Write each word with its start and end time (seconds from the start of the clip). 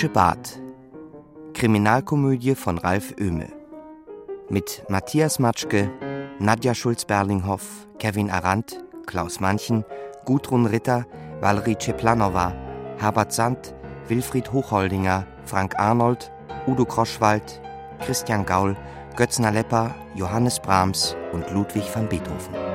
Das 0.00 0.04
römische 0.04 0.14
Bad. 0.14 0.60
Kriminalkomödie 1.52 2.54
von 2.54 2.78
Ralf 2.78 3.12
Oehme. 3.20 3.48
Mit 4.48 4.82
Matthias 4.88 5.38
Matschke, 5.38 5.90
Nadja 6.38 6.74
Schulz-Berlinghoff, 6.74 7.86
Kevin 7.98 8.30
Arandt, 8.30 8.82
Klaus 9.04 9.40
Manchen, 9.40 9.84
Gudrun 10.24 10.64
Ritter, 10.64 11.04
Valerie 11.42 11.76
Ceplanova, 11.78 12.54
Herbert 12.96 13.30
Sand, 13.30 13.74
Wilfried 14.08 14.50
Hochholdinger, 14.50 15.26
Frank 15.44 15.78
Arnold, 15.78 16.32
Udo 16.66 16.86
Kroschwald, 16.86 17.60
Christian 17.98 18.46
Gaul, 18.46 18.76
Götzner 19.16 19.50
Lepper, 19.50 19.94
Johannes 20.14 20.60
Brahms 20.60 21.14
und 21.32 21.50
Ludwig 21.50 21.84
van 21.94 22.08
Beethoven. 22.08 22.69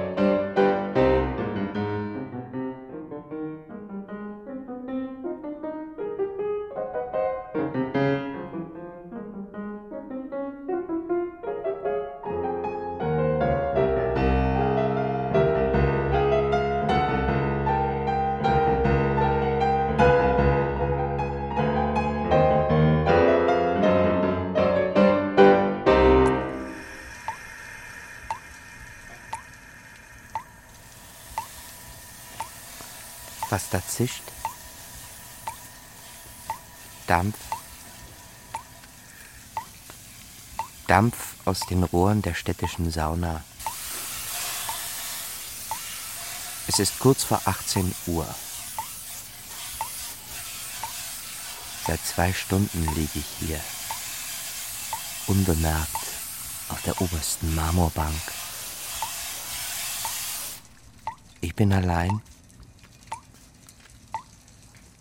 Aus 41.45 41.61
den 41.61 41.83
Rohren 41.83 42.21
der 42.21 42.33
städtischen 42.33 42.91
Sauna. 42.91 43.43
Es 46.67 46.79
ist 46.79 46.99
kurz 46.99 47.23
vor 47.23 47.41
18 47.45 47.93
Uhr. 48.07 48.27
Seit 51.85 52.03
zwei 52.03 52.33
Stunden 52.33 52.83
liege 52.95 53.19
ich 53.19 53.25
hier, 53.39 53.59
unbemerkt 55.27 55.95
auf 56.69 56.81
der 56.81 56.99
obersten 56.99 57.53
Marmorbank. 57.53 58.15
Ich 61.41 61.53
bin 61.53 61.71
allein. 61.71 62.21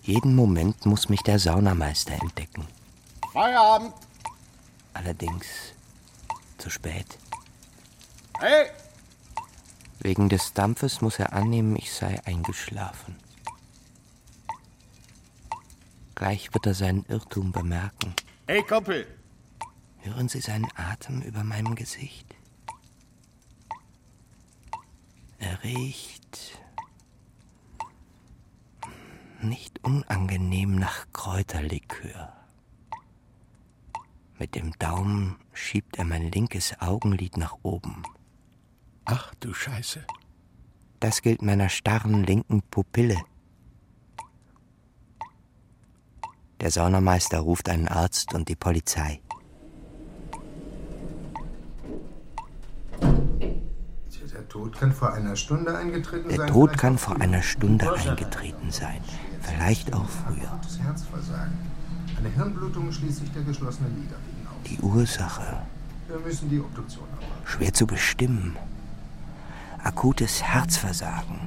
Jeden 0.03 0.35
Moment 0.35 0.85
muss 0.85 1.09
mich 1.09 1.23
der 1.23 1.39
Saunameister 1.39 2.13
entdecken. 2.13 2.67
Feierabend! 3.33 3.95
Allerdings 4.93 5.47
zu 6.65 6.71
spät. 6.71 7.19
Hey! 8.41 8.71
Wegen 10.01 10.31
des 10.31 10.55
Dampfes 10.55 11.03
muss 11.03 11.19
er 11.19 11.35
annehmen, 11.35 11.77
ich 11.77 11.93
sei 11.93 12.25
eingeschlafen. 12.25 13.17
Gleich 16.15 16.55
wird 16.55 16.65
er 16.65 16.75
seinen 16.75 17.05
Irrtum 17.07 17.53
bemerken. 17.53 18.15
Hey, 18.47 18.63
Kumpel! 18.63 19.07
Hören 19.99 20.29
Sie 20.29 20.41
seinen 20.41 20.69
Atem 20.75 21.21
über 21.21 21.45
meinem 21.45 21.75
Gesicht? 21.75 22.35
Er 25.39 25.63
riecht 25.65 26.59
nicht 29.43 29.85
unangenehm 29.85 30.77
nach 30.77 31.07
Kräuterlikör. 31.13 32.44
Mit 34.39 34.57
dem 34.57 34.73
Daumen 34.79 35.37
schiebt 35.53 35.97
er 35.97 36.05
mein 36.05 36.31
linkes 36.31 36.75
Augenlid 36.81 37.37
nach 37.37 37.57
oben. 37.63 38.03
Ach 39.05 39.33
du 39.41 39.55
Scheiße. 39.55 40.05
Das 40.99 41.23
gilt 41.23 41.43
meiner 41.43 41.69
starren 41.69 42.25
linken 42.25 42.63
Pupille. 42.63 43.19
Der 46.61 46.71
Saunameister 46.71 47.41
ruft 47.41 47.69
einen 47.69 47.89
Arzt 47.89 48.35
und 48.35 48.49
die 48.49 48.57
Polizei. 48.57 49.21
Der 54.33 54.49
Tod 54.49 54.77
kann 54.79 54.93
vor 54.93 55.13
einer 55.13 55.37
Stunde 55.37 55.77
eingetreten 55.77 56.29
Der 56.29 56.39
sein. 56.39 56.47
Tod 56.49 56.71
vielleicht 56.71 56.81
kann 56.81 56.95
auch 56.95 56.99
vor 56.99 57.15
früher. 57.15 57.23
einer 57.25 57.43
Stunde 57.43 57.93
eingetreten 57.93 58.71
sein, 58.71 59.01
vielleicht 59.43 59.93
auch 59.93 60.09
früher. 60.09 60.61
Eine 62.19 62.29
Hirnblutung 62.31 62.93
schließt 62.93 63.19
sich 63.21 63.33
der 63.33 63.43
geschlossene 63.43 63.89
Lidavenen 63.89 64.47
aus. 64.49 64.69
Die 64.69 64.79
Ursache 64.81 65.67
Wir 66.09 66.19
müssen 66.21 66.49
die 66.51 66.61
Obduktion 66.61 67.05
abwarten. 67.13 67.47
schwer 67.47 67.73
zu 67.75 67.87
bestimmen. 67.87 68.57
Akutes 69.83 70.43
Herzversagen. 70.43 71.41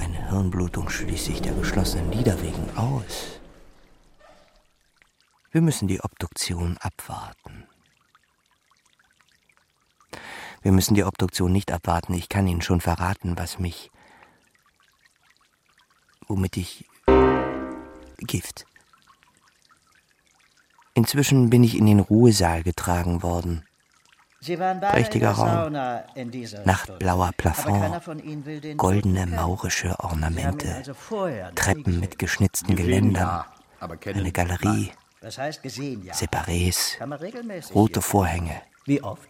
Eine 0.00 0.28
Hirnblutung 0.30 0.88
schließt 0.88 1.26
sich 1.26 1.40
der 1.42 1.54
geschlossenen 1.54 2.10
Lider 2.10 2.40
wegen 2.42 2.76
aus. 2.76 3.38
Wir 5.52 5.60
müssen 5.60 5.86
die 5.86 6.00
Obduktion 6.02 6.78
abwarten. 6.78 7.64
Wir 10.62 10.72
müssen 10.72 10.94
die 10.94 11.04
Obduktion 11.04 11.52
nicht 11.52 11.70
abwarten. 11.70 12.14
Ich 12.14 12.28
kann 12.28 12.46
Ihnen 12.46 12.62
schon 12.62 12.80
verraten, 12.80 13.36
was 13.38 13.58
mich. 13.58 13.90
womit 16.28 16.56
ich. 16.56 16.86
Gift. 18.18 18.66
Inzwischen 20.94 21.50
bin 21.50 21.64
ich 21.64 21.76
in 21.76 21.86
den 21.86 22.00
Ruhesaal 22.00 22.62
getragen 22.62 23.22
worden. 23.22 23.64
Sie 24.40 24.58
waren 24.58 24.80
beide 24.80 24.94
Prächtiger 24.94 25.30
Raum. 25.30 25.72
Nachtblauer 26.64 27.30
Plafond, 27.36 28.76
goldene 28.76 29.26
maurische 29.26 29.94
Ornamente, 30.00 30.74
also 30.74 30.94
Treppen 31.54 32.00
mit 32.00 32.18
geschnitzten 32.18 32.74
Gesehen, 32.74 32.86
Geländern, 32.86 33.28
ja, 33.28 33.46
aber 33.78 33.96
kennen 33.96 34.18
eine 34.18 34.32
Galerie, 34.32 34.90
Was 35.20 35.38
heißt 35.38 35.62
gesehen, 35.62 36.04
ja? 36.04 36.12
Separés, 36.12 36.98
rote 37.72 38.00
hier. 38.00 38.02
Vorhänge. 38.02 38.62
Wie 38.84 39.00
oft? 39.00 39.28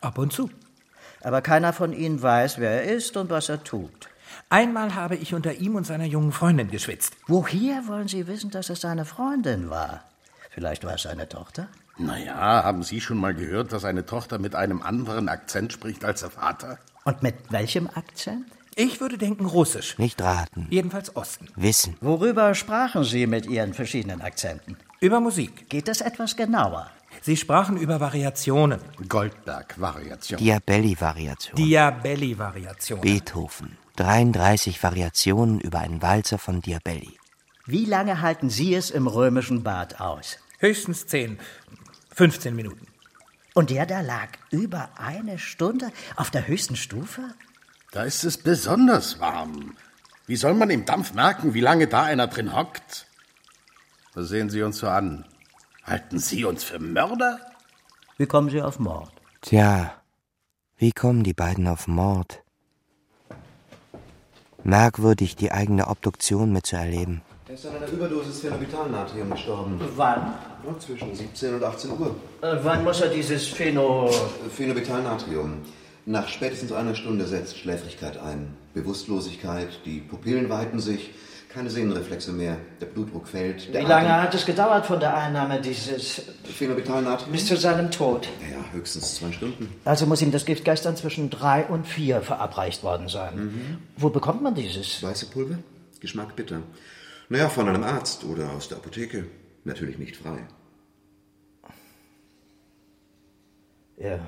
Ab 0.00 0.16
und 0.16 0.32
zu. 0.32 0.48
Aber 1.20 1.42
keiner 1.42 1.74
von 1.74 1.92
Ihnen 1.92 2.22
weiß, 2.22 2.58
wer 2.58 2.82
er 2.82 2.94
ist 2.94 3.14
und 3.18 3.28
was 3.28 3.50
er 3.50 3.62
tut. 3.62 4.08
Einmal 4.48 4.94
habe 4.94 5.16
ich 5.16 5.34
unter 5.34 5.54
ihm 5.54 5.74
und 5.74 5.86
seiner 5.86 6.04
jungen 6.04 6.30
Freundin 6.30 6.70
geschwitzt. 6.70 7.16
Woher 7.26 7.88
wollen 7.88 8.06
Sie 8.06 8.28
wissen, 8.28 8.50
dass 8.50 8.70
es 8.70 8.80
seine 8.80 9.04
Freundin 9.04 9.70
war? 9.70 10.04
Vielleicht 10.50 10.84
war 10.84 10.94
es 10.94 11.02
seine 11.02 11.28
Tochter? 11.28 11.68
Naja, 11.98 12.34
haben 12.62 12.82
Sie 12.84 13.00
schon 13.00 13.18
mal 13.18 13.34
gehört, 13.34 13.72
dass 13.72 13.84
eine 13.84 14.06
Tochter 14.06 14.38
mit 14.38 14.54
einem 14.54 14.82
anderen 14.82 15.28
Akzent 15.28 15.72
spricht 15.72 16.04
als 16.04 16.20
der 16.20 16.30
Vater? 16.30 16.78
Und 17.04 17.22
mit 17.24 17.34
welchem 17.50 17.88
Akzent? 17.88 18.46
Ich 18.76 19.00
würde 19.00 19.18
denken 19.18 19.46
Russisch. 19.46 19.98
Nicht 19.98 20.20
raten, 20.20 20.66
Jedenfalls 20.70 21.16
Osten. 21.16 21.48
wissen. 21.56 21.96
Worüber 22.00 22.54
sprachen 22.54 23.02
Sie 23.04 23.26
mit 23.26 23.46
Ihren 23.46 23.74
verschiedenen 23.74 24.20
Akzenten? 24.20 24.76
Über 25.00 25.18
Musik. 25.18 25.68
Geht 25.70 25.88
das 25.88 26.02
etwas 26.02 26.36
genauer? 26.36 26.90
Sie 27.22 27.36
sprachen 27.36 27.78
über 27.78 27.98
Variationen. 28.00 28.80
Goldberg-Variation. 29.08 30.38
Diabelli-Variation. 30.38 31.56
Diabelli-Variationen. 31.56 33.00
Beethoven. 33.02 33.78
33 33.96 34.82
Variationen 34.82 35.60
über 35.60 35.80
einen 35.80 36.02
Walzer 36.02 36.38
von 36.38 36.60
Diabelli. 36.60 37.18
Wie 37.66 37.84
lange 37.84 38.20
halten 38.20 38.50
Sie 38.50 38.74
es 38.74 38.90
im 38.90 39.06
römischen 39.06 39.62
Bad 39.62 40.00
aus? 40.00 40.38
Höchstens 40.58 41.06
10, 41.06 41.38
15 42.14 42.54
Minuten. 42.54 42.86
Und 43.54 43.70
der 43.70 43.86
da 43.86 44.02
lag 44.02 44.28
über 44.50 44.90
eine 44.98 45.38
Stunde 45.38 45.90
auf 46.14 46.30
der 46.30 46.46
höchsten 46.46 46.76
Stufe? 46.76 47.22
Da 47.90 48.04
ist 48.04 48.24
es 48.24 48.36
besonders 48.38 49.18
warm. 49.18 49.76
Wie 50.26 50.36
soll 50.36 50.54
man 50.54 50.70
im 50.70 50.84
Dampf 50.84 51.14
merken, 51.14 51.54
wie 51.54 51.60
lange 51.60 51.86
da 51.86 52.04
einer 52.04 52.26
drin 52.26 52.54
hockt? 52.54 53.06
Was 54.14 54.28
sehen 54.28 54.50
Sie 54.50 54.62
uns 54.62 54.78
so 54.78 54.88
an? 54.88 55.24
Halten 55.84 56.18
Sie 56.18 56.44
uns 56.44 56.64
für 56.64 56.78
Mörder? 56.78 57.40
Wie 58.16 58.26
kommen 58.26 58.50
Sie 58.50 58.60
auf 58.60 58.78
Mord? 58.78 59.12
Tja, 59.40 60.02
wie 60.76 60.92
kommen 60.92 61.22
die 61.22 61.34
beiden 61.34 61.66
auf 61.68 61.86
Mord? 61.86 62.42
Merkwürdig, 64.66 65.36
die 65.36 65.52
eigene 65.52 65.86
Obduktion 65.86 66.52
mitzuerleben. 66.52 67.22
Er 67.46 67.54
ist 67.54 67.66
an 67.66 67.76
einer 67.76 67.86
Überdosis 67.86 68.40
Phenobitalnatrium 68.40 69.30
gestorben. 69.30 69.80
Wann? 69.94 70.34
Ja, 70.66 70.76
zwischen 70.80 71.14
17 71.14 71.54
und 71.54 71.62
18 71.62 71.90
Uhr. 71.92 72.16
Äh, 72.42 72.56
wann 72.64 72.82
muss 72.82 73.00
er 73.00 73.10
dieses 73.10 73.46
Pheno... 73.46 74.10
Phenobitalnatrium. 74.56 75.58
Nach 76.04 76.26
spätestens 76.26 76.72
einer 76.72 76.96
Stunde 76.96 77.26
setzt 77.26 77.56
Schläfrigkeit 77.56 78.18
ein. 78.18 78.56
Bewusstlosigkeit, 78.74 79.68
die 79.84 80.00
Pupillen 80.00 80.50
weiten 80.50 80.80
sich, 80.80 81.10
keine 81.56 81.70
Sehnenreflexe 81.70 82.32
mehr, 82.32 82.58
der 82.82 82.86
Blutdruck 82.86 83.26
fällt. 83.26 83.72
Der 83.72 83.80
Wie 83.80 83.86
lange 83.86 84.10
Atem- 84.10 84.22
hat 84.24 84.34
es 84.34 84.44
gedauert 84.44 84.84
von 84.84 85.00
der 85.00 85.16
Einnahme 85.16 85.58
dieses... 85.58 86.20
Phenobitalnatrium? 86.44 87.32
bis 87.32 87.46
zu 87.46 87.56
seinem 87.56 87.90
Tod? 87.90 88.28
Ja, 88.52 88.62
höchstens 88.72 89.14
zwei 89.14 89.32
Stunden. 89.32 89.72
Also 89.86 90.04
muss 90.04 90.20
ihm 90.20 90.30
das 90.30 90.44
Gift 90.44 90.66
gestern 90.66 90.96
zwischen 90.96 91.30
drei 91.30 91.64
und 91.64 91.86
vier 91.86 92.20
verabreicht 92.20 92.82
worden 92.82 93.08
sein. 93.08 93.78
Wo 93.96 94.10
bekommt 94.10 94.42
man 94.42 94.54
dieses? 94.54 95.02
Weiße 95.02 95.30
Pulver? 95.30 95.56
Geschmack 95.98 96.36
bitter. 96.36 96.60
Naja, 97.30 97.48
von 97.48 97.66
einem 97.70 97.84
Arzt 97.84 98.24
oder 98.24 98.50
aus 98.52 98.68
der 98.68 98.76
Apotheke. 98.76 99.24
Natürlich 99.64 99.96
nicht 99.96 100.16
frei. 100.16 100.46
Ja. 103.96 104.18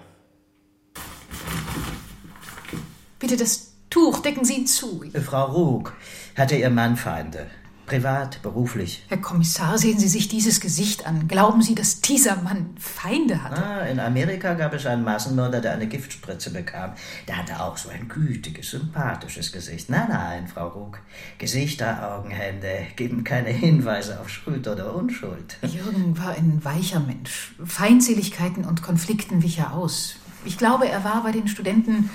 Bitte 3.19 3.37
das 3.37 3.68
Tuch, 3.90 4.20
decken 4.20 4.44
Sie 4.44 4.55
ihn 4.55 4.67
zu. 4.67 5.02
Frau 5.25 5.46
Rug, 5.46 5.94
hatte 6.37 6.56
Ihr 6.56 6.70
Mann 6.70 6.96
Feinde? 6.96 7.46
Privat, 7.87 8.43
beruflich? 8.43 9.02
Herr 9.08 9.17
Kommissar, 9.17 9.79
sehen 9.79 9.99
Sie 9.99 10.08
sich 10.08 10.29
dieses 10.29 10.61
Gesicht 10.61 11.06
an. 11.06 11.26
Glauben 11.26 11.62
Sie, 11.62 11.75
dass 11.75 12.02
dieser 12.02 12.37
Mann 12.37 12.76
Feinde 12.79 13.43
hatte? 13.43 13.64
Ah, 13.64 13.87
in 13.87 13.99
Amerika 13.99 14.52
gab 14.52 14.75
es 14.75 14.85
einen 14.85 15.05
Massenmörder, 15.05 15.62
der 15.62 15.73
eine 15.73 15.87
Giftspritze 15.87 16.50
bekam. 16.50 16.93
Der 17.26 17.38
hatte 17.38 17.58
auch 17.62 17.79
so 17.79 17.88
ein 17.88 18.06
gütiges, 18.08 18.73
sympathisches 18.73 19.52
Gesicht. 19.52 19.88
Nein, 19.88 20.08
nein, 20.11 20.49
Frau 20.49 20.69
Rug. 20.69 21.00
Gesichter, 21.38 22.12
Augen, 22.12 22.31
Hände 22.31 22.88
geben 22.94 23.25
keine 23.25 23.49
Hinweise 23.49 24.20
auf 24.20 24.29
Schuld 24.29 24.69
oder 24.69 24.94
Unschuld. 24.94 25.56
Jürgen 25.62 26.19
war 26.19 26.32
ein 26.37 26.62
weicher 26.62 27.00
Mensch. 27.00 27.55
Feindseligkeiten 27.64 28.67
und 28.67 28.82
Konflikten 28.82 29.43
wich 29.43 29.61
er 29.61 29.73
aus. 29.73 30.17
Ich 30.44 30.58
glaube, 30.58 30.88
er 30.91 31.05
war 31.05 31.23
bei 31.23 31.32
den 31.32 31.49
Studenten. 31.49 32.11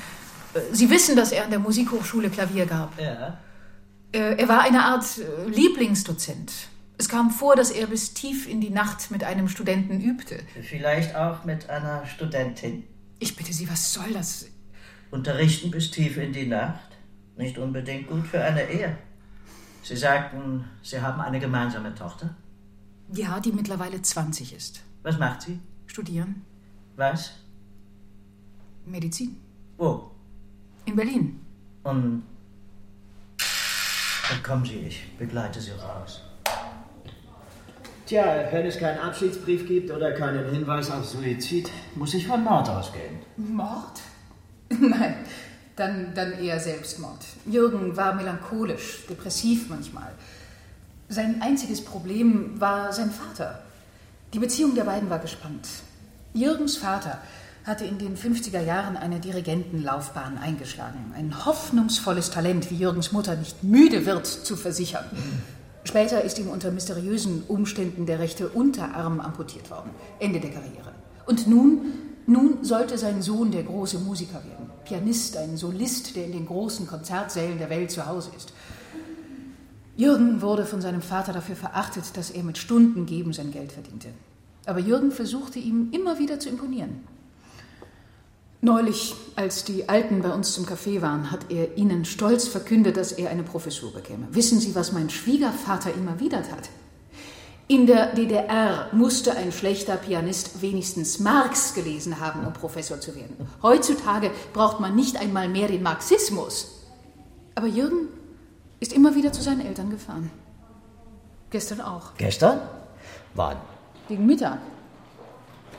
Äh, 0.53 0.59
Sie 0.73 0.89
wissen, 0.89 1.15
dass 1.15 1.31
er 1.31 1.43
an 1.45 1.49
der 1.49 1.59
Musikhochschule 1.59 2.29
Klavier 2.29 2.65
gab. 2.65 2.99
Ja. 2.99 3.37
Äh, 4.11 4.35
Er 4.37 4.47
war 4.47 4.61
eine 4.61 4.83
Art 4.83 5.05
äh, 5.17 5.49
Lieblingsdozent. 5.49 6.51
Es 6.97 7.09
kam 7.09 7.31
vor, 7.31 7.55
dass 7.55 7.71
er 7.71 7.87
bis 7.87 8.13
tief 8.13 8.47
in 8.47 8.61
die 8.61 8.69
Nacht 8.69 9.09
mit 9.11 9.23
einem 9.23 9.49
Studenten 9.49 9.99
übte. 9.99 10.39
Vielleicht 10.61 11.15
auch 11.15 11.43
mit 11.43 11.69
einer 11.69 12.05
Studentin. 12.05 12.83
Ich 13.19 13.35
bitte 13.35 13.51
Sie, 13.51 13.69
was 13.69 13.91
soll 13.93 14.13
das? 14.13 14.45
Unterrichten 15.11 15.71
bis 15.71 15.91
tief 15.91 16.17
in 16.17 16.31
die 16.33 16.45
Nacht? 16.47 16.89
Nicht 17.35 17.57
unbedingt 17.57 18.07
gut 18.07 18.27
für 18.27 18.41
eine 18.43 18.69
Ehe. 18.69 18.95
Sie 19.81 19.95
sagten, 19.97 20.65
Sie 20.83 21.01
haben 21.01 21.19
eine 21.19 21.39
gemeinsame 21.39 21.93
Tochter? 21.95 22.35
Ja, 23.11 23.39
die 23.39 23.51
mittlerweile 23.51 24.01
20 24.01 24.53
ist. 24.55 24.81
Was 25.01 25.17
macht 25.19 25.41
sie? 25.41 25.59
Studieren. 25.87 26.43
Was? 26.95 27.33
Medizin. 28.85 29.37
Wo? 29.77 30.11
In 30.85 30.95
Berlin. 30.95 31.39
Und. 31.83 32.23
Dann 34.29 34.43
kommen 34.43 34.65
Sie, 34.65 34.79
ich 34.79 35.17
begleite 35.17 35.59
Sie 35.59 35.71
raus. 35.71 36.21
Tja, 38.05 38.47
wenn 38.51 38.65
es 38.65 38.77
keinen 38.77 38.99
Abschiedsbrief 38.99 39.67
gibt 39.67 39.91
oder 39.91 40.11
keinen 40.11 40.49
Hinweis 40.53 40.91
auf 40.91 41.05
Suizid, 41.05 41.69
muss 41.95 42.13
ich 42.13 42.27
von 42.27 42.43
Mord 42.43 42.67
ausgehen. 42.69 43.19
Mord? 43.37 44.01
Nein, 44.69 45.15
dann, 45.75 46.13
dann 46.13 46.33
eher 46.33 46.59
Selbstmord. 46.59 47.25
Jürgen 47.45 47.95
war 47.95 48.13
melancholisch, 48.13 49.05
depressiv 49.09 49.69
manchmal. 49.69 50.11
Sein 51.09 51.41
einziges 51.41 51.83
Problem 51.83 52.59
war 52.59 52.91
sein 52.91 53.11
Vater. 53.11 53.63
Die 54.33 54.39
Beziehung 54.39 54.75
der 54.75 54.83
beiden 54.83 55.09
war 55.09 55.19
gespannt. 55.19 55.67
Jürgens 56.33 56.77
Vater 56.77 57.21
hatte 57.65 57.85
in 57.85 57.97
den 57.97 58.17
50er 58.17 58.61
Jahren 58.61 58.97
eine 58.97 59.19
Dirigentenlaufbahn 59.19 60.37
eingeschlagen. 60.37 61.13
Ein 61.15 61.45
hoffnungsvolles 61.45 62.29
Talent, 62.29 62.69
wie 62.69 62.75
Jürgens 62.75 63.11
Mutter 63.11 63.35
nicht 63.35 63.63
müde 63.63 64.05
wird 64.05 64.27
zu 64.27 64.55
versichern. 64.55 65.05
Später 65.85 66.23
ist 66.23 66.39
ihm 66.39 66.49
unter 66.49 66.71
mysteriösen 66.71 67.43
Umständen 67.47 68.05
der 68.05 68.19
rechte 68.19 68.49
Unterarm 68.49 69.19
amputiert 69.19 69.69
worden. 69.71 69.91
Ende 70.19 70.39
der 70.39 70.51
Karriere. 70.51 70.91
Und 71.25 71.47
nun, 71.47 71.93
nun 72.25 72.63
sollte 72.63 72.97
sein 72.97 73.21
Sohn 73.21 73.51
der 73.51 73.63
große 73.63 73.99
Musiker 73.99 74.43
werden. 74.43 74.69
Pianist, 74.85 75.37
ein 75.37 75.55
Solist, 75.55 76.15
der 76.15 76.25
in 76.25 76.33
den 76.33 76.45
großen 76.45 76.87
Konzertsälen 76.87 77.57
der 77.57 77.69
Welt 77.69 77.91
zu 77.91 78.05
Hause 78.05 78.31
ist. 78.35 78.53
Jürgen 79.95 80.41
wurde 80.41 80.65
von 80.65 80.81
seinem 80.81 81.01
Vater 81.01 81.33
dafür 81.33 81.55
verachtet, 81.55 82.17
dass 82.17 82.31
er 82.31 82.43
mit 82.43 82.57
Stundengeben 82.57 83.31
sein 83.31 83.51
Geld 83.51 83.71
verdiente. 83.71 84.09
Aber 84.65 84.79
Jürgen 84.79 85.11
versuchte 85.11 85.59
ihm 85.59 85.89
immer 85.91 86.19
wieder 86.19 86.39
zu 86.39 86.49
imponieren. 86.49 87.03
Neulich, 88.63 89.13
als 89.35 89.65
die 89.65 89.89
Alten 89.89 90.21
bei 90.21 90.29
uns 90.29 90.53
zum 90.53 90.65
Café 90.65 91.01
waren, 91.01 91.31
hat 91.31 91.51
er 91.51 91.77
ihnen 91.77 92.05
stolz 92.05 92.47
verkündet, 92.47 92.95
dass 92.95 93.11
er 93.11 93.29
eine 93.29 93.43
Professur 93.43 93.91
bekäme. 93.91 94.25
Wissen 94.31 94.61
Sie, 94.61 94.73
was 94.73 94.93
mein 94.93 95.09
Schwiegervater 95.09 95.93
ihm 95.93 96.07
erwidert 96.07 96.49
hat? 96.49 96.69
In 97.67 97.87
der 97.87 98.13
DDR 98.13 98.87
musste 98.93 99.35
ein 99.35 99.51
schlechter 99.51 99.97
Pianist 99.97 100.61
wenigstens 100.61 101.19
Marx 101.19 101.73
gelesen 101.73 102.21
haben, 102.21 102.47
um 102.47 102.53
Professor 102.53 103.01
zu 103.01 103.13
werden. 103.17 103.35
Heutzutage 103.61 104.31
braucht 104.53 104.79
man 104.79 104.95
nicht 104.95 105.17
einmal 105.17 105.49
mehr 105.49 105.67
den 105.67 105.83
Marxismus. 105.83 106.85
Aber 107.55 107.67
Jürgen 107.67 108.07
ist 108.79 108.93
immer 108.93 109.13
wieder 109.13 109.33
zu 109.33 109.41
seinen 109.41 109.65
Eltern 109.65 109.89
gefahren. 109.89 110.31
Gestern 111.49 111.81
auch. 111.81 112.13
Gestern? 112.15 112.61
Wann? 113.33 113.57
Gegen 114.07 114.25
Mittag. 114.25 114.59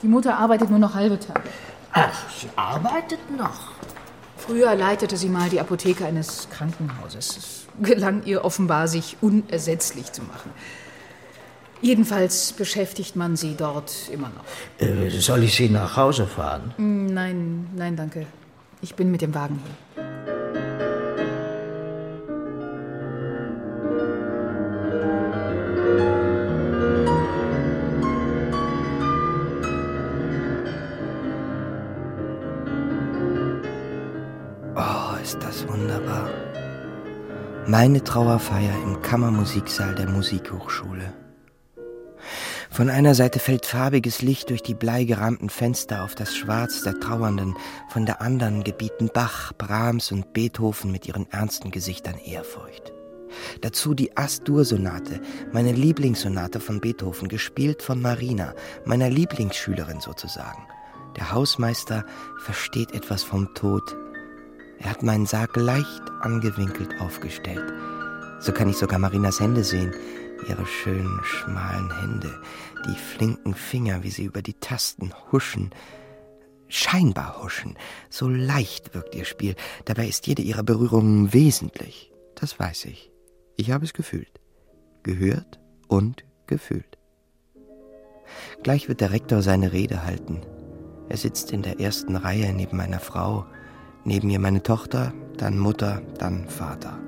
Die 0.02 0.08
Mutter 0.08 0.36
arbeitet 0.36 0.68
nur 0.68 0.78
noch 0.78 0.92
halbe 0.92 1.18
Tage. 1.18 1.48
Ach, 1.94 2.28
sie 2.38 2.48
arbeitet 2.56 3.30
noch. 3.36 3.72
Früher 4.36 4.74
leitete 4.74 5.16
sie 5.16 5.28
mal 5.28 5.48
die 5.48 5.60
Apotheke 5.60 6.04
eines 6.04 6.48
Krankenhauses. 6.50 7.36
Es 7.36 7.66
gelang 7.80 8.22
ihr 8.24 8.44
offenbar, 8.44 8.88
sich 8.88 9.16
unersetzlich 9.20 10.12
zu 10.12 10.22
machen. 10.22 10.50
Jedenfalls 11.80 12.52
beschäftigt 12.52 13.14
man 13.16 13.36
sie 13.36 13.56
dort 13.56 13.92
immer 14.10 14.30
noch. 14.30 14.86
Äh, 14.86 15.08
soll 15.10 15.44
ich 15.44 15.54
Sie 15.54 15.68
nach 15.68 15.96
Hause 15.96 16.26
fahren? 16.26 16.72
Hm, 16.76 17.06
Nein, 17.06 17.68
nein, 17.74 17.96
danke. 17.96 18.26
Ich 18.80 18.94
bin 18.94 19.10
mit 19.10 19.22
dem 19.22 19.34
Wagen 19.34 19.60
hier. 19.94 20.04
Meine 37.76 38.04
Trauerfeier 38.04 38.72
im 38.84 39.02
Kammermusiksaal 39.02 39.96
der 39.96 40.08
Musikhochschule. 40.08 41.12
Von 42.70 42.88
einer 42.88 43.16
Seite 43.16 43.40
fällt 43.40 43.66
farbiges 43.66 44.22
Licht 44.22 44.50
durch 44.50 44.62
die 44.62 44.74
bleigerahmten 44.74 45.48
Fenster 45.48 46.04
auf 46.04 46.14
das 46.14 46.36
Schwarz 46.36 46.82
der 46.82 47.00
Trauernden, 47.00 47.56
von 47.88 48.06
der 48.06 48.20
anderen 48.20 48.62
gebieten 48.62 49.10
Bach, 49.12 49.52
Brahms 49.58 50.12
und 50.12 50.32
Beethoven 50.32 50.92
mit 50.92 51.08
ihren 51.08 51.28
ernsten 51.32 51.72
Gesichtern 51.72 52.16
Ehrfurcht. 52.24 52.92
Dazu 53.60 53.94
die 53.94 54.16
As-Dur-Sonate, 54.16 55.20
meine 55.52 55.72
Lieblingssonate 55.72 56.60
von 56.60 56.80
Beethoven, 56.80 57.26
gespielt 57.26 57.82
von 57.82 58.00
Marina, 58.00 58.54
meiner 58.84 59.10
Lieblingsschülerin 59.10 59.98
sozusagen. 59.98 60.62
Der 61.16 61.32
Hausmeister 61.32 62.04
versteht 62.38 62.92
etwas 62.94 63.24
vom 63.24 63.52
Tod. 63.54 63.82
Er 64.78 64.90
hat 64.90 65.02
meinen 65.02 65.26
Sarg 65.26 65.56
leicht 65.56 66.02
angewinkelt 66.20 67.00
aufgestellt. 67.00 67.72
So 68.40 68.52
kann 68.52 68.68
ich 68.68 68.76
sogar 68.76 68.98
Marinas 68.98 69.40
Hände 69.40 69.64
sehen, 69.64 69.94
ihre 70.48 70.66
schönen, 70.66 71.20
schmalen 71.22 71.90
Hände, 72.00 72.42
die 72.86 72.94
flinken 72.94 73.54
Finger, 73.54 74.02
wie 74.02 74.10
sie 74.10 74.24
über 74.24 74.42
die 74.42 74.54
Tasten 74.54 75.12
huschen. 75.32 75.70
Scheinbar 76.68 77.42
huschen. 77.42 77.76
So 78.10 78.28
leicht 78.28 78.94
wirkt 78.94 79.14
ihr 79.14 79.24
Spiel. 79.24 79.54
Dabei 79.84 80.08
ist 80.08 80.26
jede 80.26 80.42
ihrer 80.42 80.62
Berührungen 80.62 81.32
wesentlich. 81.32 82.12
Das 82.34 82.58
weiß 82.58 82.86
ich. 82.86 83.10
Ich 83.56 83.70
habe 83.70 83.84
es 83.84 83.92
gefühlt. 83.92 84.40
Gehört 85.02 85.60
und 85.88 86.24
gefühlt. 86.46 86.98
Gleich 88.62 88.88
wird 88.88 89.00
der 89.00 89.12
Rektor 89.12 89.42
seine 89.42 89.72
Rede 89.72 90.04
halten. 90.04 90.40
Er 91.08 91.16
sitzt 91.16 91.52
in 91.52 91.62
der 91.62 91.80
ersten 91.80 92.16
Reihe 92.16 92.52
neben 92.52 92.76
meiner 92.76 93.00
Frau, 93.00 93.46
neben 94.04 94.30
ihr 94.30 94.38
meine 94.38 94.62
Tochter, 94.62 95.12
dann 95.36 95.58
Mutter, 95.58 96.02
dann 96.18 96.48
Vater. 96.48 96.98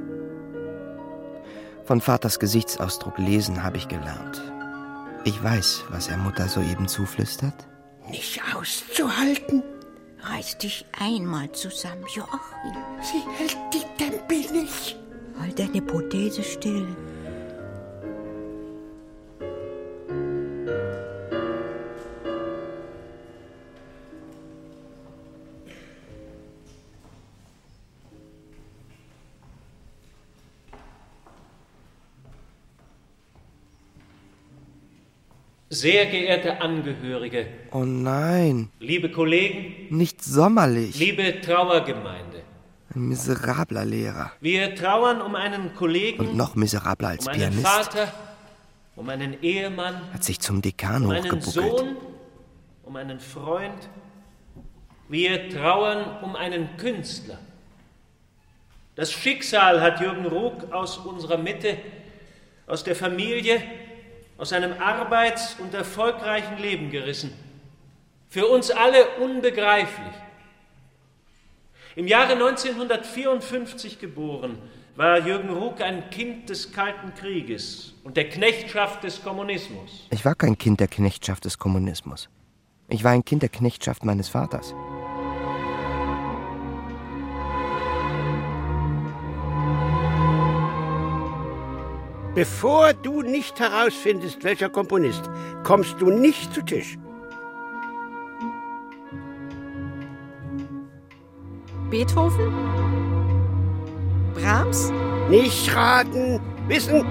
Von 1.85 2.01
Vaters 2.01 2.39
Gesichtsausdruck 2.41 3.19
lesen 3.19 3.63
habe 3.63 3.77
ich 3.77 3.87
gelernt. 3.87 4.43
Ich 5.25 5.43
weiß, 5.43 5.85
was 5.91 6.09
er 6.09 6.17
Mutter 6.17 6.49
soeben 6.49 6.89
zuflüstert. 6.89 7.67
Nicht 8.09 8.41
auszuhalten. 8.55 9.63
Reiß 10.21 10.59
dich 10.59 10.87
einmal 10.99 11.51
zusammen, 11.53 12.05
Joachim. 12.13 12.77
Sie 13.01 13.23
hält 13.37 13.57
die 13.73 14.03
Tempel 14.03 14.53
nicht. 14.53 14.97
Halt 15.39 15.59
deine 15.59 15.83
Prothese 15.83 16.43
still. 16.43 16.97
Sehr 35.81 36.07
geehrte 36.07 36.61
Angehörige, 36.63 37.47
Oh 37.71 37.85
nein, 37.85 38.71
liebe 38.81 39.11
Kollegen, 39.11 39.95
nicht 39.95 40.23
sommerlich. 40.25 40.99
liebe 40.99 41.41
Trauergemeinde, 41.43 42.43
Ein 42.95 43.09
miserabler 43.09 43.85
Lehrer. 43.85 44.33
wir 44.41 44.75
trauern 44.75 45.21
um 45.21 45.35
einen 45.35 45.75
Kollegen, 45.75 46.21
Und 46.29 46.37
noch 46.37 46.55
miserabler 46.55 47.09
als 47.09 47.27
um 47.27 47.33
einen 47.33 47.41
Pianist. 47.41 47.67
Vater, 47.67 48.13
um 48.97 49.07
einen 49.11 49.43
Ehemann, 49.43 50.01
Hat 50.15 50.25
sich 50.25 50.41
zum 50.41 50.63
Dekan 50.63 51.05
um 51.05 51.11
einen 51.11 51.25
hochgebuckelt. 51.25 51.53
Sohn, 51.79 51.97
um 52.85 52.97
einen 52.97 53.21
Freund. 53.21 53.91
Wir 55.11 55.51
trauern 55.51 56.23
um 56.23 56.37
einen 56.37 56.75
Künstler. 56.79 57.39
Das 58.95 59.13
Schicksal 59.13 59.83
hat 59.83 60.01
Jürgen 60.01 60.25
Ruck 60.25 60.73
aus 60.73 60.97
unserer 60.97 61.37
Mitte, 61.37 61.77
aus 62.67 62.83
der 62.83 62.97
Familie, 62.97 63.61
aus 64.39 64.51
seinem 64.51 64.75
arbeits- 64.81 65.57
und 65.59 65.75
erfolgreichen 65.75 66.59
Leben 66.59 66.91
gerissen. 66.91 67.33
Für 68.29 68.47
uns 68.47 68.71
alle 68.71 69.17
unbegreiflich. 69.21 70.15
Im 71.95 72.07
Jahre 72.07 72.35
1954 72.35 73.99
geboren, 73.99 74.59
war 74.97 75.19
Jürgen 75.27 75.51
Ruck 75.51 75.81
ein 75.81 76.11
Kind 76.11 76.49
des 76.49 76.73
Kalten 76.73 77.15
Krieges 77.15 77.95
und 78.03 78.17
der 78.17 78.29
Knechtschaft 78.29 79.05
des 79.05 79.23
Kommunismus. 79.23 80.07
Ich 80.11 80.25
war 80.25 80.35
kein 80.35 80.57
Kind 80.57 80.81
der 80.81 80.89
Knechtschaft 80.89 81.45
des 81.45 81.59
Kommunismus. 81.59 82.29
Ich 82.89 83.05
war 83.05 83.13
ein 83.13 83.25
Kind 83.25 83.43
der 83.43 83.49
Knechtschaft 83.49 84.05
meines 84.05 84.29
Vaters. 84.29 84.75
Bevor 92.37 92.93
du 92.93 93.23
nicht 93.23 93.59
herausfindest, 93.59 94.45
welcher 94.45 94.69
Komponist, 94.69 95.23
kommst 95.65 95.99
du 95.99 96.11
nicht 96.11 96.53
zu 96.53 96.63
Tisch. 96.63 96.99
Beethoven? 101.89 102.53
Brahms? 104.35 104.93
Nicht 105.31 105.75
raten, 105.75 106.39
wissen. 106.69 107.07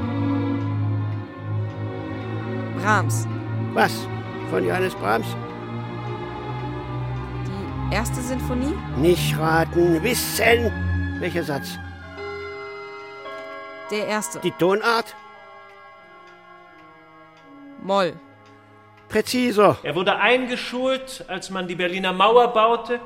Brahms. 2.80 3.28
Was? 3.74 4.08
Von 4.52 4.64
Johannes 4.64 4.94
Brahms? 4.94 5.26
Die 7.48 7.96
erste 7.96 8.22
Sinfonie? 8.22 8.76
Nicht 9.02 9.36
raten, 9.40 10.04
wissen. 10.04 10.72
Welcher 11.20 11.44
Satz? 11.44 11.80
Der 13.96 14.08
erste. 14.08 14.40
Die 14.42 14.52
Tonart? 14.52 15.16
Moll. 17.82 18.14
Präziser. 19.08 19.78
Er 19.84 19.96
wurde 19.96 20.18
eingeschult, 20.18 21.24
als 21.30 21.50
man 21.50 21.68
die 21.70 21.76
Berliner 21.76 22.12
Mauer 22.12 22.52
baute. 22.52 23.00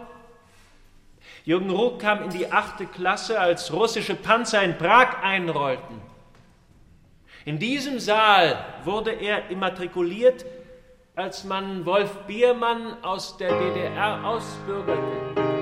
Jürgen 1.45 1.69
Ruck 1.69 1.99
kam 1.99 2.23
in 2.23 2.31
die 2.31 2.51
achte 2.51 2.87
Klasse, 2.87 3.39
als 3.39 3.71
russische 3.71 4.15
Panzer 4.15 4.63
in 4.63 4.79
Prag 4.79 5.21
einrollten. 5.21 6.01
In 7.45 7.59
diesem 7.59 7.99
Saal 7.99 8.57
wurde 8.83 9.11
er 9.11 9.49
immatrikuliert, 9.51 10.43
als 11.15 11.43
man 11.43 11.85
Wolf 11.85 12.11
Biermann 12.25 13.03
aus 13.03 13.37
der 13.37 13.51
DDR 13.59 14.23
ausbürgerte. 14.25 15.58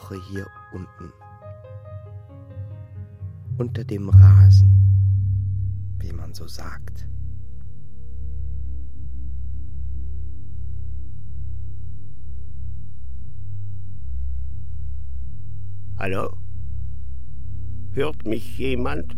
Woche 0.00 0.20
hier 0.28 0.46
unten. 0.72 1.12
Unter 3.58 3.84
dem 3.84 4.08
Rasen, 4.08 4.72
wie 5.98 6.12
man 6.12 6.32
so 6.32 6.46
sagt. 6.46 7.06
Hallo? 15.96 16.38
Hört 17.92 18.26
mich 18.26 18.56
jemand? 18.58 19.14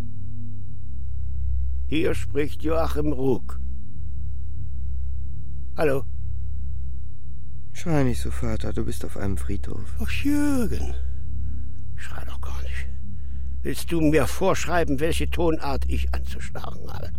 Hier 1.86 2.14
spricht 2.14 2.62
Joachim 2.64 3.12
Ruck. 3.12 3.60
Hallo? 5.76 6.04
Schrei 7.82 8.04
nicht 8.04 8.20
so, 8.20 8.30
Vater, 8.30 8.72
du 8.72 8.84
bist 8.84 9.04
auf 9.04 9.16
einem 9.16 9.36
Friedhof. 9.36 9.96
Ach, 10.00 10.08
Jürgen. 10.08 10.94
Schrei 11.96 12.24
doch 12.26 12.40
gar 12.40 12.62
nicht. 12.62 12.86
Willst 13.62 13.90
du 13.90 14.00
mir 14.00 14.28
vorschreiben, 14.28 15.00
welche 15.00 15.28
Tonart 15.28 15.86
ich 15.88 16.14
anzuschlagen 16.14 16.88
habe? 16.88 17.10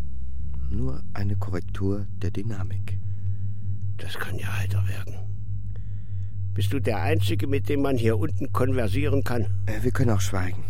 Nur 0.69 1.03
eine 1.13 1.35
Korrektur 1.35 2.07
der 2.21 2.31
Dynamik. 2.31 2.97
Das 3.97 4.13
kann 4.13 4.39
ja 4.39 4.57
heiter 4.57 4.87
werden. 4.87 5.15
Bist 6.53 6.71
du 6.71 6.79
der 6.79 7.01
Einzige, 7.01 7.45
mit 7.47 7.67
dem 7.67 7.81
man 7.81 7.97
hier 7.97 8.17
unten 8.17 8.53
konversieren 8.53 9.25
kann? 9.25 9.47
Äh, 9.65 9.83
Wir 9.83 9.91
können 9.91 10.11
auch 10.11 10.21
schweigen. 10.21 10.63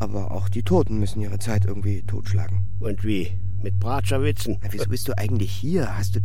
Aber 0.00 0.32
auch 0.32 0.48
die 0.48 0.64
Toten 0.64 0.98
müssen 0.98 1.20
ihre 1.20 1.38
Zeit 1.38 1.64
irgendwie 1.64 2.02
totschlagen. 2.02 2.66
Und 2.80 3.04
wie? 3.04 3.38
Mit 3.62 3.78
Bratscherwitzen? 3.78 4.58
Na, 4.62 4.68
wieso 4.72 4.90
bist 4.90 5.06
du 5.06 5.16
eigentlich 5.16 5.52
hier? 5.52 5.96
Hast 5.96 6.16
du 6.16 6.20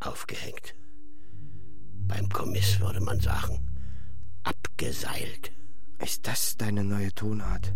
Aufgehängt. 0.00 0.74
Beim 2.06 2.28
Kommiss 2.28 2.80
würde 2.80 3.00
man 3.00 3.20
sagen. 3.20 3.58
Abgeseilt. 4.44 5.52
Ist 5.98 6.26
das 6.26 6.56
deine 6.56 6.84
neue 6.84 7.12
Tonart? 7.12 7.74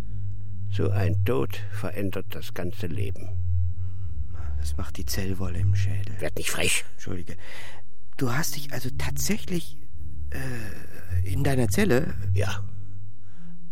So 0.69 0.89
ein 0.89 1.23
Tod 1.25 1.59
verändert 1.71 2.27
das 2.29 2.53
ganze 2.53 2.87
Leben. 2.87 3.29
Das 4.59 4.77
macht 4.77 4.97
die 4.97 5.05
Zellwolle 5.05 5.59
im 5.59 5.75
Schädel. 5.75 6.21
Werd 6.21 6.37
nicht 6.37 6.51
frech. 6.51 6.85
Entschuldige. 6.93 7.35
Du 8.17 8.31
hast 8.31 8.55
dich 8.55 8.71
also 8.71 8.89
tatsächlich 8.97 9.77
äh, 10.29 11.27
in 11.27 11.43
deiner 11.43 11.67
Zelle? 11.67 12.13
Ja. 12.33 12.63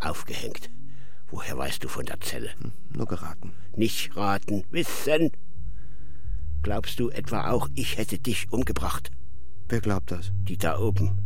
Aufgehängt. 0.00 0.68
Woher 1.28 1.56
weißt 1.56 1.84
du 1.84 1.88
von 1.88 2.04
der 2.04 2.20
Zelle? 2.20 2.50
Hm, 2.58 2.72
nur 2.92 3.06
geraten. 3.06 3.52
Nicht 3.76 4.16
raten, 4.16 4.64
wissen. 4.70 5.30
Glaubst 6.62 7.00
du 7.00 7.08
etwa 7.10 7.50
auch, 7.50 7.68
ich 7.74 7.96
hätte 7.96 8.18
dich 8.18 8.52
umgebracht? 8.52 9.10
Wer 9.68 9.80
glaubt 9.80 10.10
das? 10.10 10.32
Die 10.42 10.58
da 10.58 10.78
oben. 10.78 11.18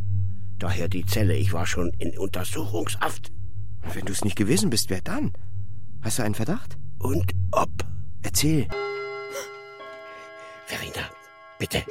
Daher 0.59 0.87
die 0.87 1.05
Zelle. 1.05 1.35
Ich 1.35 1.51
war 1.51 1.65
schon 1.65 1.91
in 1.99 2.17
Untersuchungshaft. 2.17 3.31
Wenn 3.93 4.05
du 4.05 4.13
es 4.13 4.23
nicht 4.23 4.37
gewesen 4.37 4.69
bist, 4.69 4.89
wer 4.89 5.01
dann? 5.01 5.33
Hast 6.01 6.19
du 6.19 6.23
einen 6.23 6.35
Verdacht? 6.35 6.77
Und 6.99 7.33
ob? 7.51 7.69
Erzähl. 8.23 8.67
Verena, 10.65 11.09
bitte. 11.59 11.83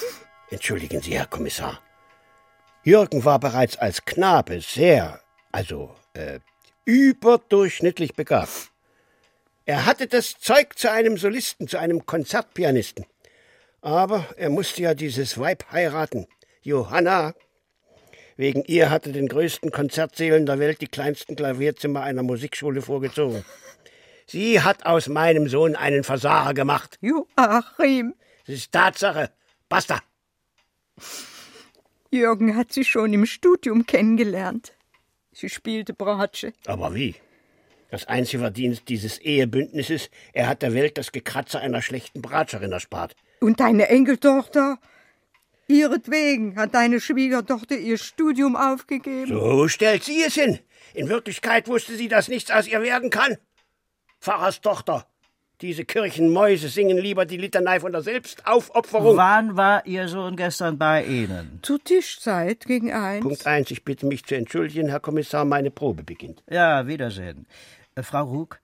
Entschuldigen 0.50 1.02
Sie, 1.02 1.14
Herr 1.14 1.26
Kommissar. 1.26 1.80
Jürgen 2.84 3.24
war 3.24 3.38
bereits 3.38 3.76
als 3.76 4.04
Knabe 4.04 4.60
sehr, 4.60 5.20
also 5.50 5.94
äh, 6.14 6.40
überdurchschnittlich 6.84 8.14
begabt. 8.14 8.71
Er 9.64 9.86
hatte 9.86 10.06
das 10.08 10.38
Zeug 10.38 10.78
zu 10.78 10.90
einem 10.90 11.16
Solisten, 11.16 11.68
zu 11.68 11.78
einem 11.78 12.04
Konzertpianisten. 12.04 13.06
Aber 13.80 14.26
er 14.36 14.50
musste 14.50 14.82
ja 14.82 14.94
dieses 14.94 15.38
Weib 15.38 15.64
heiraten, 15.70 16.26
Johanna. 16.62 17.34
Wegen 18.36 18.64
ihr 18.64 18.90
hatte 18.90 19.12
den 19.12 19.28
größten 19.28 19.70
Konzertsälen 19.70 20.46
der 20.46 20.58
Welt 20.58 20.80
die 20.80 20.86
kleinsten 20.86 21.36
Klavierzimmer 21.36 22.02
einer 22.02 22.22
Musikschule 22.22 22.82
vorgezogen. 22.82 23.44
Sie 24.26 24.60
hat 24.60 24.86
aus 24.86 25.08
meinem 25.08 25.48
Sohn 25.48 25.76
einen 25.76 26.04
Versager 26.04 26.54
gemacht. 26.54 26.98
Joachim. 27.00 28.14
Das 28.46 28.56
ist 28.56 28.72
Tatsache. 28.72 29.30
Basta. 29.68 30.00
Jürgen 32.10 32.56
hat 32.56 32.72
sie 32.72 32.84
schon 32.84 33.12
im 33.12 33.26
Studium 33.26 33.86
kennengelernt. 33.86 34.72
Sie 35.32 35.48
spielte 35.48 35.94
Bratsche. 35.94 36.52
Aber 36.66 36.94
wie? 36.94 37.14
Das 37.92 38.06
einzige 38.06 38.38
Verdienst 38.38 38.88
dieses 38.88 39.18
Ehebündnisses, 39.18 40.08
er 40.32 40.48
hat 40.48 40.62
der 40.62 40.72
Welt 40.72 40.96
das 40.96 41.12
Gekratzer 41.12 41.60
einer 41.60 41.82
schlechten 41.82 42.22
Bratscherin 42.22 42.72
erspart. 42.72 43.14
Und 43.40 43.60
deine 43.60 43.90
Enkeltochter 43.90 44.78
Ihretwegen 45.68 46.56
hat 46.56 46.74
deine 46.74 47.02
Schwiegertochter 47.02 47.76
ihr 47.76 47.98
Studium 47.98 48.56
aufgegeben. 48.56 49.26
So 49.26 49.68
stellt 49.68 50.04
sie 50.04 50.22
es 50.26 50.34
hin. 50.34 50.58
In 50.94 51.10
Wirklichkeit 51.10 51.68
wusste 51.68 51.94
sie, 51.94 52.08
dass 52.08 52.28
nichts 52.28 52.50
aus 52.50 52.66
ihr 52.66 52.80
werden 52.80 53.10
kann. 53.10 53.36
Pfarrerstochter. 54.22 55.06
Diese 55.60 55.84
Kirchenmäuse 55.84 56.68
singen 56.70 56.96
lieber 56.96 57.26
die 57.26 57.36
Litanei 57.36 57.78
von 57.78 57.92
der 57.92 58.00
Selbstaufopferung. 58.00 59.18
Wann 59.18 59.56
war 59.56 59.86
Ihr 59.86 60.08
Sohn 60.08 60.34
gestern 60.34 60.78
bei 60.78 61.04
Ihnen? 61.04 61.60
Zur 61.62 61.78
Tischzeit 61.78 62.64
gegen 62.64 62.90
eins. 62.90 63.22
Punkt 63.22 63.46
eins. 63.46 63.70
Ich 63.70 63.84
bitte 63.84 64.06
mich 64.06 64.24
zu 64.24 64.34
entschuldigen, 64.34 64.88
Herr 64.88 64.98
Kommissar, 64.98 65.44
meine 65.44 65.70
Probe 65.70 66.02
beginnt. 66.02 66.42
Ja, 66.50 66.86
Wiedersehen. 66.88 67.46
Äh, 67.94 68.02
Frau 68.02 68.24
Rug, 68.24 68.60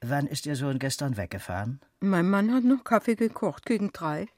wann 0.00 0.26
ist 0.26 0.46
Ihr 0.46 0.56
Sohn 0.56 0.78
gestern 0.78 1.16
weggefahren? 1.16 1.80
Mein 2.00 2.28
Mann 2.28 2.54
hat 2.54 2.64
noch 2.64 2.84
Kaffee 2.84 3.16
gekocht 3.16 3.66
gegen 3.66 3.92
drei. 3.92 4.28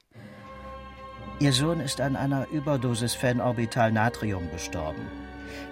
Ihr 1.38 1.52
Sohn 1.52 1.80
ist 1.80 2.00
an 2.00 2.16
einer 2.16 2.48
Überdosis 2.48 3.14
Phenorbital 3.14 3.92
Natrium 3.92 4.50
gestorben. 4.50 5.02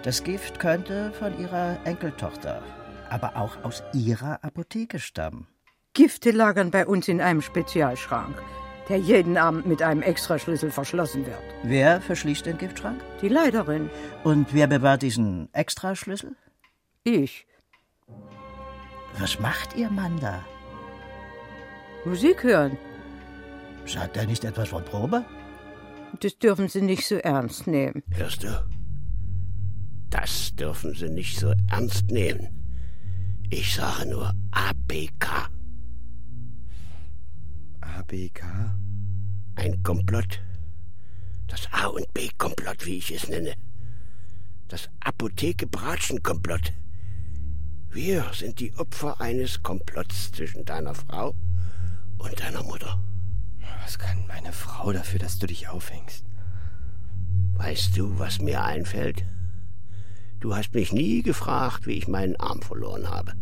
Das 0.03 0.23
Gift 0.23 0.59
könnte 0.59 1.11
von 1.13 1.39
Ihrer 1.39 1.77
Enkeltochter, 1.85 2.63
aber 3.09 3.35
auch 3.35 3.63
aus 3.63 3.83
Ihrer 3.93 4.43
Apotheke 4.43 4.99
stammen. 4.99 5.47
Gifte 5.93 6.31
lagern 6.31 6.71
bei 6.71 6.85
uns 6.85 7.07
in 7.07 7.21
einem 7.21 7.41
Spezialschrank, 7.41 8.41
der 8.89 8.97
jeden 8.97 9.37
Abend 9.37 9.65
mit 9.65 9.81
einem 9.81 10.01
Extraschlüssel 10.01 10.71
verschlossen 10.71 11.25
wird. 11.25 11.41
Wer 11.63 12.01
verschließt 12.01 12.45
den 12.45 12.57
Giftschrank? 12.57 13.01
Die 13.21 13.29
Leiterin. 13.29 13.89
Und 14.23 14.53
wer 14.53 14.67
bewahrt 14.67 15.01
diesen 15.01 15.53
Extraschlüssel? 15.53 16.35
Ich. 17.03 17.47
Was 19.19 19.37
macht 19.39 19.75
Ihr 19.75 19.89
Mann 19.89 20.17
da? 20.19 20.43
Musik 22.05 22.43
hören. 22.43 22.77
Sagt 23.85 24.15
er 24.15 24.25
nicht 24.25 24.45
etwas 24.45 24.69
von 24.69 24.83
Probe? 24.85 25.25
Das 26.21 26.37
dürfen 26.39 26.69
Sie 26.69 26.81
nicht 26.81 27.05
so 27.05 27.15
ernst 27.15 27.67
nehmen. 27.67 28.01
Hörst 28.11 28.43
du? 28.43 28.65
Das 30.09 30.55
dürfen 30.55 30.93
Sie 30.95 31.09
nicht 31.09 31.37
so 31.37 31.53
ernst 31.69 32.09
nehmen. 32.09 32.47
Ich 33.49 33.75
sage 33.75 34.09
nur 34.09 34.33
APK. 34.51 35.49
ABK? 37.81 38.43
Ein 39.55 39.83
Komplott. 39.83 40.39
Das 41.47 41.67
A 41.71 41.87
und 41.87 42.11
B 42.13 42.29
Komplott, 42.37 42.85
wie 42.85 42.97
ich 42.97 43.11
es 43.11 43.27
nenne. 43.27 43.53
Das 44.67 44.89
Apotheke-Bratschen-Komplott. 45.01 46.73
Wir 47.91 48.23
sind 48.33 48.59
die 48.59 48.71
Opfer 48.77 49.19
eines 49.19 49.63
Komplotts 49.63 50.31
zwischen 50.31 50.63
deiner 50.63 50.93
Frau 50.93 51.33
und 52.19 52.39
deiner 52.39 52.61
Mutter. 52.61 52.99
Was 53.81 53.97
kann 53.97 54.27
meine 54.27 54.51
Frau 54.51 54.93
dafür, 54.93 55.17
dass 55.17 55.39
du 55.39 55.47
dich 55.47 55.69
aufhängst? 55.69 56.23
Weißt 57.53 57.97
du, 57.97 58.19
was 58.19 58.39
mir 58.39 58.63
einfällt? 58.63 59.25
Du 60.39 60.55
hast 60.55 60.75
mich 60.75 60.93
nie 60.93 61.23
gefragt, 61.23 61.87
wie 61.87 61.93
ich 61.93 62.07
meinen 62.07 62.35
Arm 62.35 62.61
verloren 62.61 63.09
habe. 63.09 63.33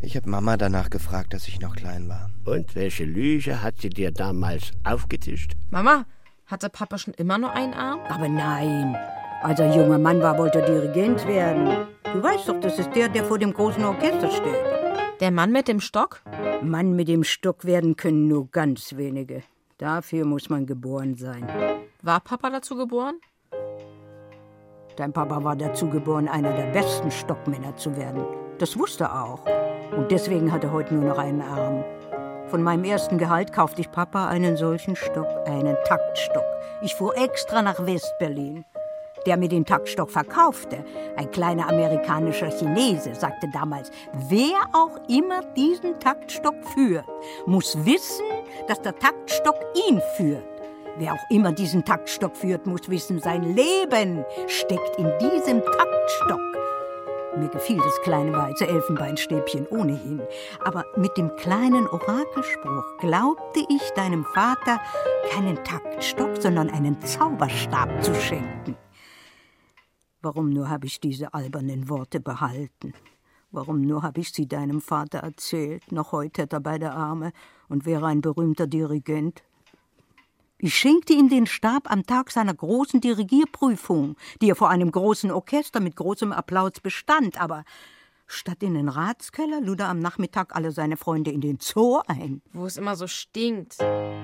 Ich 0.00 0.16
habe 0.16 0.30
Mama 0.30 0.56
danach 0.56 0.88
gefragt, 0.88 1.34
dass 1.34 1.46
ich 1.46 1.60
noch 1.60 1.76
klein 1.76 2.08
war. 2.08 2.30
Und 2.46 2.74
welche 2.74 3.04
Lüge 3.04 3.62
hat 3.62 3.82
sie 3.82 3.90
dir 3.90 4.12
damals 4.12 4.72
aufgetischt? 4.82 5.56
Mama, 5.68 6.06
hatte 6.46 6.70
Papa 6.70 6.96
schon 6.96 7.14
immer 7.14 7.36
nur 7.36 7.52
einen 7.52 7.74
Arm? 7.74 8.00
Aber 8.08 8.28
nein. 8.28 8.96
Als 9.42 9.58
er 9.58 9.74
junger 9.74 9.98
Mann 9.98 10.20
war, 10.20 10.36
wollte 10.36 10.60
er 10.60 10.66
Dirigent 10.66 11.26
werden. 11.26 11.86
Du 12.12 12.22
weißt 12.22 12.48
doch, 12.48 12.60
das 12.60 12.78
ist 12.78 12.94
der, 12.94 13.08
der 13.08 13.24
vor 13.24 13.38
dem 13.38 13.54
großen 13.54 13.82
Orchester 13.82 14.30
steht. 14.30 15.20
Der 15.20 15.30
Mann 15.30 15.50
mit 15.50 15.66
dem 15.66 15.80
Stock? 15.80 16.20
Mann 16.62 16.94
mit 16.94 17.08
dem 17.08 17.24
Stock 17.24 17.64
werden 17.64 17.96
können 17.96 18.28
nur 18.28 18.50
ganz 18.50 18.96
wenige. 18.96 19.42
Dafür 19.78 20.26
muss 20.26 20.50
man 20.50 20.66
geboren 20.66 21.14
sein. 21.14 21.48
War 22.02 22.20
Papa 22.20 22.50
dazu 22.50 22.76
geboren? 22.76 23.14
Dein 24.96 25.14
Papa 25.14 25.42
war 25.42 25.56
dazu 25.56 25.88
geboren, 25.88 26.28
einer 26.28 26.52
der 26.52 26.72
besten 26.72 27.10
Stockmänner 27.10 27.74
zu 27.76 27.96
werden. 27.96 28.22
Das 28.58 28.78
wusste 28.78 29.04
er 29.04 29.24
auch. 29.24 29.46
Und 29.96 30.10
deswegen 30.10 30.52
hat 30.52 30.64
er 30.64 30.72
heute 30.72 30.94
nur 30.94 31.04
noch 31.04 31.18
einen 31.18 31.40
Arm. 31.40 31.82
Von 32.48 32.62
meinem 32.62 32.84
ersten 32.84 33.16
Gehalt 33.16 33.54
kaufte 33.54 33.80
ich 33.80 33.90
Papa 33.90 34.28
einen 34.28 34.58
solchen 34.58 34.96
Stock, 34.96 35.28
einen 35.46 35.76
Taktstock. 35.86 36.44
Ich 36.82 36.94
fuhr 36.94 37.16
extra 37.16 37.62
nach 37.62 37.86
West-Berlin. 37.86 38.64
Der 39.26 39.36
mir 39.36 39.48
den 39.48 39.66
Taktstock 39.66 40.10
verkaufte, 40.10 40.84
ein 41.16 41.30
kleiner 41.30 41.68
amerikanischer 41.68 42.50
Chinese, 42.50 43.14
sagte 43.14 43.48
damals, 43.52 43.90
wer 44.28 44.58
auch 44.72 44.98
immer 45.08 45.42
diesen 45.56 45.98
Taktstock 46.00 46.54
führt, 46.74 47.04
muss 47.46 47.76
wissen, 47.84 48.24
dass 48.66 48.80
der 48.80 48.98
Taktstock 48.98 49.56
ihn 49.88 50.00
führt. 50.16 50.44
Wer 50.96 51.12
auch 51.12 51.30
immer 51.30 51.52
diesen 51.52 51.84
Taktstock 51.84 52.36
führt, 52.36 52.66
muss 52.66 52.88
wissen, 52.88 53.20
sein 53.20 53.54
Leben 53.54 54.24
steckt 54.46 54.96
in 54.98 55.10
diesem 55.18 55.62
Taktstock. 55.62 56.40
Mir 57.36 57.48
gefiel 57.48 57.78
das 57.78 58.00
kleine 58.02 58.32
weiße 58.32 58.66
Elfenbeinstäbchen 58.66 59.66
ohnehin. 59.68 60.20
Aber 60.64 60.84
mit 60.96 61.16
dem 61.16 61.34
kleinen 61.36 61.86
Orakelspruch 61.86 62.96
glaubte 62.98 63.60
ich 63.68 63.90
deinem 63.94 64.24
Vater 64.34 64.80
keinen 65.30 65.62
Taktstock, 65.62 66.36
sondern 66.38 66.70
einen 66.70 67.00
Zauberstab 67.02 68.02
zu 68.02 68.14
schenken. 68.14 68.76
Warum 70.22 70.50
nur 70.50 70.68
habe 70.68 70.86
ich 70.86 71.00
diese 71.00 71.32
albernen 71.32 71.88
Worte 71.88 72.20
behalten? 72.20 72.92
Warum 73.52 73.80
nur 73.80 74.02
habe 74.02 74.20
ich 74.20 74.32
sie 74.32 74.46
deinem 74.46 74.82
Vater 74.82 75.20
erzählt? 75.20 75.90
Noch 75.90 76.12
heute 76.12 76.42
hätte 76.42 76.56
er 76.56 76.60
beide 76.60 76.92
Arme 76.92 77.32
und 77.68 77.86
wäre 77.86 78.06
ein 78.06 78.20
berühmter 78.20 78.66
Dirigent. 78.66 79.42
Ich 80.58 80.74
schenkte 80.74 81.14
ihm 81.14 81.30
den 81.30 81.46
Stab 81.46 81.90
am 81.90 82.04
Tag 82.04 82.30
seiner 82.30 82.52
großen 82.52 83.00
Dirigierprüfung, 83.00 84.16
die 84.42 84.50
er 84.50 84.56
vor 84.56 84.68
einem 84.68 84.92
großen 84.92 85.30
Orchester 85.30 85.80
mit 85.80 85.96
großem 85.96 86.32
Applaus 86.32 86.72
bestand, 86.82 87.40
aber 87.40 87.64
statt 88.26 88.62
in 88.62 88.74
den 88.74 88.90
Ratskeller 88.90 89.62
lud 89.62 89.80
er 89.80 89.88
am 89.88 90.00
Nachmittag 90.00 90.54
alle 90.54 90.70
seine 90.70 90.98
Freunde 90.98 91.30
in 91.30 91.40
den 91.40 91.58
Zoo 91.60 92.02
ein. 92.06 92.42
Wo 92.52 92.66
es 92.66 92.76
immer 92.76 92.94
so 92.94 93.06
stinkt. 93.06 93.78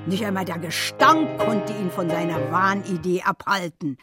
Nicht 0.07 0.27
einmal 0.27 0.45
der 0.45 0.59
Gestank 0.59 1.39
konnte 1.39 1.73
ihn 1.73 1.91
von 1.91 2.11
seiner 2.11 2.53
Wahnidee 2.53 3.23
abhalten. 3.23 3.97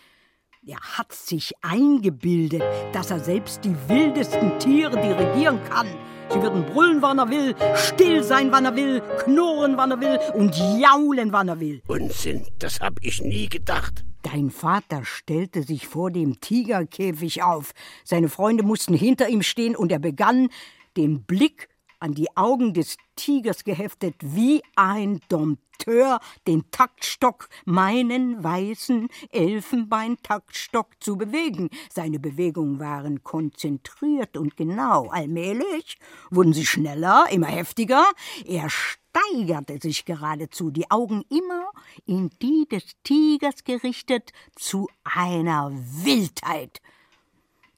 Er 0.65 0.80
hat 0.80 1.12
sich 1.12 1.52
eingebildet, 1.62 2.63
dass 2.93 3.12
er 3.12 3.19
selbst 3.19 3.65
die 3.65 3.76
wildesten 3.89 4.58
Tiere 4.60 4.95
dirigieren 4.95 5.60
kann. 5.65 5.88
Sie 6.30 6.41
würden 6.41 6.65
brüllen, 6.65 7.02
wann 7.02 7.19
er 7.19 7.30
will, 7.30 7.54
still 7.76 8.23
sein, 8.23 8.49
wann 8.54 8.63
er 8.63 8.73
will, 8.73 9.02
knurren, 9.26 9.76
wann 9.76 9.91
er 9.91 9.99
will 9.99 10.17
und 10.36 10.56
jaulen, 10.80 11.34
wann 11.34 11.49
er 11.49 11.60
will. 11.60 11.82
Unsinn, 11.88 12.47
das 12.60 12.80
hab 12.80 12.93
ich 13.02 13.21
nie 13.21 13.49
gedacht. 13.49 14.06
Dein 14.21 14.52
Vater 14.52 15.04
stellte 15.04 15.63
sich 15.63 15.86
vor 15.86 16.12
dem 16.12 16.39
Tigerkäfig 16.39 17.43
auf. 17.43 17.73
Seine 18.06 18.30
Freunde 18.30 18.63
mussten 18.63 18.93
hinter 18.93 19.28
ihm 19.28 19.41
stehen 19.41 19.76
und 19.76 19.91
er 19.91 19.99
begann, 19.99 20.47
den 20.95 21.23
Blick 21.23 21.67
an 22.03 22.13
die 22.13 22.35
Augen 22.35 22.73
des 22.73 22.97
Tigers 23.15 23.63
geheftet, 23.63 24.15
wie 24.19 24.61
ein 24.75 25.21
Dompteur 25.29 26.19
den 26.45 26.69
Taktstock, 26.69 27.47
meinen 27.63 28.43
weißen 28.43 29.07
Elfenbeintaktstock 29.31 31.01
zu 31.01 31.15
bewegen. 31.17 31.69
Seine 31.89 32.19
Bewegungen 32.19 32.79
waren 32.79 33.23
konzentriert 33.23 34.35
und 34.35 34.57
genau. 34.57 35.07
Allmählich 35.07 35.97
wurden 36.29 36.51
sie 36.51 36.65
schneller, 36.65 37.25
immer 37.31 37.47
heftiger. 37.47 38.03
Er 38.45 38.69
steigerte 38.69 39.79
sich 39.81 40.03
geradezu, 40.03 40.71
die 40.71 40.91
Augen 40.91 41.23
immer 41.29 41.69
in 42.05 42.29
die 42.41 42.67
des 42.69 42.83
Tigers 43.03 43.63
gerichtet, 43.63 44.33
zu 44.57 44.89
einer 45.05 45.71
Wildheit. 45.71 46.81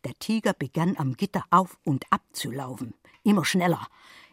Der 0.05 0.13
Tiger 0.19 0.53
begann 0.53 0.95
am 0.97 1.17
Gitter 1.17 1.43
auf 1.49 1.79
und 1.83 2.05
ab 2.11 2.21
zu 2.31 2.51
laufen. 2.51 2.93
Immer 3.23 3.43
schneller. 3.43 3.87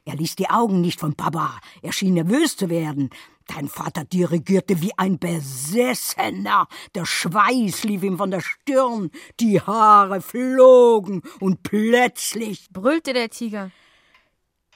Er 0.04 0.16
ließ 0.16 0.36
die 0.36 0.50
Augen 0.50 0.82
nicht 0.82 1.00
von 1.00 1.14
Papa. 1.14 1.58
Er 1.80 1.92
schien 1.92 2.12
nervös 2.12 2.58
zu 2.58 2.68
werden. 2.68 3.08
Dein 3.46 3.68
Vater 3.68 4.04
dirigierte 4.04 4.82
wie 4.82 4.92
ein 4.98 5.18
Besessener. 5.18 6.68
Der 6.94 7.06
Schweiß 7.06 7.84
lief 7.84 8.02
ihm 8.02 8.18
von 8.18 8.30
der 8.30 8.42
Stirn. 8.42 9.10
Die 9.40 9.62
Haare 9.62 10.20
flogen 10.20 11.22
und 11.40 11.62
plötzlich 11.62 12.68
brüllte 12.70 13.14
der 13.14 13.30
Tiger. 13.30 13.70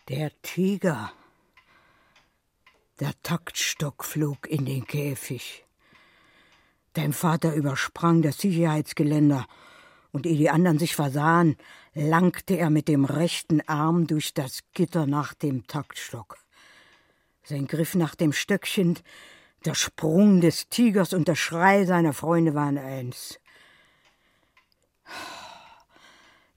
Der 0.08 0.30
Tiger. 0.40 1.12
Der 3.00 3.12
Taktstock 3.22 4.02
flog 4.02 4.48
in 4.48 4.64
den 4.64 4.86
Käfig. 4.86 5.66
Dein 6.94 7.12
Vater 7.12 7.54
übersprang 7.54 8.22
das 8.22 8.38
Sicherheitsgeländer 8.38 9.46
und 10.16 10.24
ehe 10.24 10.38
die 10.38 10.48
anderen 10.48 10.78
sich 10.78 10.96
versahen, 10.96 11.56
langte 11.92 12.56
er 12.56 12.70
mit 12.70 12.88
dem 12.88 13.04
rechten 13.04 13.60
Arm 13.68 14.06
durch 14.06 14.32
das 14.32 14.60
Gitter 14.72 15.06
nach 15.06 15.34
dem 15.34 15.66
Taktstock. 15.66 16.38
Sein 17.44 17.66
Griff 17.66 17.94
nach 17.94 18.14
dem 18.14 18.32
Stöckchen, 18.32 18.98
der 19.66 19.74
Sprung 19.74 20.40
des 20.40 20.70
Tigers 20.70 21.12
und 21.12 21.28
der 21.28 21.34
Schrei 21.34 21.84
seiner 21.84 22.14
Freunde 22.14 22.54
waren 22.54 22.78
eins. 22.78 23.38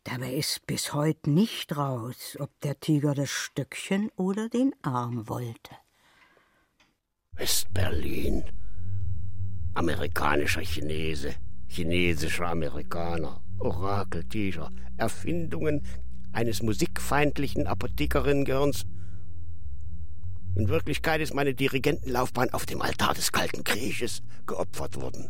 Dabei 0.05 0.35
ist 0.35 0.65
bis 0.65 0.93
heute 0.93 1.29
nicht 1.29 1.75
raus, 1.75 2.37
ob 2.39 2.57
der 2.61 2.79
Tiger 2.79 3.13
das 3.13 3.29
Stöckchen 3.29 4.09
oder 4.15 4.47
den 4.47 4.73
Arm 4.83 5.27
wollte. 5.27 5.75
West-Berlin. 7.33 8.45
Amerikanischer 9.73 10.61
Chinese, 10.61 11.35
chinesischer 11.67 12.47
Amerikaner, 12.47 13.41
Orakeltiger, 13.59 14.71
Erfindungen 14.97 15.81
eines 16.31 16.61
musikfeindlichen 16.61 17.67
Apothekerinnengehirns. 17.67 18.85
In 20.55 20.69
Wirklichkeit 20.69 21.21
ist 21.21 21.33
meine 21.33 21.53
Dirigentenlaufbahn 21.53 22.51
auf 22.51 22.65
dem 22.65 22.81
Altar 22.81 23.13
des 23.13 23.31
Kalten 23.31 23.63
Krieges 23.63 24.21
geopfert 24.45 24.99
worden. 24.99 25.29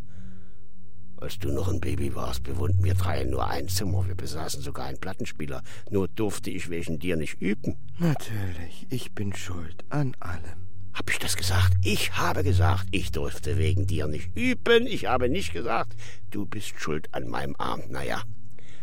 Als 1.21 1.37
du 1.37 1.51
noch 1.51 1.67
ein 1.67 1.81
Baby 1.81 2.15
warst, 2.15 2.43
bewohnten 2.43 2.81
wir 2.83 2.93
drei 2.93 3.25
nur 3.25 3.45
ein 3.45 3.67
Zimmer. 3.67 4.07
Wir 4.07 4.15
besaßen 4.15 4.61
sogar 4.61 4.85
einen 4.85 4.99
Plattenspieler. 4.99 5.63
Nur 5.89 6.07
durfte 6.07 6.49
ich 6.49 6.69
wegen 6.69 6.97
dir 6.97 7.17
nicht 7.17 7.41
üben. 7.41 7.75
Natürlich, 7.97 8.87
ich 8.89 9.13
bin 9.13 9.33
schuld 9.33 9.83
an 9.89 10.15
allem. 10.21 10.68
Hab 10.99 11.09
ich 11.09 11.17
das 11.17 11.37
gesagt? 11.37 11.75
Ich 11.81 12.17
habe 12.17 12.43
gesagt, 12.43 12.87
ich 12.91 13.13
durfte 13.13 13.57
wegen 13.57 13.87
dir 13.87 14.07
nicht 14.07 14.35
üben. 14.35 14.85
Ich 14.85 15.05
habe 15.05 15.29
nicht 15.29 15.53
gesagt, 15.53 15.95
du 16.29 16.45
bist 16.45 16.77
schuld 16.77 17.07
an 17.13 17.29
meinem 17.29 17.55
Arm. 17.57 17.83
Naja, 17.89 18.21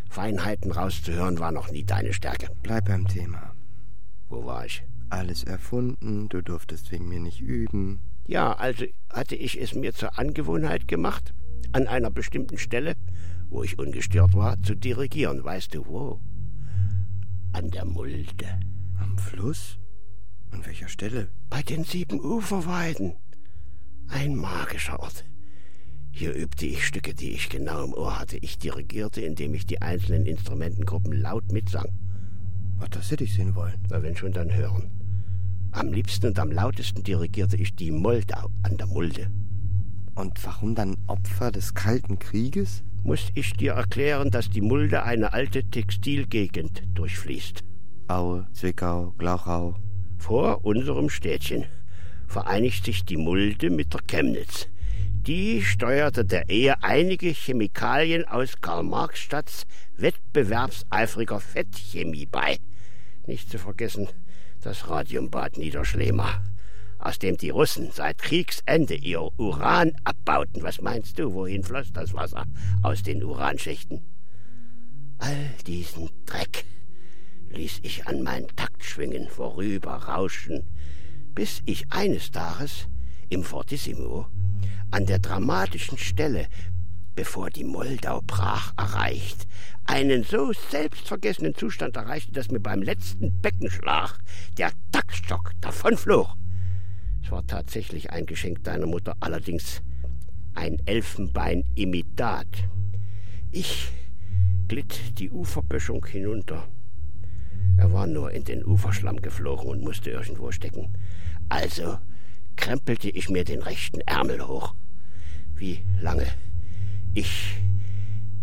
Feinheiten 0.08 0.72
rauszuhören 0.72 1.38
war 1.40 1.52
noch 1.52 1.70
nie 1.70 1.84
deine 1.84 2.14
Stärke. 2.14 2.48
Bleib 2.62 2.86
beim 2.86 3.06
Thema. 3.06 3.54
Wo 4.30 4.46
war 4.46 4.64
ich? 4.64 4.82
Alles 5.10 5.44
erfunden, 5.44 6.30
du 6.30 6.40
durftest 6.40 6.90
wegen 6.90 7.06
mir 7.06 7.20
nicht 7.20 7.42
üben. 7.42 8.00
Ja, 8.26 8.54
also 8.54 8.86
hatte 9.10 9.36
ich 9.36 9.60
es 9.60 9.74
mir 9.74 9.92
zur 9.92 10.18
Angewohnheit 10.18 10.88
gemacht, 10.88 11.34
an 11.72 11.86
einer 11.86 12.10
bestimmten 12.10 12.56
Stelle, 12.56 12.94
wo 13.50 13.62
ich 13.62 13.78
ungestört 13.78 14.32
war, 14.32 14.60
zu 14.62 14.74
dirigieren. 14.74 15.44
Weißt 15.44 15.74
du 15.74 15.84
wo? 15.84 16.20
An 17.52 17.70
der 17.70 17.84
Mulde. 17.84 18.58
Am 18.98 19.18
Fluss? 19.18 19.78
An 20.50 20.64
welcher 20.64 20.88
Stelle? 20.88 21.28
Bei 21.50 21.62
den 21.62 21.84
sieben 21.84 22.20
Uferweiden. 22.20 23.14
Ein 24.08 24.36
magischer 24.36 25.00
Ort. 25.00 25.24
Hier 26.10 26.34
übte 26.34 26.64
ich 26.64 26.86
Stücke, 26.86 27.12
die 27.12 27.32
ich 27.32 27.50
genau 27.50 27.84
im 27.84 27.92
Ohr 27.92 28.18
hatte. 28.18 28.38
Ich 28.38 28.58
dirigierte, 28.58 29.20
indem 29.20 29.54
ich 29.54 29.66
die 29.66 29.82
einzelnen 29.82 30.24
Instrumentengruppen 30.24 31.12
laut 31.12 31.52
mitsang. 31.52 31.88
Ach, 32.80 32.88
das 32.88 33.10
hätte 33.10 33.24
ich 33.24 33.34
sehen 33.34 33.54
wollen. 33.54 33.74
Na, 33.90 34.02
wenn 34.02 34.16
schon, 34.16 34.32
dann 34.32 34.54
hören. 34.54 34.90
Am 35.72 35.92
liebsten 35.92 36.28
und 36.28 36.38
am 36.38 36.50
lautesten 36.50 37.02
dirigierte 37.02 37.56
ich 37.56 37.74
die 37.76 37.90
Moldau 37.90 38.48
an 38.62 38.78
der 38.78 38.86
Mulde. 38.86 39.30
Und 40.14 40.42
warum 40.46 40.74
dann 40.74 40.96
Opfer 41.06 41.52
des 41.52 41.74
Kalten 41.74 42.18
Krieges? 42.18 42.82
Muss 43.02 43.28
ich 43.34 43.52
dir 43.52 43.72
erklären, 43.72 44.30
dass 44.30 44.48
die 44.48 44.62
Mulde 44.62 45.02
eine 45.02 45.34
alte 45.34 45.64
Textilgegend 45.64 46.82
durchfließt. 46.94 47.60
Aue, 48.08 48.46
Zwickau, 48.52 49.12
Glauchau. 49.18 49.76
Vor 50.18 50.64
unserem 50.64 51.08
Städtchen 51.08 51.66
vereinigt 52.26 52.84
sich 52.84 53.04
die 53.04 53.16
Mulde 53.16 53.70
mit 53.70 53.94
der 53.94 54.00
Chemnitz. 54.06 54.68
Die 55.26 55.62
steuerte 55.62 56.24
der 56.24 56.48
Ehe 56.48 56.82
einige 56.82 57.28
Chemikalien 57.28 58.24
aus 58.26 58.60
Karl-Marx-Stadts 58.60 59.66
wettbewerbseifriger 59.96 61.40
Fettchemie 61.40 62.26
bei. 62.26 62.58
Nicht 63.26 63.50
zu 63.50 63.58
vergessen 63.58 64.08
das 64.60 64.88
Radiumbad 64.88 65.58
Niederschlema, 65.58 66.42
aus 66.98 67.18
dem 67.18 67.36
die 67.36 67.50
Russen 67.50 67.90
seit 67.92 68.18
Kriegsende 68.18 68.94
ihr 68.94 69.20
Uran 69.38 69.92
abbauten. 70.04 70.62
Was 70.62 70.80
meinst 70.80 71.18
du, 71.18 71.32
wohin 71.32 71.62
floss 71.62 71.92
das 71.92 72.14
Wasser 72.14 72.44
aus 72.82 73.02
den 73.02 73.22
Uranschächten? 73.22 74.00
All 75.18 75.50
diesen 75.66 76.10
Dreck 76.26 76.64
ließ 77.50 77.80
ich 77.82 78.06
an 78.06 78.22
meinen 78.22 78.48
Taktschwingen 78.56 79.28
vorüberrauschen, 79.28 80.64
bis 81.34 81.62
ich 81.66 81.90
eines 81.90 82.30
Tages 82.30 82.88
im 83.28 83.42
Fortissimo 83.42 84.26
an 84.90 85.06
der 85.06 85.18
dramatischen 85.18 85.98
Stelle, 85.98 86.46
bevor 87.14 87.50
die 87.50 87.64
Moldau 87.64 88.22
brach 88.26 88.72
erreicht, 88.76 89.46
einen 89.84 90.24
so 90.24 90.52
selbstvergessenen 90.70 91.54
Zustand 91.54 91.96
erreichte, 91.96 92.32
dass 92.32 92.50
mir 92.50 92.60
beim 92.60 92.82
letzten 92.82 93.40
Beckenschlag 93.40 94.18
der 94.58 94.72
Taktstock 94.92 95.52
davonflog. 95.60 96.34
Es 97.22 97.30
war 97.30 97.46
tatsächlich 97.46 98.10
ein 98.10 98.26
Geschenk 98.26 98.62
deiner 98.64 98.86
Mutter, 98.86 99.16
allerdings 99.20 99.82
ein 100.54 100.78
Elfenbeinimitat. 100.86 102.46
Ich 103.50 103.88
glitt 104.68 105.18
die 105.18 105.30
Uferböschung 105.30 106.04
hinunter. 106.06 106.68
Er 107.76 107.92
war 107.92 108.06
nur 108.06 108.30
in 108.30 108.44
den 108.44 108.64
Uferschlamm 108.64 109.20
geflogen 109.20 109.68
und 109.68 109.82
musste 109.82 110.10
irgendwo 110.10 110.50
stecken. 110.50 110.92
Also 111.48 111.98
krempelte 112.56 113.10
ich 113.10 113.28
mir 113.28 113.44
den 113.44 113.62
rechten 113.62 114.00
Ärmel 114.00 114.46
hoch. 114.46 114.74
Wie 115.54 115.84
lange 116.00 116.26
ich 117.14 117.56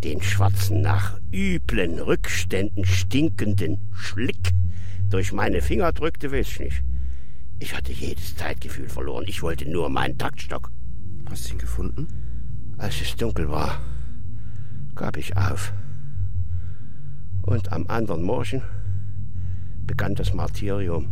den 0.03 0.21
schwarzen, 0.21 0.81
nach 0.81 1.19
üblen 1.31 1.99
Rückständen 1.99 2.85
stinkenden 2.85 3.79
Schlick 3.93 4.51
durch 5.09 5.31
meine 5.31 5.61
Finger 5.61 5.91
drückte, 5.91 6.31
weiß 6.31 6.47
ich 6.47 6.59
nicht. 6.59 6.83
Ich 7.59 7.75
hatte 7.75 7.93
jedes 7.93 8.35
Zeitgefühl 8.35 8.89
verloren. 8.89 9.25
Ich 9.27 9.41
wollte 9.41 9.69
nur 9.69 9.89
meinen 9.89 10.17
Taktstock. 10.17 10.71
Hast 11.29 11.47
du 11.47 11.53
ihn 11.53 11.59
gefunden? 11.59 12.07
Als 12.77 12.99
es 12.99 13.15
dunkel 13.15 13.49
war, 13.49 13.79
gab 14.95 15.17
ich 15.17 15.37
auf. 15.37 15.71
Und 17.43 17.71
am 17.71 17.87
anderen 17.87 18.23
Morgen 18.23 18.61
begann 19.85 20.15
das 20.15 20.33
Martyrium. 20.33 21.07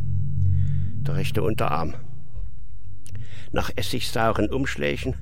Der 1.06 1.16
rechte 1.16 1.44
Unterarm. 1.44 1.96
Nach 3.52 3.70
essigsauren 3.76 4.50
Umschlägen 4.50 5.16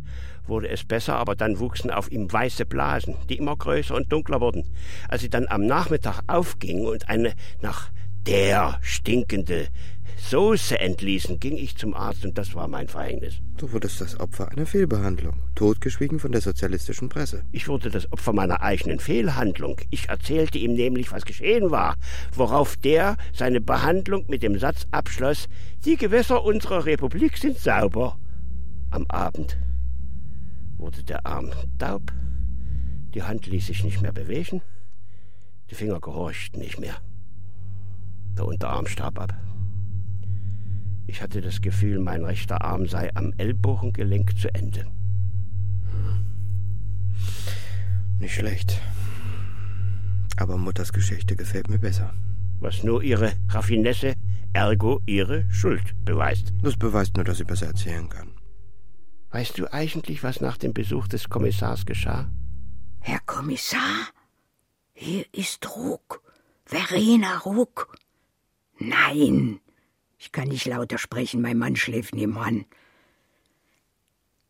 wurde 0.45 0.69
es 0.69 0.83
besser, 0.83 1.15
aber 1.15 1.35
dann 1.35 1.59
wuchsen 1.59 1.91
auf 1.91 2.11
ihm 2.11 2.31
weiße 2.31 2.65
Blasen, 2.65 3.15
die 3.29 3.37
immer 3.37 3.55
größer 3.55 3.95
und 3.95 4.11
dunkler 4.11 4.41
wurden. 4.41 4.63
Als 5.07 5.21
sie 5.21 5.29
dann 5.29 5.47
am 5.47 5.65
Nachmittag 5.65 6.21
aufgingen 6.27 6.85
und 6.85 7.09
eine 7.09 7.33
nach 7.61 7.89
der 8.25 8.77
stinkende 8.81 9.69
Soße 10.19 10.79
entließen, 10.79 11.39
ging 11.39 11.55
ich 11.57 11.75
zum 11.75 11.93
Arzt 11.93 12.25
und 12.25 12.37
das 12.37 12.53
war 12.53 12.67
mein 12.67 12.87
Verhängnis. 12.87 13.39
Du 13.57 13.71
wurdest 13.71 14.01
das 14.01 14.19
Opfer 14.19 14.51
einer 14.51 14.65
Fehlbehandlung, 14.65 15.33
totgeschwiegen 15.55 16.19
von 16.19 16.31
der 16.31 16.41
sozialistischen 16.41 17.09
Presse. 17.09 17.43
Ich 17.51 17.67
wurde 17.67 17.89
das 17.89 18.11
Opfer 18.11 18.33
meiner 18.33 18.61
eigenen 18.61 18.99
Fehlhandlung. 18.99 19.77
Ich 19.89 20.09
erzählte 20.09 20.57
ihm 20.57 20.73
nämlich, 20.73 21.11
was 21.11 21.25
geschehen 21.25 21.71
war, 21.71 21.95
worauf 22.33 22.75
der 22.77 23.17
seine 23.33 23.61
Behandlung 23.61 24.25
mit 24.27 24.43
dem 24.43 24.59
Satz 24.59 24.85
abschloss, 24.91 25.47
die 25.85 25.95
Gewässer 25.95 26.43
unserer 26.43 26.85
Republik 26.85 27.37
sind 27.37 27.57
sauber. 27.57 28.17
Am 28.91 29.05
Abend 29.07 29.57
wurde 30.77 31.03
der 31.03 31.25
Arm 31.25 31.51
taub, 31.77 32.11
die 33.13 33.23
Hand 33.23 33.47
ließ 33.47 33.67
sich 33.67 33.83
nicht 33.83 34.01
mehr 34.01 34.13
bewegen, 34.13 34.61
die 35.69 35.75
Finger 35.75 35.99
gehorchten 35.99 36.59
nicht 36.59 36.79
mehr. 36.79 36.97
Der 38.37 38.45
Unterarm 38.45 38.87
starb 38.87 39.19
ab. 39.19 39.33
Ich 41.09 41.23
hatte 41.23 41.41
das 41.41 41.59
Gefühl, 41.61 41.97
mein 41.97 42.23
rechter 42.23 42.63
Arm 42.63 42.85
sei 42.85 43.09
am 43.15 43.33
Ellbogengelenk 43.35 44.37
zu 44.37 44.53
Ende. 44.53 44.85
Nicht 48.19 48.35
schlecht. 48.35 48.79
Aber 50.37 50.57
Mutters 50.57 50.93
Geschichte 50.93 51.35
gefällt 51.35 51.67
mir 51.67 51.79
besser. 51.79 52.13
Was 52.59 52.83
nur 52.83 53.01
ihre 53.01 53.33
Raffinesse, 53.49 54.13
ergo 54.53 55.01
ihre 55.07 55.49
Schuld 55.49 55.95
beweist. 56.05 56.53
Das 56.61 56.77
beweist 56.77 57.15
nur, 57.15 57.25
dass 57.25 57.37
sie 57.37 57.43
besser 57.43 57.65
erzählen 57.65 58.07
kann. 58.07 58.29
Weißt 59.31 59.57
du 59.57 59.65
eigentlich, 59.73 60.21
was 60.21 60.41
nach 60.41 60.57
dem 60.57 60.73
Besuch 60.73 61.07
des 61.07 61.27
Kommissars 61.27 61.87
geschah? 61.87 62.29
Herr 62.99 63.21
Kommissar, 63.25 64.09
hier 64.93 65.25
ist 65.31 65.67
Ruck. 65.75 66.21
Verena 66.65 67.39
Ruck. 67.39 67.97
Nein, 68.77 69.59
ich 70.19 70.31
kann 70.33 70.49
nicht 70.49 70.65
lauter 70.65 70.97
sprechen, 70.97 71.41
mein 71.41 71.57
Mann 71.57 71.77
schläft 71.77 72.13
nebenan. 72.13 72.65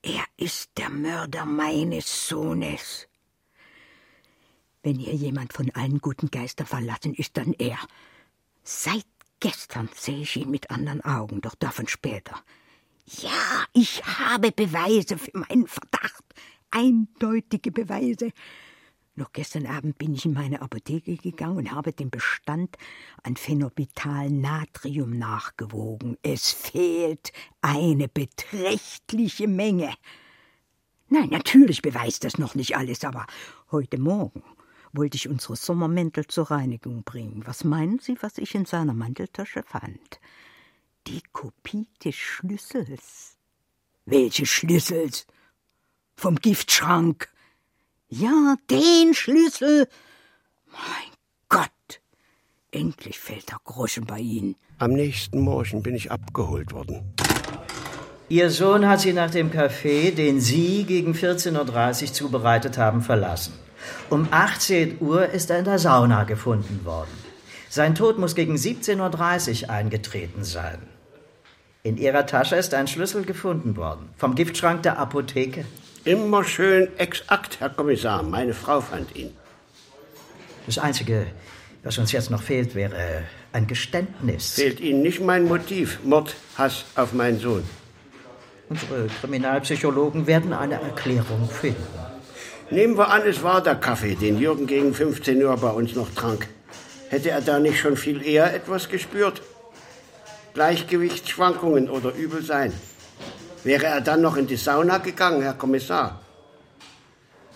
Er 0.02 0.24
ist 0.38 0.72
der 0.78 0.90
Mörder 0.90 1.46
meines 1.46 2.28
Sohnes. 2.28 3.08
Wenn 4.82 4.96
hier 4.96 5.14
jemand 5.14 5.54
von 5.54 5.70
allen 5.72 6.00
guten 6.00 6.32
Geistern 6.32 6.66
verlassen 6.66 7.14
ist, 7.14 7.38
dann 7.38 7.54
er. 7.54 7.78
Seit 8.64 9.06
gestern 9.40 9.90
sehe 9.96 10.22
ich 10.22 10.38
ihn 10.38 10.50
mit 10.50 10.72
anderen 10.72 11.02
Augen, 11.02 11.42
doch 11.42 11.56
davon 11.56 11.88
später. 11.88 12.42
Ja, 13.06 13.66
ich 13.74 14.04
habe 14.06 14.52
Beweise 14.52 15.18
für 15.18 15.38
meinen 15.38 15.68
Verdacht. 15.68 16.24
Eindeutige 16.72 17.72
Beweise. 17.72 18.32
Noch 19.20 19.34
gestern 19.34 19.66
Abend 19.66 19.98
bin 19.98 20.14
ich 20.14 20.24
in 20.24 20.32
meine 20.32 20.62
Apotheke 20.62 21.18
gegangen 21.18 21.58
und 21.58 21.72
habe 21.74 21.92
den 21.92 22.10
Bestand 22.10 22.78
an 23.22 23.36
Phenobital 23.36 24.30
Natrium 24.30 25.18
nachgewogen. 25.18 26.18
Es 26.22 26.54
fehlt 26.54 27.34
eine 27.60 28.08
beträchtliche 28.08 29.50
Menge. 29.50 29.94
Nein, 31.10 31.28
natürlich 31.32 31.82
beweist 31.82 32.24
das 32.24 32.38
noch 32.38 32.56
nicht 32.56 32.78
alles, 32.78 33.04
aber 33.04 33.28
heute 33.72 33.98
Morgen 33.98 34.42
wollte 34.94 35.18
ich 35.18 35.28
unsere 35.28 35.58
Sommermäntel 35.58 36.26
zur 36.28 36.50
Reinigung 36.50 37.04
bringen. 37.04 37.44
Was 37.46 37.66
meinen 37.66 38.00
Sie, 38.00 38.16
was 38.22 38.38
ich 38.38 38.56
in 38.56 38.64
seiner 38.64 38.94
Manteltasche 38.94 39.64
fand? 39.64 40.22
Die 41.08 41.22
Kopie 41.34 41.90
des 42.06 42.16
Schlüssels. 42.16 43.38
Welche 44.06 44.46
Schlüssels? 44.46 45.28
vom 46.16 46.36
Giftschrank. 46.36 47.30
Ja, 48.10 48.56
den 48.72 49.14
Schlüssel. 49.14 49.88
Mein 50.72 51.12
Gott, 51.48 52.02
endlich 52.72 53.20
fällt 53.20 53.50
der 53.50 53.60
Groschen 53.64 54.06
bei 54.06 54.18
Ihnen. 54.18 54.56
Am 54.80 54.94
nächsten 54.94 55.42
Morgen 55.42 55.84
bin 55.84 55.94
ich 55.94 56.12
abgeholt 56.12 56.74
worden. 56.74 57.14
Ihr 58.28 58.50
Sohn 58.50 58.88
hat 58.88 59.02
Sie 59.02 59.14
nach 59.14 59.30
dem 59.30 59.52
Café, 59.52 60.12
den 60.12 60.42
Sie 60.42 60.86
gegen 60.86 61.14
14.30 61.14 62.02
Uhr 62.02 62.14
zubereitet 62.14 62.80
haben, 62.80 63.02
verlassen. 63.02 63.54
Um 64.10 64.28
18 64.32 64.98
Uhr 65.02 65.28
ist 65.30 65.52
er 65.52 65.60
in 65.60 65.66
der 65.66 65.78
Sauna 65.80 66.24
gefunden 66.24 66.86
worden. 66.86 67.12
Sein 67.70 67.94
Tod 67.94 68.18
muss 68.18 68.34
gegen 68.34 68.56
17.30 68.56 69.64
Uhr 69.64 69.70
eingetreten 69.70 70.44
sein. 70.44 70.80
In 71.84 71.98
Ihrer 71.98 72.26
Tasche 72.26 72.56
ist 72.56 72.74
ein 72.74 72.88
Schlüssel 72.88 73.24
gefunden 73.24 73.78
worden. 73.78 74.10
Vom 74.18 74.34
Giftschrank 74.34 74.82
der 74.82 74.98
Apotheke. 74.98 75.66
Immer 76.10 76.44
schön 76.44 76.88
exakt, 76.98 77.60
Herr 77.60 77.70
Kommissar. 77.70 78.24
Meine 78.24 78.56
Frau 78.56 78.82
fand 78.82 79.16
ihn. 79.16 79.30
Das 80.66 80.80
Einzige, 80.80 81.28
was 81.84 82.00
uns 82.00 82.12
jetzt 82.12 82.32
noch 82.32 82.42
fehlt, 82.42 82.74
wäre 82.74 83.26
ein 83.54 83.68
Geständnis. 83.68 84.56
Fehlt 84.56 84.80
Ihnen 84.80 85.04
nicht 85.04 85.22
mein 85.22 85.46
Motiv? 85.46 86.00
Mord, 86.04 86.36
Hass 86.58 86.86
auf 86.96 87.14
meinen 87.14 87.40
Sohn. 87.40 87.64
Unsere 88.70 89.06
Kriminalpsychologen 89.22 90.26
werden 90.26 90.52
eine 90.52 90.82
Erklärung 90.82 91.48
finden. 91.48 91.86
Nehmen 92.72 92.98
wir 92.98 93.10
an, 93.10 93.22
es 93.28 93.44
war 93.44 93.62
der 93.62 93.76
Kaffee, 93.76 94.16
den 94.16 94.40
Jürgen 94.40 94.66
gegen 94.66 94.96
15 94.96 95.40
Uhr 95.44 95.56
bei 95.58 95.70
uns 95.70 95.94
noch 95.94 96.10
trank. 96.16 96.48
Hätte 97.10 97.30
er 97.30 97.42
da 97.42 97.60
nicht 97.60 97.78
schon 97.78 97.98
viel 97.98 98.26
eher 98.26 98.52
etwas 98.52 98.90
gespürt? 98.90 99.44
Gleichgewichtsschwankungen 100.56 101.88
oder 101.88 102.16
Übelsein. 102.16 102.74
Wäre 103.64 103.88
er 103.88 104.02
dann 104.02 104.22
noch 104.22 104.38
in 104.38 104.48
die 104.48 104.56
Sauna 104.56 105.00
gegangen, 105.00 105.42
Herr 105.42 105.54
Kommissar? 105.54 106.22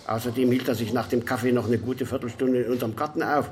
Außerdem 0.06 0.52
hielt 0.52 0.68
er 0.68 0.76
sich 0.76 0.92
nach 0.92 1.08
dem 1.08 1.24
Kaffee 1.24 1.54
noch 1.54 1.68
eine 1.68 1.78
gute 1.78 2.06
Viertelstunde 2.06 2.63
in 2.63 2.72
unserem 2.72 2.96
Garten 2.96 3.24
auf, 3.24 3.50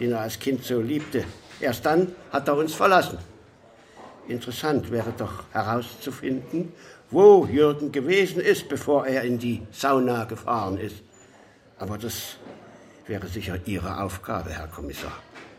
den 0.00 0.12
er 0.12 0.20
als 0.20 0.38
Kind 0.38 0.64
so 0.64 0.80
liebte. 0.80 1.24
Erst 1.60 1.84
dann 1.84 2.12
hat 2.32 2.48
er 2.48 2.56
uns 2.56 2.74
verlassen. 2.74 3.18
Interessant 4.28 4.90
wäre 4.90 5.12
doch 5.16 5.44
herauszufinden, 5.52 6.72
wo 7.10 7.44
Jürgen 7.44 7.92
gewesen 7.92 8.40
ist, 8.40 8.70
bevor 8.70 9.06
er 9.06 9.22
in 9.22 9.38
die 9.38 9.60
Sauna 9.70 10.24
gefahren 10.24 10.78
ist. 10.78 11.02
Aber 11.78 11.98
das 11.98 12.36
wäre 13.06 13.26
sicher 13.26 13.58
Ihre 13.66 14.00
Aufgabe, 14.00 14.50
Herr 14.50 14.68
Kommissar. 14.68 15.12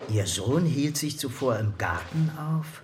Ihr 0.10 0.26
Sohn 0.26 0.66
hielt 0.66 0.98
sich 0.98 1.20
zuvor 1.20 1.60
im 1.60 1.78
Garten 1.78 2.32
auf? 2.40 2.82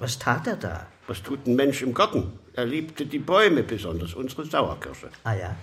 Was 0.00 0.18
tat 0.18 0.48
er 0.48 0.56
da? 0.56 0.86
Was 1.06 1.22
tut 1.22 1.46
ein 1.46 1.54
Mensch 1.54 1.82
im 1.82 1.94
Garten? 1.94 2.32
Er 2.56 2.66
liebte 2.66 3.04
die 3.04 3.18
Bäume, 3.18 3.64
besonders 3.64 4.14
unsere 4.14 4.44
Sauerkirsche. 4.44 5.08
Ah 5.24 5.34
ja. 5.34 5.56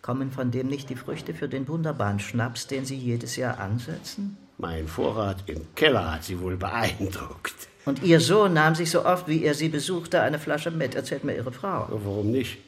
Kommen 0.00 0.30
von 0.30 0.52
dem 0.52 0.68
nicht 0.68 0.88
die 0.90 0.96
Früchte 0.96 1.34
für 1.34 1.48
den 1.48 1.66
wunderbaren 1.66 2.20
Schnaps, 2.20 2.68
den 2.68 2.84
Sie 2.84 2.96
jedes 2.96 3.34
Jahr 3.36 3.58
ansetzen? 3.58 4.36
Mein 4.58 4.86
Vorrat 4.86 5.42
im 5.46 5.74
Keller 5.74 6.12
hat 6.12 6.24
Sie 6.24 6.40
wohl 6.40 6.56
beeindruckt. 6.56 7.54
Und 7.84 8.02
Ihr 8.02 8.20
Sohn 8.20 8.52
nahm 8.54 8.74
sich 8.76 8.90
so 8.90 9.04
oft, 9.04 9.26
wie 9.26 9.42
er 9.44 9.54
Sie 9.54 9.68
besuchte, 9.68 10.20
eine 10.20 10.38
Flasche 10.38 10.70
mit. 10.70 10.94
Erzählt 10.94 11.24
mir 11.24 11.34
Ihre 11.34 11.52
Frau. 11.52 11.88
Warum 11.90 12.30
nicht? 12.30 12.58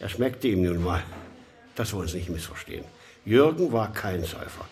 Er 0.00 0.08
schmeckte 0.08 0.48
ihm 0.48 0.62
nun 0.62 0.82
mal. 0.82 1.02
Das 1.76 1.92
wollen 1.92 2.08
Sie 2.08 2.18
nicht 2.18 2.30
missverstehen. 2.30 2.84
Jürgen 3.24 3.72
war 3.72 3.92
kein 3.92 4.22
Säufer. 4.22 4.66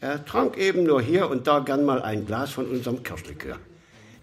Er 0.00 0.24
trank 0.24 0.56
eben 0.56 0.84
nur 0.84 1.00
hier 1.00 1.30
und 1.30 1.46
da 1.46 1.60
gern 1.60 1.84
mal 1.84 2.02
ein 2.02 2.26
Glas 2.26 2.50
von 2.50 2.66
unserem 2.66 3.02
Kirschlikör. 3.02 3.56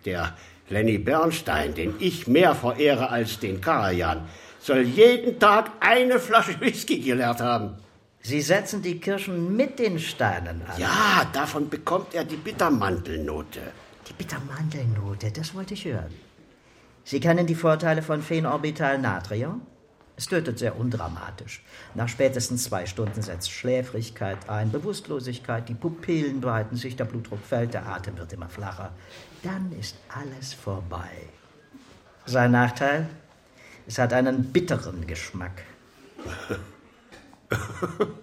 Der 0.06 0.36
Lenny 0.70 0.98
Bernstein, 0.98 1.74
den 1.74 1.96
ich 2.00 2.28
mehr 2.28 2.54
verehre 2.56 3.10
als 3.10 3.40
den 3.40 3.62
Karajan, 3.62 4.28
soll 4.60 4.82
jeden 4.82 5.40
Tag 5.40 5.72
eine 5.80 6.20
Flasche 6.20 6.60
Whisky 6.60 7.00
geleert 7.00 7.42
haben. 7.42 7.76
Sie 8.22 8.42
setzen 8.42 8.82
die 8.82 9.00
Kirschen 9.00 9.56
mit 9.56 9.80
den 9.80 10.00
Steinen 10.00 10.62
an. 10.68 10.78
Ja, 10.78 11.26
davon 11.32 11.70
bekommt 11.70 12.14
er 12.14 12.26
die 12.26 12.36
Bittermandelnote. 12.36 13.62
Die 14.10 14.14
Bittermandelnote, 14.14 15.32
das 15.32 15.56
wollte 15.56 15.76
ich 15.76 15.86
hören. 15.86 16.14
Sie 17.06 17.22
kennen 17.22 17.48
die 17.48 17.56
Vorteile 17.56 18.02
von 18.02 18.22
Phenorbital 18.22 18.98
Natrium? 18.98 19.62
Es 20.18 20.26
tötet 20.26 20.58
sehr 20.58 20.76
undramatisch. 20.80 21.62
Nach 21.94 22.10
spätestens 22.10 22.64
zwei 22.64 22.88
Stunden 22.88 23.22
setzt 23.22 23.52
Schläfrigkeit 23.52 24.50
ein, 24.50 24.72
Bewusstlosigkeit, 24.72 25.70
die 25.70 25.76
Pupillen 25.76 26.42
weiten 26.44 26.76
sich, 26.76 26.96
der 26.96 27.06
Blutdruck 27.06 27.46
fällt, 27.46 27.76
der 27.76 27.86
Atem 27.86 28.18
wird 28.18 28.34
immer 28.34 28.50
flacher. 28.50 28.92
Dann 29.44 29.72
ist 29.80 29.96
alles 30.10 30.56
vorbei. 30.56 31.12
Sein 32.26 32.50
Nachteil? 32.52 33.08
Es 33.86 34.00
hat 34.00 34.12
einen 34.12 34.52
bitteren 34.52 35.06
Geschmack. 35.06 35.62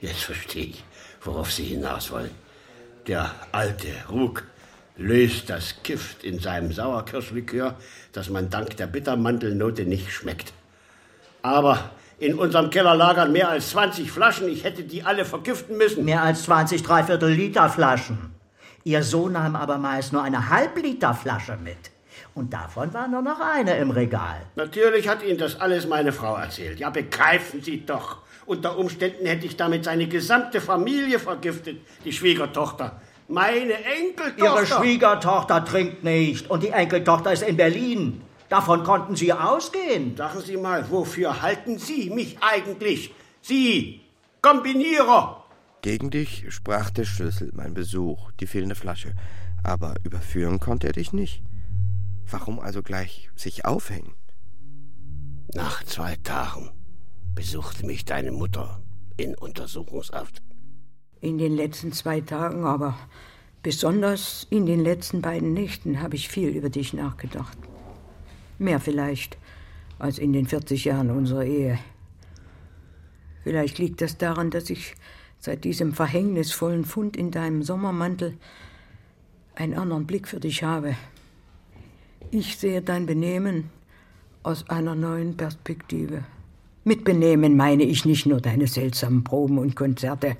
Jetzt 0.00 0.22
verstehe 0.22 0.66
ich, 0.66 0.84
worauf 1.20 1.50
Sie 1.50 1.64
hinaus 1.64 2.12
wollen. 2.12 2.30
Der 3.08 3.34
alte 3.50 3.92
Rug 4.08 4.44
löst 4.96 5.50
das 5.50 5.82
Gift 5.82 6.24
in 6.24 6.38
seinem 6.38 6.72
Sauerkirschlikör, 6.72 7.76
das 8.12 8.30
man 8.30 8.50
dank 8.50 8.76
der 8.76 8.86
Bittermandelnote 8.86 9.84
nicht 9.84 10.10
schmeckt. 10.12 10.52
Aber 11.42 11.90
in 12.18 12.34
unserem 12.34 12.70
Keller 12.70 12.94
lagern 12.94 13.32
mehr 13.32 13.48
als 13.48 13.70
20 13.70 14.10
Flaschen. 14.10 14.48
Ich 14.48 14.62
hätte 14.62 14.84
die 14.84 15.02
alle 15.02 15.24
vergiften 15.24 15.76
müssen. 15.76 16.04
Mehr 16.04 16.22
als 16.22 16.44
20 16.44 16.82
Dreiviertel 16.82 17.30
Liter 17.30 17.68
Flaschen. 17.68 18.32
Ihr 18.84 19.02
Sohn 19.02 19.32
nahm 19.32 19.56
aber 19.56 19.78
meist 19.78 20.12
nur 20.12 20.22
eine 20.22 20.48
Halbliter 20.48 21.14
Flasche 21.14 21.58
mit. 21.62 21.90
Und 22.34 22.52
davon 22.52 22.94
war 22.94 23.08
nur 23.08 23.22
noch 23.22 23.40
eine 23.40 23.76
im 23.76 23.90
Regal. 23.90 24.40
Natürlich 24.54 25.08
hat 25.08 25.22
Ihnen 25.22 25.38
das 25.38 25.60
alles 25.60 25.86
meine 25.86 26.12
Frau 26.12 26.36
erzählt. 26.36 26.78
Ja, 26.78 26.90
begreifen 26.90 27.62
Sie 27.62 27.84
doch. 27.84 28.18
Unter 28.46 28.78
Umständen 28.78 29.26
hätte 29.26 29.46
ich 29.46 29.56
damit 29.56 29.84
seine 29.84 30.06
gesamte 30.06 30.60
Familie 30.60 31.18
vergiftet, 31.18 31.80
die 32.04 32.12
Schwiegertochter. 32.12 33.00
Meine 33.32 33.74
Enkeltochter. 33.84 34.44
Ihre 34.44 34.66
Schwiegertochter 34.66 35.64
trinkt 35.64 36.04
nicht 36.04 36.50
und 36.50 36.62
die 36.62 36.68
Enkeltochter 36.68 37.32
ist 37.32 37.42
in 37.42 37.56
Berlin. 37.56 38.20
Davon 38.48 38.84
konnten 38.84 39.16
Sie 39.16 39.32
ausgehen. 39.32 40.16
Sagen 40.16 40.40
Sie 40.40 40.56
mal, 40.56 40.90
wofür 40.90 41.40
halten 41.40 41.78
Sie 41.78 42.10
mich 42.10 42.36
eigentlich? 42.42 43.14
Sie, 43.40 44.02
Kombinierer! 44.42 45.44
Gegen 45.82 46.10
dich 46.10 46.52
sprach 46.52 46.90
der 46.90 47.04
Schlüssel, 47.04 47.52
mein 47.54 47.74
Besuch, 47.74 48.32
die 48.32 48.48
fehlende 48.48 48.74
Flasche. 48.74 49.14
Aber 49.62 49.94
überführen 50.02 50.58
konnte 50.58 50.88
er 50.88 50.92
dich 50.92 51.12
nicht. 51.12 51.44
Warum 52.28 52.58
also 52.58 52.82
gleich 52.82 53.30
sich 53.36 53.64
aufhängen? 53.64 54.14
Nach 55.54 55.84
zwei 55.84 56.16
Tagen 56.24 56.70
besuchte 57.36 57.86
mich 57.86 58.04
deine 58.04 58.32
Mutter 58.32 58.82
in 59.16 59.36
Untersuchungshaft. 59.36 60.42
In 61.22 61.38
den 61.38 61.54
letzten 61.54 61.92
zwei 61.92 62.20
Tagen, 62.20 62.64
aber 62.64 62.98
besonders 63.62 64.44
in 64.50 64.66
den 64.66 64.80
letzten 64.80 65.22
beiden 65.22 65.54
Nächten 65.54 66.02
habe 66.02 66.16
ich 66.16 66.28
viel 66.28 66.48
über 66.48 66.68
dich 66.68 66.94
nachgedacht. 66.94 67.56
Mehr 68.58 68.80
vielleicht 68.80 69.38
als 70.00 70.18
in 70.18 70.32
den 70.32 70.48
40 70.48 70.84
Jahren 70.84 71.12
unserer 71.12 71.44
Ehe. 71.44 71.78
Vielleicht 73.44 73.78
liegt 73.78 74.00
das 74.00 74.18
daran, 74.18 74.50
dass 74.50 74.68
ich 74.68 74.96
seit 75.38 75.62
diesem 75.62 75.92
verhängnisvollen 75.92 76.84
Fund 76.84 77.16
in 77.16 77.30
deinem 77.30 77.62
Sommermantel 77.62 78.36
einen 79.54 79.74
anderen 79.74 80.08
Blick 80.08 80.26
für 80.26 80.40
dich 80.40 80.64
habe. 80.64 80.96
Ich 82.32 82.56
sehe 82.56 82.82
dein 82.82 83.06
Benehmen 83.06 83.70
aus 84.42 84.68
einer 84.68 84.96
neuen 84.96 85.36
Perspektive. 85.36 86.24
Mit 86.82 87.04
Benehmen 87.04 87.56
meine 87.56 87.84
ich 87.84 88.04
nicht 88.04 88.26
nur 88.26 88.40
deine 88.40 88.66
seltsamen 88.66 89.22
Proben 89.22 89.58
und 89.58 89.76
Konzerte, 89.76 90.36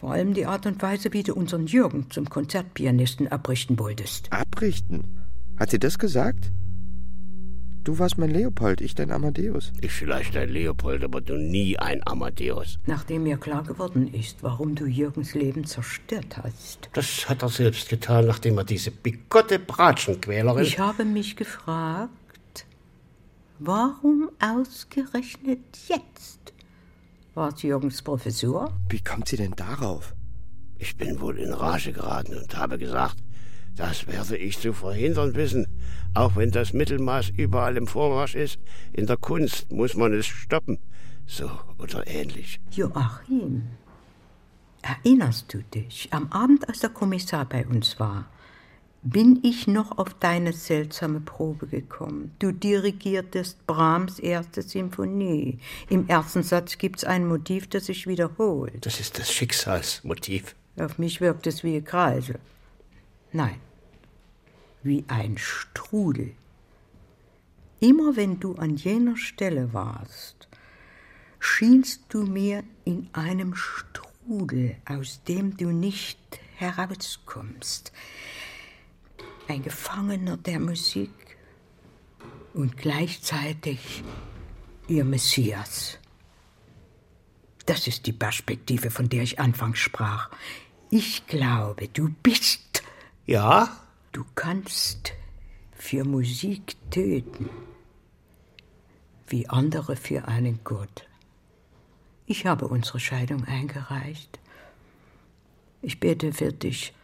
vor 0.00 0.12
allem 0.12 0.32
die 0.32 0.46
Art 0.46 0.64
und 0.64 0.80
Weise, 0.80 1.12
wie 1.12 1.22
du 1.22 1.34
unseren 1.34 1.66
Jürgen 1.66 2.10
zum 2.10 2.30
Konzertpianisten 2.30 3.28
abrichten 3.28 3.78
wolltest. 3.78 4.32
Abrichten? 4.32 5.18
Hat 5.58 5.70
sie 5.70 5.78
das 5.78 5.98
gesagt? 5.98 6.50
Du 7.84 7.98
warst 7.98 8.16
mein 8.16 8.30
Leopold, 8.30 8.80
ich 8.80 8.94
dein 8.94 9.10
Amadeus. 9.10 9.72
Ich 9.80 9.92
vielleicht 9.92 10.36
ein 10.38 10.48
Leopold, 10.48 11.04
aber 11.04 11.20
du 11.20 11.36
nie 11.36 11.78
ein 11.78 12.00
Amadeus. 12.06 12.78
Nachdem 12.86 13.24
mir 13.24 13.36
klar 13.36 13.62
geworden 13.62 14.12
ist, 14.12 14.42
warum 14.42 14.74
du 14.74 14.86
Jürgens 14.86 15.34
Leben 15.34 15.64
zerstört 15.64 16.38
hast. 16.42 16.88
Das 16.94 17.28
hat 17.28 17.42
er 17.42 17.48
selbst 17.50 17.90
getan, 17.90 18.26
nachdem 18.26 18.56
er 18.56 18.64
diese 18.64 18.90
bigotte 18.90 19.58
Bratschenquälerin. 19.58 20.64
Ich 20.64 20.78
habe 20.78 21.04
mich 21.04 21.36
gefragt, 21.36 22.10
warum 23.58 24.30
ausgerechnet 24.40 25.60
jetzt? 25.88 26.39
War 27.40 27.54
es 27.54 27.62
Jürgens 27.62 28.02
Professur? 28.02 28.70
Wie 28.90 29.00
kommt 29.00 29.28
sie 29.28 29.38
denn 29.38 29.52
darauf? 29.52 30.14
Ich 30.76 30.98
bin 30.98 31.22
wohl 31.22 31.38
in 31.38 31.54
Rage 31.54 31.94
geraten 31.94 32.36
und 32.36 32.54
habe 32.54 32.76
gesagt, 32.76 33.16
das 33.76 34.06
werde 34.06 34.36
ich 34.36 34.58
zu 34.58 34.74
verhindern 34.74 35.34
wissen. 35.34 35.66
Auch 36.12 36.36
wenn 36.36 36.50
das 36.50 36.74
Mittelmaß 36.74 37.30
überall 37.30 37.78
im 37.78 37.86
Vormarsch 37.86 38.34
ist, 38.34 38.58
in 38.92 39.06
der 39.06 39.16
Kunst 39.16 39.72
muss 39.72 39.94
man 39.94 40.12
es 40.12 40.26
stoppen. 40.26 40.80
So 41.24 41.50
oder 41.78 42.06
ähnlich. 42.06 42.60
Joachim, 42.72 43.68
erinnerst 44.82 45.54
du 45.54 45.62
dich, 45.62 46.08
am 46.10 46.30
Abend, 46.32 46.68
als 46.68 46.80
der 46.80 46.90
Kommissar 46.90 47.46
bei 47.46 47.66
uns 47.66 47.98
war, 47.98 48.28
bin 49.02 49.40
ich 49.42 49.66
noch 49.66 49.96
auf 49.98 50.14
deine 50.14 50.52
seltsame 50.52 51.20
Probe 51.20 51.66
gekommen. 51.66 52.34
Du 52.38 52.52
dirigiertest 52.52 53.66
Brahms 53.66 54.18
erste 54.18 54.62
Symphonie. 54.62 55.58
Im 55.88 56.08
ersten 56.08 56.42
Satz 56.42 56.76
gibt's 56.76 57.04
ein 57.04 57.26
Motiv, 57.26 57.68
das 57.68 57.86
sich 57.86 58.06
wiederholt. 58.06 58.84
Das 58.84 59.00
ist 59.00 59.18
das 59.18 59.32
Schicksalsmotiv. 59.32 60.54
Auf 60.78 60.98
mich 60.98 61.20
wirkt 61.20 61.46
es 61.46 61.64
wie 61.64 61.76
ein 61.76 61.84
Kreisel. 61.84 62.38
Nein, 63.32 63.56
wie 64.82 65.04
ein 65.08 65.38
Strudel. 65.38 66.32
Immer 67.80 68.16
wenn 68.16 68.38
du 68.40 68.56
an 68.56 68.76
jener 68.76 69.16
Stelle 69.16 69.72
warst, 69.72 70.48
schienst 71.38 72.02
du 72.10 72.24
mir 72.24 72.62
in 72.84 73.08
einem 73.14 73.54
Strudel, 73.54 74.76
aus 74.84 75.22
dem 75.26 75.56
du 75.56 75.70
nicht 75.70 76.18
herauskommst. 76.56 77.92
Ein 79.50 79.64
Gefangener 79.64 80.36
der 80.36 80.60
Musik 80.60 81.10
und 82.54 82.76
gleichzeitig 82.76 84.04
ihr 84.86 85.04
Messias. 85.04 85.98
Das 87.66 87.88
ist 87.88 88.06
die 88.06 88.12
Perspektive, 88.12 88.92
von 88.92 89.08
der 89.08 89.24
ich 89.24 89.40
anfangs 89.40 89.80
sprach. 89.80 90.30
Ich 90.88 91.26
glaube, 91.26 91.88
du 91.88 92.14
bist. 92.22 92.84
Ja? 93.26 93.76
Du 94.12 94.24
kannst 94.36 95.14
für 95.72 96.04
Musik 96.04 96.76
töten, 96.92 97.50
wie 99.26 99.48
andere 99.48 99.96
für 99.96 100.28
einen 100.28 100.60
Gott. 100.62 101.08
Ich 102.24 102.46
habe 102.46 102.68
unsere 102.68 103.00
Scheidung 103.00 103.44
eingereicht. 103.46 104.38
Ich 105.82 105.98
bete 105.98 106.32
für 106.32 106.52
dich, 106.52 106.94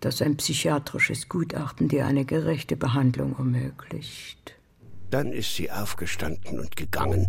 dass 0.00 0.22
ein 0.22 0.36
psychiatrisches 0.36 1.28
Gutachten 1.28 1.88
dir 1.88 2.06
eine 2.06 2.24
gerechte 2.24 2.76
Behandlung 2.76 3.36
ermöglicht. 3.36 4.54
Dann 5.10 5.32
ist 5.32 5.54
sie 5.54 5.70
aufgestanden 5.70 6.58
und 6.58 6.76
gegangen, 6.76 7.26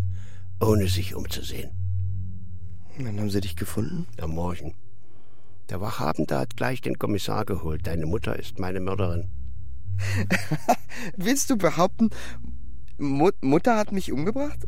ohne 0.59 0.87
sich 0.87 1.15
umzusehen. 1.15 1.71
Wann 2.97 3.19
haben 3.19 3.29
sie 3.29 3.41
dich 3.41 3.55
gefunden? 3.55 4.07
Am 4.19 4.31
Morgen. 4.31 4.73
Der 5.69 5.81
Wachhabende 5.81 6.37
hat 6.37 6.57
gleich 6.57 6.81
den 6.81 6.97
Kommissar 6.97 7.45
geholt. 7.45 7.85
Deine 7.85 8.05
Mutter 8.05 8.37
ist 8.37 8.57
meine 8.57 8.79
Mörderin. 8.79 9.29
Willst 11.17 11.49
du 11.49 11.57
behaupten, 11.57 12.09
Mut 12.97 13.35
Mutter 13.43 13.77
hat 13.77 13.91
mich 13.91 14.11
umgebracht? 14.11 14.59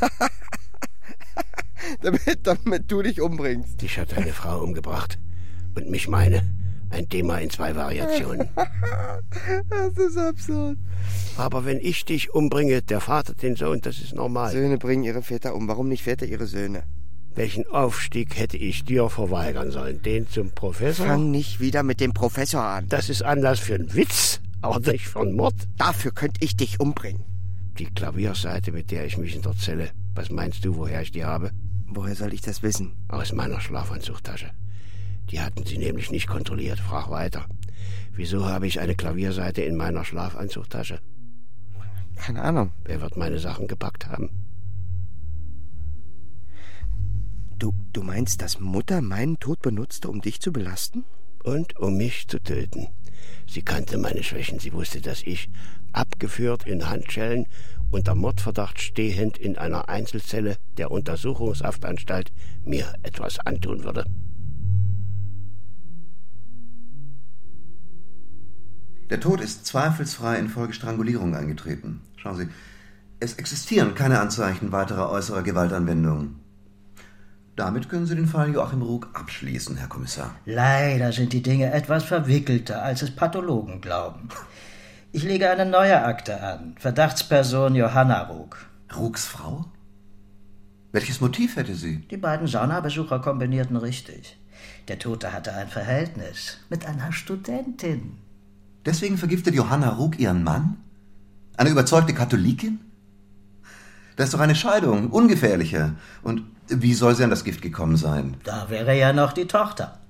damit, 2.02 2.46
damit 2.46 2.90
du 2.90 3.02
dich 3.02 3.20
umbringst. 3.20 3.80
Dich 3.80 3.98
hat 3.98 4.12
deine 4.12 4.32
Frau 4.32 4.62
umgebracht. 4.62 5.18
Und 5.74 5.90
mich 5.90 6.08
meine. 6.08 6.42
Ein 6.90 7.08
Thema 7.08 7.38
in 7.38 7.50
zwei 7.50 7.76
Variationen. 7.76 8.48
das 9.70 9.98
ist 9.98 10.16
absurd. 10.16 10.78
Aber 11.36 11.64
wenn 11.64 11.78
ich 11.80 12.04
dich 12.04 12.32
umbringe, 12.34 12.82
der 12.82 13.00
Vater 13.00 13.34
den 13.34 13.56
Sohn, 13.56 13.80
das 13.80 13.98
ist 13.98 14.14
normal. 14.14 14.52
Söhne 14.52 14.78
bringen 14.78 15.04
ihre 15.04 15.22
Väter 15.22 15.54
um. 15.54 15.68
Warum 15.68 15.88
nicht 15.88 16.02
Väter 16.02 16.26
ihre 16.26 16.46
Söhne? 16.46 16.84
Welchen 17.34 17.66
Aufstieg 17.70 18.36
hätte 18.36 18.56
ich 18.56 18.84
dir 18.84 19.08
verweigern 19.08 19.70
sollen? 19.70 20.02
Den 20.02 20.28
zum 20.28 20.50
Professor? 20.50 21.06
Fang 21.06 21.30
nicht 21.30 21.60
wieder 21.60 21.82
mit 21.82 22.00
dem 22.00 22.12
Professor 22.12 22.62
an. 22.62 22.88
Das 22.88 23.08
ist 23.08 23.22
Anlass 23.22 23.60
für 23.60 23.74
einen 23.74 23.94
Witz, 23.94 24.40
aber 24.60 24.80
nicht 24.80 25.06
für 25.06 25.20
einen 25.20 25.36
Mord. 25.36 25.54
Dafür 25.76 26.10
könnte 26.10 26.42
ich 26.42 26.56
dich 26.56 26.80
umbringen. 26.80 27.22
Die 27.78 27.86
Klavierseite, 27.86 28.72
mit 28.72 28.90
der 28.90 29.06
ich 29.06 29.18
mich 29.18 29.36
in 29.36 29.42
der 29.42 29.56
Zelle. 29.56 29.90
Was 30.16 30.30
meinst 30.30 30.64
du, 30.64 30.74
woher 30.76 31.02
ich 31.02 31.12
die 31.12 31.24
habe? 31.24 31.52
Woher 31.86 32.16
soll 32.16 32.34
ich 32.34 32.40
das 32.40 32.62
wissen? 32.64 32.96
Aus 33.06 33.32
meiner 33.32 33.60
Schlafanzugtasche. 33.60 34.50
Die 35.30 35.40
hatten 35.40 35.64
sie 35.64 35.78
nämlich 35.78 36.10
nicht 36.10 36.26
kontrolliert. 36.26 36.80
Frag 36.80 37.10
weiter. 37.10 37.46
Wieso 38.12 38.46
habe 38.46 38.66
ich 38.66 38.80
eine 38.80 38.94
Klavierseite 38.94 39.62
in 39.62 39.76
meiner 39.76 40.04
Schlafanzugtasche? 40.04 41.00
Keine 42.16 42.42
Ahnung. 42.42 42.72
Wer 42.84 43.00
wird 43.00 43.16
meine 43.16 43.38
Sachen 43.38 43.68
gepackt 43.68 44.06
haben? 44.06 44.30
Du, 47.58 47.72
du 47.92 48.02
meinst, 48.02 48.42
dass 48.42 48.60
Mutter 48.60 49.00
meinen 49.02 49.38
Tod 49.38 49.60
benutzte, 49.62 50.08
um 50.08 50.20
dich 50.20 50.40
zu 50.40 50.52
belasten? 50.52 51.04
Und 51.44 51.76
um 51.78 51.96
mich 51.96 52.28
zu 52.28 52.40
töten. 52.40 52.88
Sie 53.46 53.62
kannte 53.62 53.98
meine 53.98 54.22
Schwächen. 54.22 54.58
Sie 54.58 54.72
wusste, 54.72 55.00
dass 55.00 55.22
ich, 55.22 55.48
abgeführt 55.92 56.66
in 56.66 56.88
Handschellen, 56.88 57.46
unter 57.90 58.14
Mordverdacht 58.14 58.80
stehend 58.80 59.38
in 59.38 59.56
einer 59.56 59.88
Einzelzelle 59.88 60.56
der 60.76 60.90
Untersuchungshaftanstalt, 60.90 62.32
mir 62.64 62.92
etwas 63.02 63.38
antun 63.38 63.84
würde. 63.84 64.04
Der 69.10 69.20
Tod 69.20 69.40
ist 69.40 69.64
zweifelsfrei 69.64 70.38
infolge 70.38 70.74
Strangulierung 70.74 71.34
eingetreten. 71.34 72.02
Schauen 72.16 72.36
Sie, 72.36 72.48
es 73.20 73.34
existieren 73.34 73.94
keine 73.94 74.20
Anzeichen 74.20 74.70
weiterer 74.70 75.10
äußerer 75.10 75.42
Gewaltanwendung. 75.42 76.36
Damit 77.56 77.88
können 77.88 78.06
Sie 78.06 78.14
den 78.14 78.26
Fall 78.26 78.52
Joachim 78.52 78.82
Rug 78.82 79.08
abschließen, 79.14 79.76
Herr 79.76 79.88
Kommissar. 79.88 80.36
Leider 80.44 81.10
sind 81.12 81.32
die 81.32 81.42
Dinge 81.42 81.72
etwas 81.72 82.04
verwickelter, 82.04 82.82
als 82.82 83.02
es 83.02 83.10
Pathologen 83.10 83.80
glauben. 83.80 84.28
Ich 85.10 85.24
lege 85.24 85.50
eine 85.50 85.64
neue 85.64 86.04
Akte 86.04 86.40
an. 86.40 86.76
Verdachtsperson 86.78 87.74
Johanna 87.74 88.24
Rug. 88.24 88.56
Rugs 88.94 89.24
Frau? 89.24 89.64
Welches 90.92 91.20
Motiv 91.20 91.56
hätte 91.56 91.74
sie? 91.74 91.98
Die 92.10 92.16
beiden 92.16 92.46
Saunabesucher 92.46 93.18
kombinierten 93.20 93.76
richtig. 93.76 94.38
Der 94.86 94.98
Tote 94.98 95.32
hatte 95.32 95.52
ein 95.54 95.68
Verhältnis 95.68 96.58
mit 96.68 96.86
einer 96.86 97.12
Studentin. 97.12 98.18
Deswegen 98.84 99.18
vergiftet 99.18 99.54
Johanna 99.54 99.90
Rug 99.90 100.18
ihren 100.18 100.44
Mann? 100.44 100.76
Eine 101.56 101.70
überzeugte 101.70 102.14
Katholikin? 102.14 102.80
Das 104.16 104.26
ist 104.26 104.34
doch 104.34 104.40
eine 104.40 104.54
Scheidung, 104.54 105.10
ungefährlicher. 105.10 105.94
Und 106.22 106.42
wie 106.68 106.94
soll 106.94 107.14
sie 107.14 107.24
an 107.24 107.30
das 107.30 107.44
Gift 107.44 107.62
gekommen 107.62 107.96
sein? 107.96 108.36
Da 108.44 108.68
wäre 108.68 108.96
ja 108.98 109.12
noch 109.12 109.32
die 109.32 109.46
Tochter. 109.46 110.00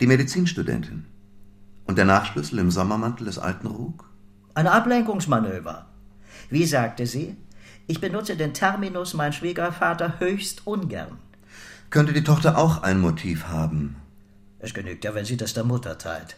Die 0.00 0.06
Medizinstudentin. 0.06 1.06
Und 1.84 1.98
der 1.98 2.04
Nachschlüssel 2.04 2.58
im 2.58 2.70
Sommermantel 2.70 3.26
des 3.26 3.38
alten 3.38 3.66
Rug? 3.66 4.08
Ein 4.54 4.66
Ablenkungsmanöver. 4.66 5.86
Wie 6.50 6.66
sagte 6.66 7.06
sie? 7.06 7.36
Ich 7.86 8.00
benutze 8.00 8.36
den 8.36 8.54
Terminus 8.54 9.14
mein 9.14 9.32
Schwiegervater 9.32 10.20
höchst 10.20 10.66
ungern. 10.66 11.18
Könnte 11.90 12.12
die 12.12 12.24
Tochter 12.24 12.56
auch 12.56 12.82
ein 12.82 13.00
Motiv 13.00 13.48
haben? 13.48 13.96
Es 14.58 14.72
genügt 14.72 15.04
ja, 15.04 15.14
wenn 15.14 15.24
sie 15.24 15.36
das 15.36 15.54
der 15.54 15.64
Mutter 15.64 15.98
teilt. 15.98 16.36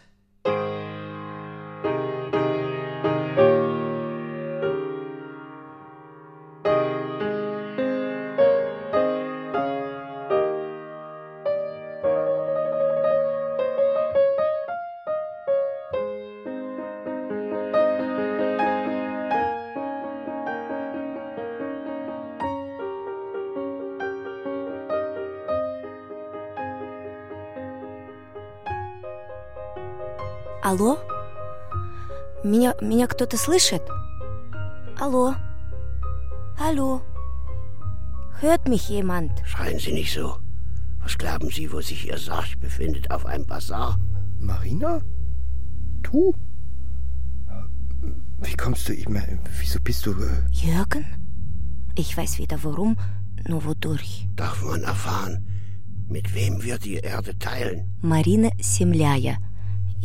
Алло? 30.64 30.98
Меня, 32.44 32.74
меня 32.80 33.06
кто-то 33.06 33.36
слышит? 33.36 33.82
Алло? 34.98 35.34
Hallo? 36.58 37.02
Hört 38.40 38.68
mich 38.68 38.88
jemand? 38.88 39.32
Schreien 39.46 39.78
Sie 39.78 39.92
nicht 39.92 40.12
so. 40.12 40.36
Was 41.02 41.16
glauben 41.16 41.50
Sie, 41.50 41.70
wo 41.72 41.80
sich 41.80 42.06
Ihr 42.06 42.18
Sarg 42.18 42.58
befindet? 42.60 43.10
Auf 43.10 43.26
einem 43.26 43.46
Bazar? 43.46 43.98
Marina? 44.38 45.00
Du? 46.02 46.34
Wie 48.38 48.54
kommst 48.56 48.88
du 48.88 48.94
ihm? 48.94 49.20
Wieso 49.58 49.78
bist 49.80 50.06
du. 50.06 50.12
Äh 50.12 50.42
Jürgen? 50.50 51.04
Ich 51.96 52.16
weiß 52.16 52.38
weder 52.38 52.62
warum, 52.64 52.96
nur 53.48 53.64
wodurch. 53.64 54.26
Darf 54.36 54.62
man 54.62 54.82
erfahren, 54.82 55.46
mit 56.08 56.34
wem 56.34 56.62
wir 56.62 56.78
die 56.78 56.94
Erde 56.96 57.38
teilen? 57.38 57.90
Marina 58.00 58.50
Semljaja. 58.60 59.36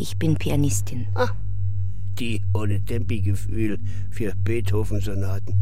ich 0.01 0.17
bin 0.17 0.35
Pianistin. 0.35 1.09
Ah, 1.15 1.29
die 2.19 2.41
ohne 2.55 2.83
Tempi-Gefühl 2.83 3.79
für 4.11 4.33
Beethoven-Sonaten. 4.35 5.55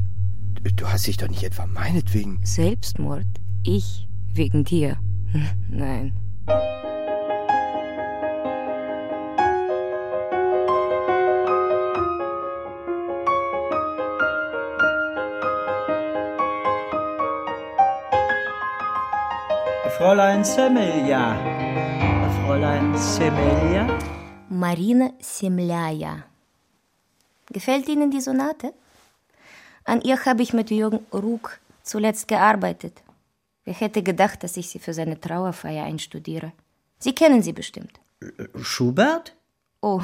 Du 0.76 0.86
hast 0.86 1.08
dich 1.08 1.16
doch 1.16 1.28
nicht 1.28 1.42
etwa 1.42 1.66
meinetwegen. 1.66 2.38
Selbstmord? 2.44 3.26
Ich? 3.64 4.06
Wegen 4.34 4.62
dir? 4.62 4.96
Nein. 5.68 6.12
Fräulein 19.96 20.44
Semmelja. 20.44 21.34
Fräulein 22.46 22.96
Semmelja? 22.96 23.88
Marina 24.58 25.12
Semljaja. 25.20 26.24
Gefällt 27.52 27.88
Ihnen 27.88 28.10
die 28.10 28.20
Sonate? 28.20 28.74
An 29.84 30.00
ihr 30.00 30.24
habe 30.24 30.42
ich 30.42 30.52
mit 30.52 30.70
Jürgen 30.70 31.06
Ruck 31.12 31.60
zuletzt 31.84 32.26
gearbeitet. 32.26 32.94
Wer 33.64 33.74
hätte 33.74 34.02
gedacht, 34.02 34.42
dass 34.42 34.56
ich 34.56 34.68
sie 34.68 34.80
für 34.80 34.92
seine 34.92 35.20
Trauerfeier 35.20 35.84
einstudiere? 35.84 36.50
Sie 36.98 37.14
kennen 37.14 37.40
sie 37.40 37.52
bestimmt. 37.52 38.00
Schubert? 38.60 39.36
Oh, 39.80 40.02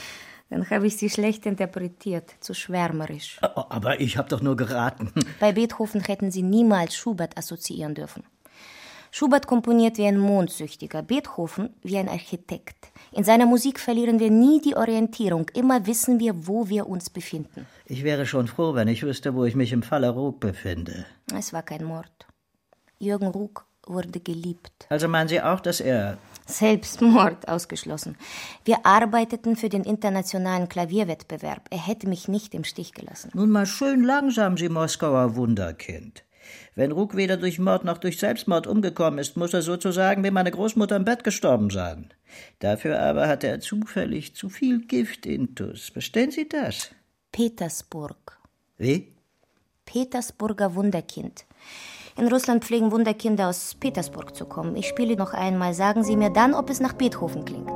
dann 0.50 0.68
habe 0.68 0.86
ich 0.86 0.98
sie 0.98 1.08
schlecht 1.08 1.46
interpretiert, 1.46 2.34
zu 2.40 2.52
schwärmerisch. 2.52 3.38
Aber 3.40 4.00
ich 4.00 4.18
habe 4.18 4.28
doch 4.28 4.42
nur 4.42 4.56
geraten. 4.56 5.14
Bei 5.40 5.52
Beethoven 5.52 6.02
hätten 6.02 6.30
Sie 6.30 6.42
niemals 6.42 6.94
Schubert 6.94 7.38
assoziieren 7.38 7.94
dürfen. 7.94 8.22
Schubert 9.16 9.46
komponiert 9.46 9.96
wie 9.96 10.06
ein 10.06 10.18
Mondsüchtiger, 10.18 11.00
Beethoven 11.00 11.70
wie 11.84 11.98
ein 11.98 12.08
Architekt. 12.08 12.88
In 13.12 13.22
seiner 13.22 13.46
Musik 13.46 13.78
verlieren 13.78 14.18
wir 14.18 14.28
nie 14.28 14.60
die 14.60 14.74
Orientierung, 14.74 15.48
immer 15.54 15.86
wissen 15.86 16.18
wir, 16.18 16.48
wo 16.48 16.68
wir 16.68 16.88
uns 16.88 17.10
befinden. 17.10 17.64
Ich 17.86 18.02
wäre 18.02 18.26
schon 18.26 18.48
froh, 18.48 18.74
wenn 18.74 18.88
ich 18.88 19.04
wüsste, 19.04 19.36
wo 19.36 19.44
ich 19.44 19.54
mich 19.54 19.70
im 19.70 19.84
Falle 19.84 20.10
Ruck 20.10 20.40
befinde. 20.40 21.06
Es 21.32 21.52
war 21.52 21.62
kein 21.62 21.84
Mord. 21.84 22.26
Jürgen 22.98 23.28
Ruck 23.28 23.66
wurde 23.86 24.18
geliebt. 24.18 24.72
Also 24.88 25.06
meinen 25.06 25.28
Sie 25.28 25.40
auch, 25.40 25.60
dass 25.60 25.80
er. 25.80 26.18
Selbstmord 26.48 27.46
ausgeschlossen. 27.46 28.16
Wir 28.64 28.84
arbeiteten 28.84 29.54
für 29.54 29.68
den 29.68 29.84
internationalen 29.84 30.68
Klavierwettbewerb. 30.68 31.68
Er 31.70 31.86
hätte 31.86 32.08
mich 32.08 32.26
nicht 32.26 32.52
im 32.52 32.64
Stich 32.64 32.94
gelassen. 32.94 33.30
Nun 33.32 33.50
mal 33.50 33.66
schön 33.66 34.02
langsam, 34.02 34.56
Sie 34.56 34.68
Moskauer 34.68 35.36
Wunderkind. 35.36 36.24
Wenn 36.74 36.92
Ruck 36.92 37.16
weder 37.16 37.36
durch 37.36 37.58
Mord 37.58 37.84
noch 37.84 37.98
durch 37.98 38.18
Selbstmord 38.18 38.66
umgekommen 38.66 39.18
ist, 39.18 39.36
muss 39.36 39.54
er 39.54 39.62
sozusagen 39.62 40.24
wie 40.24 40.30
meine 40.30 40.50
Großmutter 40.50 40.96
im 40.96 41.04
Bett 41.04 41.24
gestorben 41.24 41.70
sein. 41.70 42.10
Dafür 42.58 43.00
aber 43.00 43.28
hatte 43.28 43.46
er 43.46 43.60
zufällig 43.60 44.34
zu 44.34 44.48
viel 44.48 44.86
Gift 44.86 45.26
intus. 45.26 45.90
Verstehen 45.90 46.30
Sie 46.30 46.48
das? 46.48 46.90
Petersburg. 47.32 48.38
Wie? 48.78 49.12
Petersburger 49.86 50.74
Wunderkind. 50.74 51.44
In 52.16 52.28
Russland 52.28 52.64
pflegen 52.64 52.92
Wunderkinder 52.92 53.48
aus 53.48 53.74
Petersburg 53.74 54.36
zu 54.36 54.46
kommen. 54.46 54.76
Ich 54.76 54.86
spiele 54.86 55.16
noch 55.16 55.34
einmal. 55.34 55.74
Sagen 55.74 56.04
Sie 56.04 56.16
mir 56.16 56.30
dann, 56.30 56.54
ob 56.54 56.70
es 56.70 56.80
nach 56.80 56.92
Beethoven 56.92 57.44
klingt. 57.44 57.70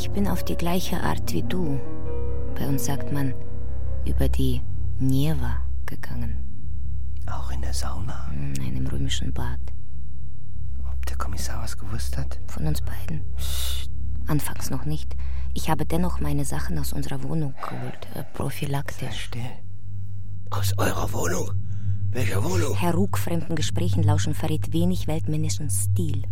Ich 0.00 0.12
bin 0.12 0.28
auf 0.28 0.44
die 0.44 0.54
gleiche 0.54 1.02
Art 1.02 1.32
wie 1.32 1.42
du. 1.42 1.76
Bei 2.54 2.68
uns 2.68 2.84
sagt 2.84 3.12
man 3.12 3.34
über 4.06 4.28
die 4.28 4.62
Nieva 5.00 5.56
gegangen. 5.86 6.36
Auch 7.28 7.50
in 7.50 7.62
der 7.62 7.74
Sauna? 7.74 8.30
Nein, 8.32 8.76
im 8.76 8.86
römischen 8.86 9.32
Bad. 9.32 9.58
Ob 10.88 11.04
der 11.06 11.16
Kommissar 11.16 11.60
was 11.64 11.76
gewusst 11.76 12.16
hat? 12.16 12.38
Von 12.46 12.68
uns 12.68 12.80
beiden. 12.80 13.22
Anfangs 14.28 14.70
noch 14.70 14.84
nicht. 14.84 15.16
Ich 15.52 15.68
habe 15.68 15.84
dennoch 15.84 16.20
meine 16.20 16.44
Sachen 16.44 16.78
aus 16.78 16.92
unserer 16.92 17.24
Wohnung 17.24 17.54
geholt. 17.60 18.06
Äh, 18.14 18.22
prophylaktisch. 18.34 19.24
Still. 19.24 19.50
Aus 20.50 20.78
eurer 20.78 21.12
Wohnung? 21.12 21.50
Welcher 22.12 22.44
Wohnung? 22.44 22.76
Herr 22.76 22.94
Ruck 22.94 23.18
fremden 23.18 23.56
Gesprächen 23.56 24.04
lauschen 24.04 24.34
verrät 24.34 24.72
wenig 24.72 25.08
weltmännischen 25.08 25.70
Stil. 25.70 26.22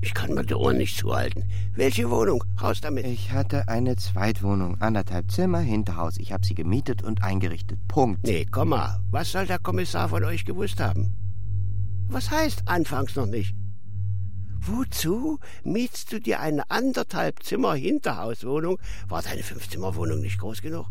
Ich 0.00 0.14
kann 0.14 0.34
mir 0.34 0.44
die 0.44 0.54
Ohren 0.54 0.76
nicht 0.76 0.96
zuhalten. 0.98 1.44
Welche 1.74 2.10
Wohnung? 2.10 2.44
Raus 2.60 2.80
damit. 2.80 3.06
Ich 3.06 3.32
hatte 3.32 3.68
eine 3.68 3.96
Zweitwohnung, 3.96 4.80
anderthalb 4.80 5.30
Zimmer, 5.30 5.60
Hinterhaus. 5.60 6.16
Ich 6.18 6.32
habe 6.32 6.46
sie 6.46 6.54
gemietet 6.54 7.02
und 7.02 7.22
eingerichtet. 7.22 7.78
Punkt. 7.88 8.24
Nee, 8.24 8.46
komm 8.50 8.70
mal. 8.70 9.00
Was 9.10 9.32
soll 9.32 9.46
der 9.46 9.58
Kommissar 9.58 10.08
von 10.08 10.24
euch 10.24 10.44
gewusst 10.44 10.80
haben? 10.80 11.12
Was 12.08 12.30
heißt 12.30 12.62
anfangs 12.66 13.16
noch 13.16 13.26
nicht? 13.26 13.54
Wozu 14.60 15.38
mietst 15.64 16.12
du 16.12 16.20
dir 16.20 16.40
eine 16.40 16.70
anderthalb 16.70 17.42
Zimmer 17.42 17.74
Hinterhauswohnung? 17.74 18.78
War 19.08 19.22
deine 19.22 19.42
Fünfzimmerwohnung 19.42 20.20
nicht 20.20 20.38
groß 20.38 20.60
genug? 20.60 20.86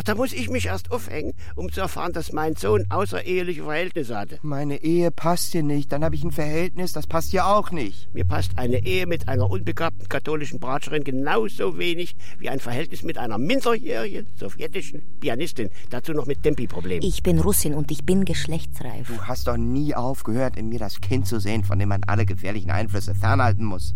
Ach, 0.00 0.04
da 0.04 0.14
muss 0.14 0.32
ich 0.32 0.48
mich 0.48 0.64
erst 0.64 0.92
aufhängen, 0.92 1.34
um 1.56 1.70
zu 1.70 1.82
erfahren, 1.82 2.14
dass 2.14 2.32
mein 2.32 2.56
Sohn 2.56 2.86
außereheliche 2.88 3.64
Verhältnisse 3.64 4.16
hatte. 4.16 4.38
Meine 4.40 4.82
Ehe 4.82 5.10
passt 5.10 5.52
dir 5.52 5.62
nicht. 5.62 5.92
Dann 5.92 6.02
habe 6.02 6.14
ich 6.14 6.24
ein 6.24 6.30
Verhältnis, 6.30 6.94
das 6.94 7.06
passt 7.06 7.34
dir 7.34 7.44
auch 7.44 7.70
nicht. 7.70 8.08
Mir 8.14 8.24
passt 8.24 8.52
eine 8.56 8.82
Ehe 8.82 9.06
mit 9.06 9.28
einer 9.28 9.50
unbegabten 9.50 10.08
katholischen 10.08 10.58
Bratscherin 10.58 11.04
genauso 11.04 11.76
wenig 11.76 12.16
wie 12.38 12.48
ein 12.48 12.60
Verhältnis 12.60 13.02
mit 13.02 13.18
einer 13.18 13.36
minderjährigen 13.36 14.26
sowjetischen 14.36 15.02
Pianistin. 15.20 15.68
Dazu 15.90 16.14
noch 16.14 16.24
mit 16.24 16.44
Tempi-Problemen. 16.44 17.02
Ich 17.02 17.22
bin 17.22 17.38
Russin 17.38 17.74
und 17.74 17.90
ich 17.90 18.06
bin 18.06 18.24
geschlechtsreif. 18.24 19.06
Du 19.06 19.20
hast 19.24 19.48
doch 19.48 19.58
nie 19.58 19.94
aufgehört, 19.94 20.56
in 20.56 20.70
mir 20.70 20.78
das 20.78 21.02
Kind 21.02 21.26
zu 21.26 21.40
sehen, 21.40 21.62
von 21.62 21.78
dem 21.78 21.90
man 21.90 22.04
alle 22.04 22.24
gefährlichen 22.24 22.70
Einflüsse 22.70 23.14
fernhalten 23.14 23.66
muss. 23.66 23.92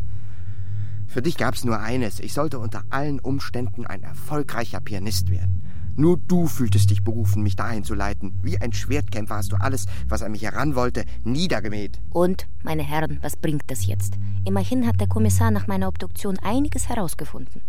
Für 1.06 1.22
dich 1.22 1.38
gab 1.38 1.54
es 1.54 1.64
nur 1.64 1.80
eines. 1.80 2.20
Ich 2.20 2.34
sollte 2.34 2.58
unter 2.58 2.84
allen 2.90 3.20
Umständen 3.20 3.86
ein 3.86 4.02
erfolgreicher 4.02 4.82
Pianist 4.82 5.30
werden. 5.30 5.63
Nur 5.96 6.18
du 6.18 6.46
fühltest 6.48 6.90
dich 6.90 7.04
berufen, 7.04 7.42
mich 7.42 7.54
dahin 7.56 7.84
zu 7.84 7.94
leiten. 7.94 8.38
Wie 8.42 8.60
ein 8.60 8.72
Schwertkämpfer 8.72 9.36
hast 9.36 9.52
du 9.52 9.56
alles, 9.56 9.86
was 10.08 10.22
an 10.22 10.32
mich 10.32 10.42
heran 10.42 10.74
wollte, 10.74 11.04
niedergemäht. 11.22 12.00
Und, 12.10 12.46
meine 12.62 12.82
Herren, 12.82 13.18
was 13.22 13.36
bringt 13.36 13.62
das 13.68 13.86
jetzt? 13.86 14.14
Immerhin 14.44 14.86
hat 14.86 15.00
der 15.00 15.06
Kommissar 15.06 15.50
nach 15.50 15.66
meiner 15.66 15.88
Obduktion 15.88 16.38
einiges 16.40 16.88
herausgefunden. 16.88 17.62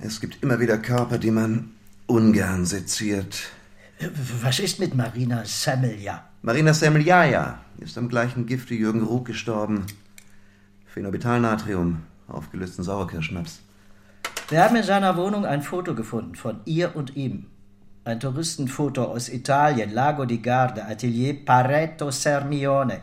Es 0.00 0.20
gibt 0.20 0.42
immer 0.42 0.58
wieder 0.58 0.78
Körper, 0.78 1.18
die 1.18 1.30
man 1.30 1.70
ungern 2.06 2.64
seziert. 2.64 3.50
Was 4.42 4.58
ist 4.58 4.80
mit 4.80 4.94
Marina 4.94 5.44
Semmelja? 5.44 6.24
Marina 6.40 6.72
Semmeljaja 6.72 7.60
ist 7.78 7.98
am 7.98 8.08
gleichen 8.08 8.46
Gift 8.46 8.70
wie 8.70 8.78
Jürgen 8.78 9.02
Ruck 9.02 9.26
gestorben. 9.26 9.84
Phenobetalnatrium, 10.86 11.98
aufgelösten 12.26 12.82
Sauerkirschschnaps. 12.82 13.60
Wir 14.50 14.64
haben 14.64 14.74
in 14.74 14.82
seiner 14.82 15.16
Wohnung 15.16 15.46
ein 15.46 15.62
Foto 15.62 15.94
gefunden 15.94 16.34
von 16.34 16.60
ihr 16.64 16.96
und 16.96 17.14
ihm. 17.14 17.46
Ein 18.02 18.18
Touristenfoto 18.18 19.04
aus 19.04 19.28
Italien, 19.28 19.94
Lago 19.94 20.24
di 20.24 20.42
Garda, 20.42 20.88
Atelier 20.88 21.44
Pareto 21.44 22.10
Sermione. 22.10 23.02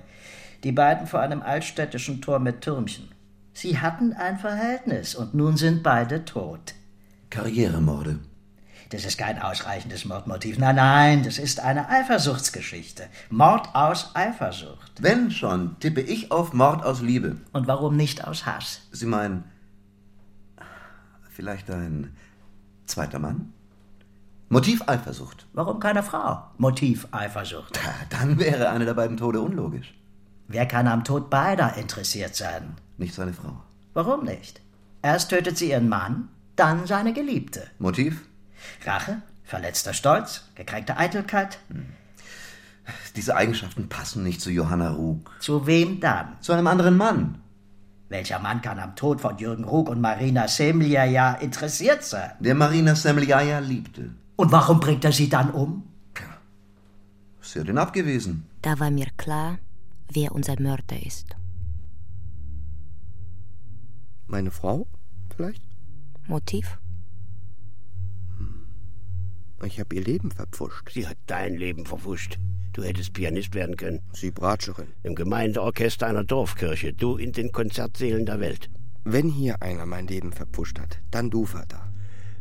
Die 0.65 0.73
beiden 0.73 1.07
vor 1.07 1.21
einem 1.21 1.41
altstädtischen 1.41 2.21
Tor 2.21 2.39
mit 2.39 2.59
Türmchen. 2.59 3.07
Sie 3.53 3.79
hatten 3.79 4.11
ein 4.11 4.37
Verhältnis 4.37 5.15
und 5.15 5.35
nun 5.35 5.55
sind 5.55 5.83
beide 5.83 6.25
tot. 6.25 6.73
Karrieremorde. 7.29 8.19
Das 8.89 9.05
ist 9.05 9.17
kein 9.17 9.41
ausreichendes 9.41 10.03
Mordmotiv. 10.03 10.57
Nein, 10.57 10.75
nein, 10.75 11.23
das 11.23 11.37
ist 11.37 11.61
eine 11.61 11.87
Eifersuchtsgeschichte. 11.87 13.03
Mord 13.29 13.73
aus 13.73 14.11
Eifersucht. 14.15 14.91
Wenn 15.01 15.31
schon, 15.31 15.79
tippe 15.79 16.01
ich 16.01 16.29
auf 16.29 16.51
Mord 16.51 16.83
aus 16.83 17.01
Liebe. 17.01 17.37
Und 17.53 17.67
warum 17.67 17.95
nicht 17.95 18.27
aus 18.27 18.45
Hass? 18.45 18.81
Sie 18.91 19.05
meinen, 19.05 19.45
vielleicht 21.37 21.69
ein 21.69 22.15
zweiter 22.87 23.19
Mann? 23.19 23.53
Motiv 24.49 24.81
Eifersucht. 24.87 25.45
Warum 25.53 25.79
keine 25.79 26.01
Frau? 26.01 26.43
Motiv 26.57 27.07
Eifersucht. 27.11 27.79
Dann 28.09 28.39
wäre 28.39 28.69
eine 28.69 28.85
der 28.85 28.95
beiden 28.95 29.17
Tode 29.17 29.39
unlogisch. 29.39 29.93
Wer 30.47 30.65
kann 30.65 30.87
am 30.87 31.03
Tod 31.03 31.29
beider 31.29 31.75
interessiert 31.77 32.35
sein? 32.35 32.75
Nicht 32.97 33.13
seine 33.13 33.33
Frau. 33.33 33.61
Warum 33.93 34.25
nicht? 34.25 34.61
Erst 35.03 35.29
tötet 35.29 35.59
sie 35.59 35.69
ihren 35.69 35.89
Mann, 35.89 36.29
dann 36.55 36.87
seine 36.87 37.13
Geliebte. 37.13 37.67
Motiv? 37.77 38.23
Rache, 38.83 39.21
verletzter 39.43 39.93
Stolz, 39.93 40.45
gekränkte 40.55 40.97
Eitelkeit. 40.97 41.59
Diese 43.15 43.35
Eigenschaften 43.35 43.89
passen 43.89 44.23
nicht 44.23 44.41
zu 44.41 44.49
Johanna 44.49 44.89
Rug. 44.89 45.29
Zu 45.39 45.67
wem 45.67 45.99
dann? 45.99 46.41
Zu 46.41 46.53
einem 46.53 46.65
anderen 46.65 46.97
Mann. 46.97 47.41
Welcher 48.09 48.39
Mann 48.39 48.61
kann 48.61 48.79
am 48.79 48.95
Tod 48.95 49.19
von 49.19 49.37
Jürgen 49.37 49.65
Rug 49.65 49.89
und 49.89 49.99
Marina 49.99 50.47
Semljaja 50.47 51.33
interessiert 51.33 52.03
sein? 52.03 52.31
Der 52.39 52.55
Marina 52.55 52.95
Semljaja 52.95 53.59
liebte. 53.59 54.11
Und 54.37 54.51
warum 54.51 54.79
bringt 54.79 55.03
er 55.03 55.11
sie 55.11 55.29
dann 55.29 55.51
um? 55.51 55.83
Sie 57.41 57.59
hat 57.59 57.67
ihn 57.67 57.77
abgewiesen. 57.77 58.45
Da 58.61 58.79
war 58.79 58.91
mir 58.91 59.07
klar, 59.15 59.57
wer 60.11 60.33
unser 60.33 60.59
Mörder 60.59 61.05
ist. 61.05 61.35
Meine 64.27 64.51
Frau, 64.51 64.87
vielleicht? 65.33 65.63
Motiv? 66.27 66.77
Ich 69.63 69.79
habe 69.79 69.95
ihr 69.95 70.03
Leben 70.03 70.31
verpfuscht. 70.31 70.91
Sie 70.93 71.07
hat 71.07 71.17
dein 71.25 71.55
Leben 71.55 71.85
verpfuscht. 71.85 72.37
Du 72.77 72.83
hättest 72.83 73.13
Pianist 73.13 73.55
werden 73.55 73.75
können. 73.75 74.01
Sie 74.13 74.29
Bratscherin. 74.29 74.89
Im 75.01 75.15
Gemeindeorchester 75.15 76.05
einer 76.05 76.23
Dorfkirche. 76.23 76.93
Du 76.93 77.17
in 77.17 77.31
den 77.31 77.51
Konzertsälen 77.51 78.27
der 78.27 78.39
Welt. 78.39 78.69
Wenn 79.03 79.29
hier 79.29 79.63
einer 79.63 79.87
mein 79.87 80.05
Leben 80.05 80.31
verpusht 80.31 80.79
hat, 80.79 80.99
dann 81.09 81.31
du, 81.31 81.47
Vater. 81.47 81.91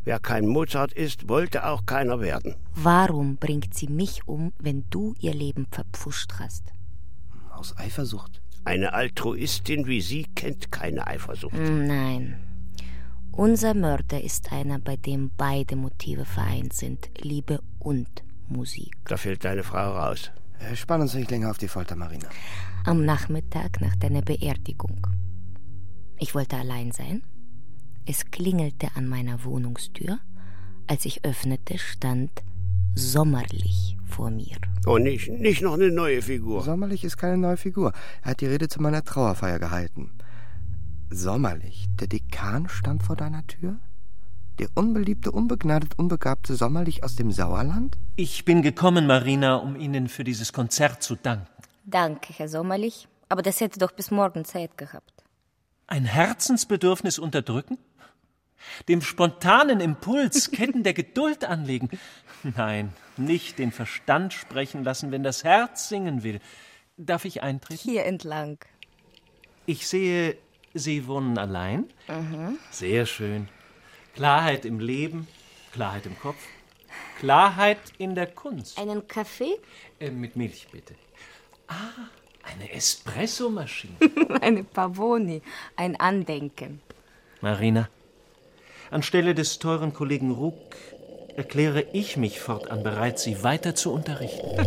Wer 0.04 0.18
kein 0.18 0.46
Mozart 0.46 0.92
ist, 0.92 1.30
wollte 1.30 1.66
auch 1.66 1.86
keiner 1.86 2.20
werden. 2.20 2.54
Warum 2.74 3.38
bringt 3.38 3.72
sie 3.72 3.88
mich 3.88 4.28
um, 4.28 4.52
wenn 4.58 4.84
du 4.90 5.14
ihr 5.20 5.32
Leben 5.32 5.68
verpfuscht 5.70 6.34
hast? 6.38 6.64
Aus 7.50 7.74
Eifersucht. 7.78 8.42
Eine 8.66 8.92
Altruistin 8.92 9.86
wie 9.86 10.02
sie 10.02 10.26
kennt 10.34 10.70
keine 10.70 11.06
Eifersucht. 11.06 11.56
Hm, 11.56 11.86
Nein. 11.86 12.36
Unser 13.32 13.72
Mörder 13.72 14.22
ist 14.22 14.52
einer, 14.52 14.80
bei 14.80 14.96
dem 14.96 15.30
beide 15.34 15.76
Motive 15.76 16.26
vereint 16.26 16.74
sind: 16.74 17.08
Liebe 17.22 17.60
und 17.78 18.22
Musik. 18.48 18.96
Da 19.04 19.16
fällt 19.16 19.44
deine 19.44 19.62
Frau 19.62 19.96
raus. 19.96 20.30
Äh, 20.58 20.76
Spann 20.76 21.00
uns 21.00 21.14
nicht 21.14 21.30
länger 21.30 21.50
auf 21.50 21.58
die 21.58 21.68
Folter, 21.68 21.96
Marina. 21.96 22.28
Am 22.84 23.04
Nachmittag 23.04 23.80
nach 23.80 23.96
deiner 23.96 24.22
Beerdigung. 24.22 25.06
Ich 26.18 26.34
wollte 26.34 26.56
allein 26.56 26.92
sein. 26.92 27.22
Es 28.06 28.30
klingelte 28.30 28.88
an 28.94 29.08
meiner 29.08 29.44
Wohnungstür. 29.44 30.18
Als 30.86 31.04
ich 31.04 31.24
öffnete, 31.24 31.78
stand 31.78 32.30
sommerlich 32.94 33.96
vor 34.06 34.30
mir. 34.30 34.56
Oh, 34.86 34.98
nicht, 34.98 35.28
nicht 35.28 35.62
noch 35.62 35.74
eine 35.74 35.90
neue 35.90 36.22
Figur. 36.22 36.62
Sommerlich 36.62 37.04
ist 37.04 37.16
keine 37.16 37.36
neue 37.36 37.56
Figur. 37.56 37.92
Er 38.22 38.30
hat 38.30 38.40
die 38.40 38.46
Rede 38.46 38.68
zu 38.68 38.80
meiner 38.80 39.04
Trauerfeier 39.04 39.58
gehalten. 39.58 40.12
Sommerlich? 41.10 41.86
Der 42.00 42.06
Dekan 42.08 42.68
stand 42.68 43.02
vor 43.02 43.16
deiner 43.16 43.46
Tür? 43.46 43.78
Der 44.58 44.68
unbeliebte, 44.74 45.30
unbegnadet, 45.32 45.98
unbegabte 45.98 46.56
Sommerlich 46.56 47.04
aus 47.04 47.14
dem 47.14 47.30
Sauerland? 47.30 47.98
Ich 48.16 48.46
bin 48.46 48.62
gekommen, 48.62 49.06
Marina, 49.06 49.56
um 49.56 49.76
Ihnen 49.76 50.08
für 50.08 50.24
dieses 50.24 50.54
Konzert 50.54 51.02
zu 51.02 51.14
danken. 51.14 51.46
Danke, 51.84 52.32
Herr 52.32 52.48
Sommerlich. 52.48 53.06
Aber 53.28 53.42
das 53.42 53.60
hätte 53.60 53.78
doch 53.78 53.92
bis 53.92 54.10
morgen 54.10 54.44
Zeit 54.46 54.78
gehabt. 54.78 55.24
Ein 55.86 56.06
Herzensbedürfnis 56.06 57.18
unterdrücken? 57.18 57.76
Dem 58.88 59.02
spontanen 59.02 59.80
Impuls 59.80 60.50
Ketten 60.52 60.82
der 60.82 60.94
Geduld 60.94 61.44
anlegen? 61.44 61.90
Nein, 62.42 62.92
nicht 63.18 63.58
den 63.58 63.72
Verstand 63.72 64.32
sprechen 64.32 64.84
lassen, 64.84 65.10
wenn 65.12 65.22
das 65.22 65.44
Herz 65.44 65.88
singen 65.88 66.22
will. 66.22 66.40
Darf 66.96 67.26
ich 67.26 67.42
eintreten? 67.42 67.82
Hier 67.82 68.06
entlang. 68.06 68.58
Ich 69.66 69.86
sehe, 69.86 70.38
Sie 70.72 71.06
wohnen 71.06 71.36
allein. 71.36 71.84
Mhm. 72.08 72.58
Sehr 72.70 73.04
schön. 73.04 73.48
Klarheit 74.16 74.64
im 74.64 74.80
Leben, 74.80 75.28
Klarheit 75.72 76.06
im 76.06 76.18
Kopf, 76.18 76.42
Klarheit 77.18 77.78
in 77.98 78.14
der 78.14 78.26
Kunst. 78.26 78.78
Einen 78.78 79.06
Kaffee? 79.06 79.58
Äh, 80.00 80.10
mit 80.10 80.36
Milch, 80.36 80.68
bitte. 80.72 80.94
Ah, 81.68 82.08
eine 82.42 82.72
Espressomaschine. 82.72 83.96
Eine 84.40 84.64
Pavoni. 84.64 85.42
Ein 85.74 86.00
Andenken. 86.00 86.80
Marina, 87.42 87.90
anstelle 88.90 89.34
des 89.34 89.58
teuren 89.58 89.92
Kollegen 89.92 90.30
Ruck 90.30 90.76
erkläre 91.36 91.84
ich 91.92 92.16
mich 92.16 92.40
fortan 92.40 92.82
bereit, 92.82 93.18
Sie 93.18 93.42
weiter 93.42 93.74
zu 93.74 93.92
unterrichten. 93.92 94.66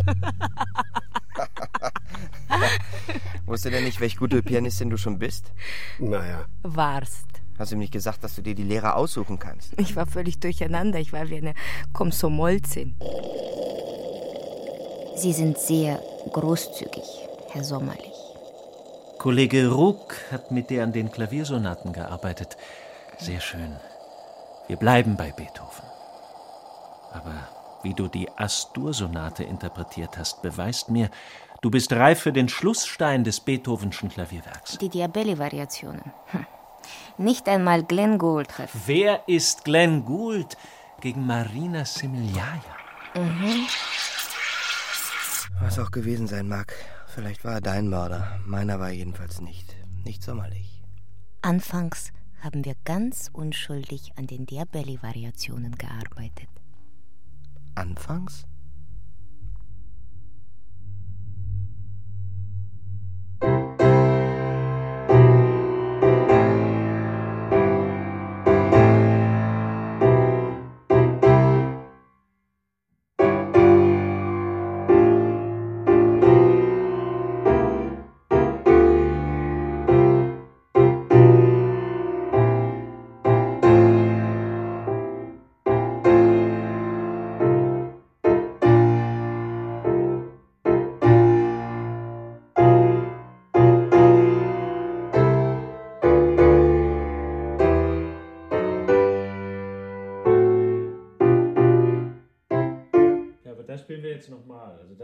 Wusste 3.46 3.70
der 3.70 3.80
nicht, 3.80 3.98
welch 4.00 4.16
gute 4.16 4.42
Pianistin 4.42 4.90
du 4.90 4.96
schon 4.96 5.18
bist? 5.18 5.50
Naja. 5.98 6.44
Warst. 6.62 7.29
Hast 7.60 7.72
du 7.72 7.76
ihm 7.76 7.80
nicht 7.80 7.92
gesagt, 7.92 8.24
dass 8.24 8.36
du 8.36 8.40
dir 8.40 8.54
die 8.54 8.62
Lehrer 8.62 8.96
aussuchen 8.96 9.38
kannst? 9.38 9.74
Ich 9.78 9.94
war 9.94 10.06
völlig 10.06 10.40
durcheinander. 10.40 10.98
Ich 10.98 11.12
war 11.12 11.28
wie 11.28 11.36
eine 11.36 11.52
Komsomolzin. 11.92 12.94
Sie 15.14 15.34
sind 15.34 15.58
sehr 15.58 16.00
großzügig, 16.32 17.04
Herr 17.50 17.62
Sommerlich. 17.62 18.14
Kollege 19.18 19.70
Ruck 19.70 20.16
hat 20.32 20.50
mit 20.50 20.70
dir 20.70 20.82
an 20.82 20.94
den 20.94 21.12
Klaviersonaten 21.12 21.92
gearbeitet. 21.92 22.56
Sehr 23.18 23.40
schön. 23.40 23.76
Wir 24.66 24.76
bleiben 24.76 25.18
bei 25.18 25.30
Beethoven. 25.30 25.84
Aber 27.12 27.46
wie 27.82 27.92
du 27.92 28.08
die 28.08 28.30
Astur-Sonate 28.38 29.44
interpretiert 29.44 30.16
hast, 30.16 30.40
beweist 30.40 30.88
mir, 30.88 31.10
du 31.60 31.70
bist 31.70 31.92
reif 31.92 32.20
für 32.20 32.32
den 32.32 32.48
Schlussstein 32.48 33.22
des 33.22 33.40
Beethovenschen 33.40 34.08
Klavierwerks. 34.08 34.78
Die 34.78 34.88
Diabelli-Variationen. 34.88 36.10
Hm. 36.28 36.46
Nicht 37.18 37.48
einmal 37.48 37.84
Glenn 37.84 38.18
Gould 38.18 38.48
trifft. 38.48 38.74
Wer 38.86 39.28
ist 39.28 39.64
Glenn 39.64 40.04
Gould 40.04 40.56
gegen 41.00 41.26
Marina 41.26 41.84
Simigliaja? 41.84 42.62
Mhm. 43.14 43.66
Was 45.60 45.78
auch 45.78 45.90
gewesen 45.90 46.26
sein 46.26 46.48
mag. 46.48 46.72
Vielleicht 47.06 47.44
war 47.44 47.54
er 47.54 47.60
dein 47.60 47.88
Mörder. 47.88 48.40
Meiner 48.46 48.78
war 48.78 48.90
jedenfalls 48.90 49.40
nicht. 49.40 49.74
Nicht 50.04 50.22
sommerlich. 50.22 50.82
Anfangs 51.42 52.12
haben 52.42 52.64
wir 52.64 52.74
ganz 52.84 53.28
unschuldig 53.32 54.12
an 54.16 54.26
den 54.26 54.46
Diabelli-Variationen 54.46 55.76
gearbeitet. 55.76 56.48
Anfangs? 57.74 58.46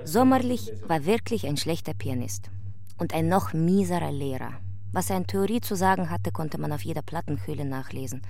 Sommerlich 0.05 0.73
war 0.87 1.05
wirklich 1.05 1.47
ein 1.47 1.57
schlechter 1.57 1.95
Pianist 1.95 2.51
und 2.99 3.13
ein 3.15 3.29
noch 3.29 3.53
mieserer 3.53 4.13
Lehrer. 4.13 4.53
Was 4.93 5.11
er 5.11 5.17
in 5.17 5.27
Theorie 5.27 5.61
zu 5.61 5.75
sagen 5.75 6.11
hatte, 6.11 6.33
konnte 6.33 6.59
man 6.59 6.73
auf 6.73 6.83
jeder 6.83 7.03
Plattenhülle 7.03 7.65
nachlesen. 7.65 8.23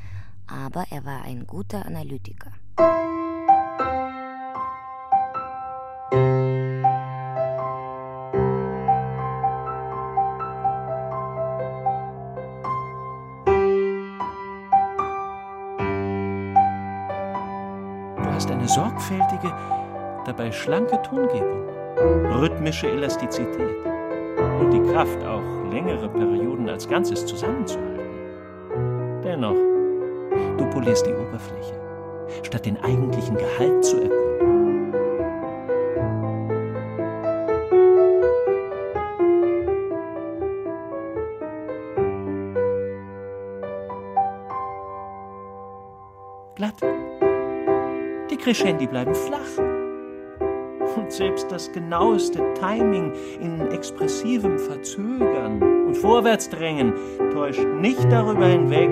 Aber 0.47 0.84
er 0.91 1.05
war 1.05 1.22
ein 1.22 1.47
guter 1.47 1.84
Analytiker. 1.87 2.53
Schlanke 20.67 21.01
Tongebung, 21.03 21.69
rhythmische 22.41 22.89
Elastizität 22.89 23.71
und 24.59 24.73
die 24.73 24.83
Kraft, 24.93 25.25
auch 25.25 25.41
längere 25.71 26.09
Perioden 26.09 26.69
als 26.69 26.89
Ganzes 26.89 27.25
zusammenzuhalten. 27.25 28.01
Dennoch, 29.23 29.55
du 30.59 30.69
polierst 30.71 31.07
die 31.07 31.12
Oberfläche, 31.12 31.81
statt 32.43 32.67
den 32.67 32.83
eigentlichen 32.83 33.37
Gehalt 33.37 33.85
zu 33.85 34.03
erkunden. 34.03 34.93
Glatt. 46.57 46.75
Die 48.31 48.37
Crescendi 48.37 48.89
bleiben 48.89 49.14
flach. 49.14 49.76
Und 51.07 51.13
selbst 51.13 51.53
das 51.53 51.71
genaueste 51.71 52.43
Timing 52.55 53.13
in 53.41 53.61
expressivem 53.71 54.59
Verzögern 54.59 55.63
und 55.87 55.97
Vorwärtsdrängen 55.97 56.95
täuscht 57.33 57.65
nicht 57.81 58.03
darüber 58.11 58.47
hinweg, 58.47 58.91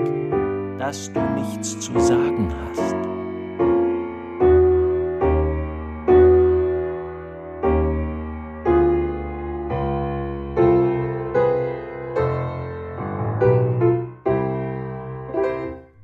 dass 0.79 1.11
du 1.11 1.19
nichts 1.33 1.77
zu 1.77 1.99
sagen 1.99 2.53
hast. 2.69 2.95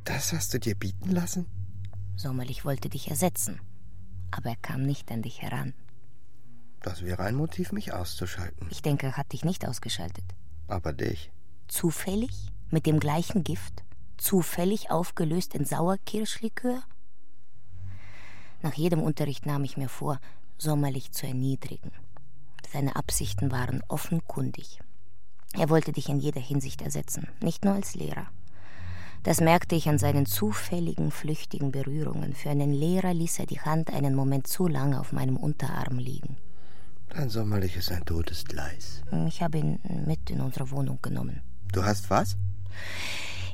Das 0.03 0.33
hast 0.33 0.53
du 0.53 0.59
dir 0.59 0.75
bieten 0.75 1.11
lassen? 1.11 1.45
Sommerlich 2.17 2.65
wollte 2.65 2.89
dich 2.89 3.09
ersetzen, 3.09 3.61
aber 4.29 4.49
er 4.49 4.57
kam 4.61 4.83
nicht 4.83 5.09
an 5.09 5.21
dich 5.21 5.41
heran. 5.41 5.73
Das 6.81 7.03
wäre 7.03 7.23
ein 7.23 7.35
Motiv, 7.35 7.71
mich 7.71 7.93
auszuschalten. 7.93 8.67
Ich 8.71 8.81
denke, 8.81 9.07
er 9.07 9.17
hat 9.17 9.31
dich 9.33 9.45
nicht 9.45 9.67
ausgeschaltet. 9.67 10.25
Aber 10.67 10.93
dich. 10.93 11.31
Zufällig? 11.67 12.51
Mit 12.69 12.85
dem 12.85 12.99
gleichen 12.99 13.43
Gift? 13.43 13.83
Zufällig 14.17 14.89
aufgelöst 14.91 15.53
in 15.55 15.65
Sauerkirschlikör? 15.65 16.81
Nach 18.61 18.73
jedem 18.73 19.01
Unterricht 19.01 19.45
nahm 19.45 19.63
ich 19.63 19.77
mir 19.77 19.89
vor, 19.89 20.19
sommerlich 20.57 21.11
zu 21.11 21.27
erniedrigen. 21.27 21.91
Seine 22.71 22.95
Absichten 22.95 23.51
waren 23.51 23.83
offenkundig. 23.87 24.79
Er 25.53 25.69
wollte 25.69 25.91
dich 25.91 26.07
in 26.09 26.19
jeder 26.19 26.39
Hinsicht 26.39 26.81
ersetzen, 26.81 27.27
nicht 27.41 27.65
nur 27.65 27.73
als 27.73 27.95
Lehrer. 27.95 28.27
Das 29.23 29.41
merkte 29.41 29.75
ich 29.75 29.89
an 29.89 29.99
seinen 29.99 30.25
zufälligen, 30.25 31.11
flüchtigen 31.11 31.71
Berührungen. 31.71 32.33
Für 32.33 32.49
einen 32.49 32.71
Lehrer 32.71 33.13
ließ 33.13 33.39
er 33.39 33.45
die 33.45 33.59
Hand 33.59 33.91
einen 33.91 34.15
Moment 34.15 34.47
zu 34.47 34.67
lange 34.67 34.99
auf 34.99 35.11
meinem 35.11 35.37
Unterarm 35.37 35.99
liegen. 35.99 36.37
Dein 37.13 37.29
Sommerlich 37.29 37.75
ist 37.75 37.91
ein 37.91 38.05
totes 38.05 38.45
Gleis. 38.45 39.03
Ich 39.27 39.41
habe 39.41 39.57
ihn 39.57 39.79
mit 40.05 40.29
in 40.29 40.39
unsere 40.39 40.71
Wohnung 40.71 40.99
genommen. 41.01 41.41
Du 41.73 41.83
hast 41.83 42.09
was? 42.09 42.37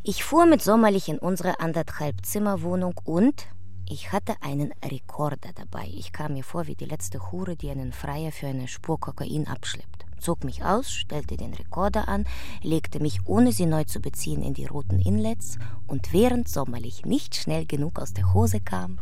Ich 0.03 0.23
fuhr 0.23 0.45
mit 0.45 0.61
Sommerlich 0.61 1.09
in 1.09 1.17
unsere 1.17 1.59
anderthalb 1.59 2.23
Zimmerwohnung 2.23 2.93
und 3.03 3.47
ich 3.89 4.11
hatte 4.11 4.35
einen 4.41 4.73
Rekorder 4.83 5.51
dabei. 5.55 5.89
Ich 5.91 6.11
kam 6.11 6.33
mir 6.33 6.43
vor 6.43 6.67
wie 6.67 6.75
die 6.75 6.85
letzte 6.85 7.31
Hure, 7.31 7.55
die 7.55 7.69
einen 7.71 7.93
Freier 7.93 8.31
für 8.31 8.47
eine 8.47 8.67
Spur 8.67 8.99
Kokain 8.99 9.47
abschleppt. 9.47 10.05
Zog 10.19 10.43
mich 10.43 10.63
aus, 10.63 10.91
stellte 10.91 11.35
den 11.37 11.53
Rekorder 11.53 12.07
an, 12.07 12.25
legte 12.61 12.99
mich, 12.99 13.19
ohne 13.25 13.51
sie 13.51 13.65
neu 13.65 13.85
zu 13.85 14.01
beziehen, 14.01 14.43
in 14.43 14.53
die 14.53 14.65
roten 14.65 14.99
Inlets 14.99 15.57
und 15.87 16.13
während 16.13 16.47
Sommerlich 16.47 17.05
nicht 17.05 17.35
schnell 17.35 17.65
genug 17.65 17.99
aus 17.99 18.13
der 18.13 18.33
Hose 18.33 18.59
kam. 18.59 18.99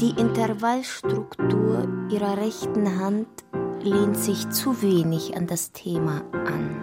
Die 0.00 0.10
Intervallstruktur 0.10 1.88
ihrer 2.08 2.36
rechten 2.36 3.00
Hand 3.00 3.26
lehnt 3.80 4.16
sich 4.16 4.48
zu 4.50 4.80
wenig 4.80 5.36
an 5.36 5.48
das 5.48 5.72
Thema 5.72 6.22
an. 6.32 6.76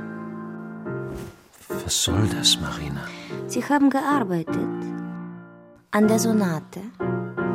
Was 1.69 2.03
soll 2.03 2.27
das, 2.27 2.59
Marina? 2.59 3.05
Sie 3.47 3.63
haben 3.63 3.89
gearbeitet. 3.89 4.67
An 5.91 6.09
der 6.09 6.19
Sonate. 6.19 6.81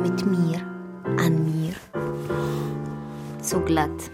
Mit 0.01 0.25
mir. 0.25 0.61
An 1.19 1.45
mir. 1.45 1.75
Zu 3.43 3.61
glatt. 3.61 4.09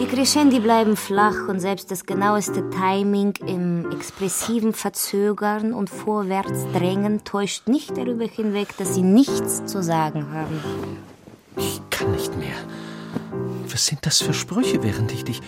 Die 0.00 0.06
Crescendi 0.06 0.60
bleiben 0.60 0.96
flach 0.96 1.48
und 1.48 1.60
selbst 1.60 1.90
das 1.90 2.06
genaueste 2.06 2.68
Timing 2.70 3.34
im 3.46 3.90
expressiven 3.92 4.72
Verzögern 4.72 5.72
und 5.74 5.90
Vorwärtsdrängen 5.90 7.24
täuscht 7.24 7.68
nicht 7.68 7.96
darüber 7.96 8.24
hinweg, 8.24 8.68
dass 8.78 8.94
sie 8.94 9.02
nichts 9.02 9.66
zu 9.66 9.82
sagen 9.82 10.32
haben. 10.32 10.60
Ich 11.56 11.80
kann 11.90 12.12
nicht 12.12 12.36
mehr. 12.38 12.56
Was 13.70 13.86
sind 13.86 14.06
das 14.06 14.20
für 14.20 14.32
Sprüche, 14.32 14.82
während 14.82 15.12
ich 15.12 15.24
dich. 15.24 15.42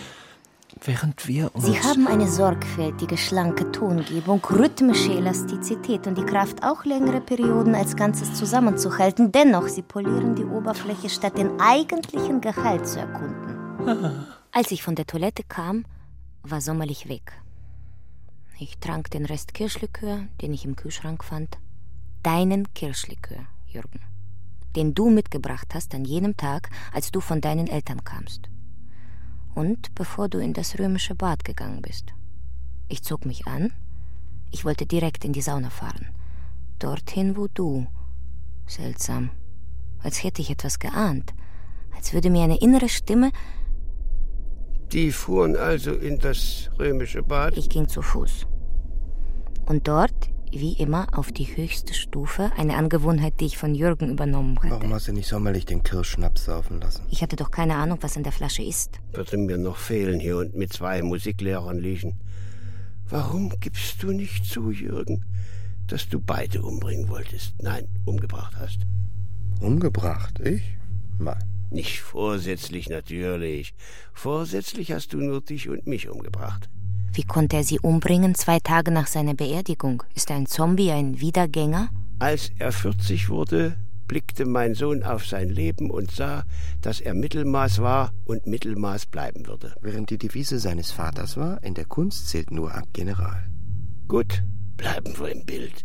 während 0.85 1.27
wir 1.27 1.49
uns. 1.53 1.65
Sie 1.65 1.79
haben 1.79 2.07
eine 2.07 2.27
sorgfältige, 2.27 3.17
schlanke 3.17 3.71
Tongebung, 3.71 4.41
rhythmische 4.45 5.13
Elastizität 5.13 6.07
und 6.07 6.17
die 6.17 6.25
Kraft, 6.25 6.63
auch 6.63 6.85
längere 6.85 7.21
Perioden 7.21 7.73
als 7.73 7.95
Ganzes 7.95 8.33
zusammenzuhalten. 8.33 9.31
Dennoch, 9.31 9.67
sie 9.67 9.81
polieren 9.81 10.35
die 10.35 10.45
Oberfläche, 10.45 11.09
statt 11.09 11.37
den 11.37 11.59
eigentlichen 11.59 12.41
Gehalt 12.41 12.87
zu 12.87 12.99
erkunden. 12.99 13.52
Als 14.51 14.71
ich 14.71 14.83
von 14.83 14.95
der 14.95 15.05
Toilette 15.05 15.43
kam, 15.43 15.85
war 16.41 16.61
Sommerlich 16.61 17.09
weg. 17.09 17.33
Ich 18.59 18.77
trank 18.77 19.09
den 19.11 19.25
Rest 19.25 19.53
Kirschlikör, 19.53 20.27
den 20.41 20.53
ich 20.53 20.65
im 20.65 20.75
Kühlschrank 20.75 21.23
fand. 21.23 21.57
Deinen 22.21 22.73
Kirschlikör, 22.73 23.47
Jürgen. 23.67 23.99
Den 24.75 24.93
du 24.93 25.09
mitgebracht 25.09 25.73
hast 25.73 25.93
an 25.93 26.05
jenem 26.05 26.37
Tag, 26.37 26.69
als 26.93 27.11
du 27.11 27.19
von 27.19 27.41
deinen 27.41 27.67
Eltern 27.67 28.03
kamst. 28.03 28.49
Und 29.53 29.93
bevor 29.95 30.29
du 30.29 30.39
in 30.39 30.53
das 30.53 30.79
römische 30.79 31.15
Bad 31.15 31.43
gegangen 31.43 31.81
bist. 31.81 32.13
Ich 32.87 33.03
zog 33.03 33.25
mich 33.25 33.47
an. 33.47 33.73
Ich 34.51 34.65
wollte 34.65 34.85
direkt 34.85 35.25
in 35.25 35.33
die 35.33 35.41
Sauna 35.41 35.69
fahren. 35.69 36.09
Dorthin, 36.79 37.35
wo 37.35 37.47
du. 37.47 37.87
Seltsam. 38.65 39.29
Als 39.99 40.23
hätte 40.23 40.41
ich 40.41 40.49
etwas 40.49 40.79
geahnt. 40.79 41.33
Als 41.95 42.13
würde 42.13 42.29
mir 42.29 42.43
eine 42.43 42.59
innere 42.59 42.89
Stimme 42.89 43.31
die 44.93 45.11
fuhren 45.11 45.55
also 45.55 45.91
in 45.91 46.19
das 46.19 46.69
römische 46.79 47.23
Bad? 47.23 47.57
Ich 47.57 47.69
ging 47.69 47.87
zu 47.87 48.01
Fuß. 48.01 48.45
Und 49.65 49.87
dort, 49.87 50.29
wie 50.51 50.73
immer, 50.73 51.07
auf 51.17 51.31
die 51.31 51.45
höchste 51.45 51.93
Stufe, 51.93 52.51
eine 52.57 52.75
Angewohnheit, 52.75 53.39
die 53.39 53.45
ich 53.45 53.57
von 53.57 53.73
Jürgen 53.73 54.09
übernommen 54.09 54.57
hatte. 54.59 54.71
Warum 54.71 54.93
hast 54.93 55.07
du 55.07 55.13
nicht 55.13 55.27
sommerlich 55.27 55.65
den 55.65 55.83
Kirschschnaps 55.83 56.45
saufen 56.45 56.79
lassen? 56.79 57.05
Ich 57.09 57.23
hatte 57.23 57.35
doch 57.35 57.49
keine 57.49 57.75
Ahnung, 57.75 57.97
was 58.01 58.15
in 58.15 58.23
der 58.23 58.31
Flasche 58.31 58.61
ist. 58.61 58.99
Würde 59.13 59.37
mir 59.37 59.57
noch 59.57 59.77
fehlen 59.77 60.19
hier 60.19 60.37
und 60.37 60.55
mit 60.55 60.71
zwei 60.71 61.01
Musiklehrern 61.01 61.79
liegen. 61.79 62.19
Warum 63.09 63.51
gibst 63.59 64.03
du 64.03 64.11
nicht 64.11 64.45
zu, 64.45 64.71
Jürgen, 64.71 65.25
dass 65.87 66.07
du 66.07 66.19
beide 66.19 66.61
umbringen 66.61 67.09
wolltest? 67.09 67.55
Nein, 67.61 67.87
umgebracht 68.05 68.55
hast. 68.57 68.79
Umgebracht? 69.59 70.39
Ich? 70.39 70.77
Nein. 71.19 71.52
Nicht 71.73 72.01
vorsätzlich 72.01 72.87
natürlich. 72.87 73.73
Vorsätzlich 74.13 74.91
hast 74.91 75.11
du 75.13 75.17
nur 75.17 75.41
dich 75.41 75.69
und 75.69 75.87
mich 75.87 76.07
umgebracht. 76.07 76.69
Wie 77.13 77.23
konnte 77.23 77.57
er 77.57 77.63
sie 77.63 77.79
umbringen 77.79 78.35
zwei 78.35 78.59
Tage 78.59 78.91
nach 78.91 79.07
seiner 79.07 79.33
Beerdigung? 79.33 80.03
Ist 80.13 80.29
er 80.29 80.35
ein 80.35 80.45
Zombie, 80.45 80.91
ein 80.91 81.19
Wiedergänger? 81.19 81.89
Als 82.19 82.51
er 82.59 82.71
40 82.71 83.29
wurde, 83.29 83.75
blickte 84.07 84.45
mein 84.45 84.75
Sohn 84.75 85.01
auf 85.01 85.25
sein 85.25 85.49
Leben 85.49 85.89
und 85.89 86.11
sah, 86.11 86.43
dass 86.81 87.01
er 87.01 87.15
Mittelmaß 87.15 87.81
war 87.81 88.13
und 88.25 88.45
Mittelmaß 88.45 89.07
bleiben 89.07 89.47
würde. 89.47 89.73
Während 89.81 90.11
die 90.11 90.19
Devise 90.19 90.59
seines 90.59 90.91
Vaters 90.91 91.37
war, 91.37 91.63
in 91.63 91.73
der 91.73 91.85
Kunst 91.85 92.29
zählt 92.29 92.51
nur 92.51 92.71
ab 92.71 92.85
General. 92.93 93.43
Gut, 94.07 94.43
bleiben 94.77 95.17
wir 95.17 95.31
im 95.31 95.43
Bild. 95.43 95.83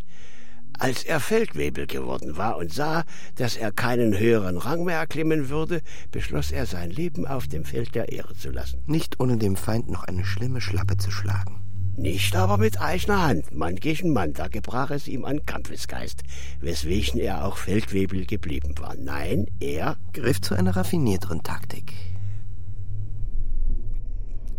Als 0.79 1.03
er 1.03 1.19
Feldwebel 1.19 1.87
geworden 1.87 2.37
war 2.37 2.55
und 2.55 2.71
sah, 2.73 3.03
dass 3.35 3.57
er 3.57 3.73
keinen 3.73 4.17
höheren 4.17 4.57
Rang 4.57 4.85
mehr 4.85 4.97
erklimmen 4.97 5.49
würde, 5.49 5.81
beschloss 6.09 6.51
er, 6.51 6.65
sein 6.65 6.89
Leben 6.89 7.27
auf 7.27 7.49
dem 7.49 7.65
Feld 7.65 7.95
der 7.95 8.13
Ehre 8.13 8.33
zu 8.33 8.49
lassen. 8.49 8.81
Nicht 8.85 9.19
ohne 9.19 9.35
dem 9.35 9.57
Feind 9.57 9.89
noch 9.89 10.05
eine 10.05 10.23
schlimme 10.23 10.61
Schlappe 10.61 10.95
zu 10.95 11.11
schlagen. 11.11 11.59
Nicht 11.97 12.37
aber 12.37 12.57
mit 12.57 12.79
eigener 12.79 13.27
Hand, 13.27 13.53
Mann 13.53 13.75
gegen 13.75 14.13
Mann, 14.13 14.31
da 14.31 14.47
gebrach 14.47 14.89
es 14.89 15.09
ihm 15.09 15.25
an 15.25 15.45
Kampfesgeist, 15.45 16.23
weswegen 16.61 17.19
er 17.19 17.43
auch 17.43 17.57
Feldwebel 17.57 18.25
geblieben 18.25 18.73
war. 18.79 18.95
Nein, 18.95 19.47
er 19.59 19.97
griff 20.13 20.39
zu 20.39 20.55
einer 20.55 20.77
raffinierteren 20.77 21.43
Taktik. 21.43 21.91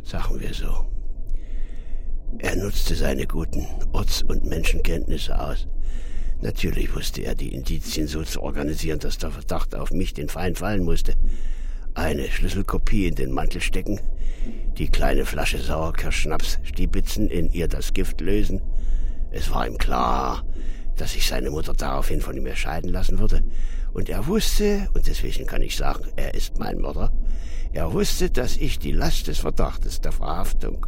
Sagen 0.05 0.39
wir 0.39 0.53
so. 0.53 0.85
Er 2.41 2.57
nutzte 2.57 2.95
seine 2.95 3.27
guten 3.27 3.67
Orts- 3.93 4.23
und 4.23 4.45
Menschenkenntnisse 4.45 5.41
aus. 5.41 5.67
Natürlich 6.43 6.95
wusste 6.95 7.23
er, 7.23 7.35
die 7.35 7.53
Indizien 7.53 8.07
so 8.07 8.23
zu 8.23 8.43
organisieren, 8.43 8.99
dass 8.99 9.19
der 9.19 9.31
Verdacht 9.31 9.75
auf 9.75 9.91
mich 9.91 10.15
den 10.15 10.29
Feind 10.29 10.59
fallen 10.59 10.85
musste. 10.85 11.15
Eine 11.93 12.29
Schlüsselkopie 12.31 13.07
in 13.07 13.15
den 13.15 13.33
Mantel 13.33 13.61
stecken, 13.61 14.01
die 14.79 14.89
kleine 14.89 15.27
Flasche 15.27 15.59
Sauerkirschschnaps 15.59 16.59
stibitzen, 16.63 17.29
in 17.29 17.53
ihr 17.53 17.69
das 17.69 17.93
Gift 17.93 18.23
lösen. 18.23 18.63
Es 19.31 19.51
war 19.51 19.67
ihm 19.67 19.77
klar, 19.77 20.45
dass 20.97 21.13
sich 21.13 21.27
seine 21.27 21.51
Mutter 21.51 21.75
daraufhin 21.75 22.23
von 22.23 22.37
ihm 22.37 22.47
erscheiden 22.47 22.91
lassen 22.91 23.19
würde. 23.19 23.43
Und 23.93 24.09
er 24.09 24.27
wusste, 24.27 24.89
und 24.95 25.07
deswegen 25.07 25.47
kann 25.47 25.63
ich 25.63 25.77
sagen, 25.77 26.07
er 26.17 26.35
ist 26.35 26.59
mein 26.59 26.79
Mörder, 26.79 27.13
er 27.73 27.93
wusste, 27.93 28.31
dass 28.31 28.57
ich 28.57 28.79
die 28.79 28.93
Last 28.93 29.27
des 29.27 29.39
Verdachtes 29.39 30.01
der 30.01 30.13
Verhaftung 30.13 30.87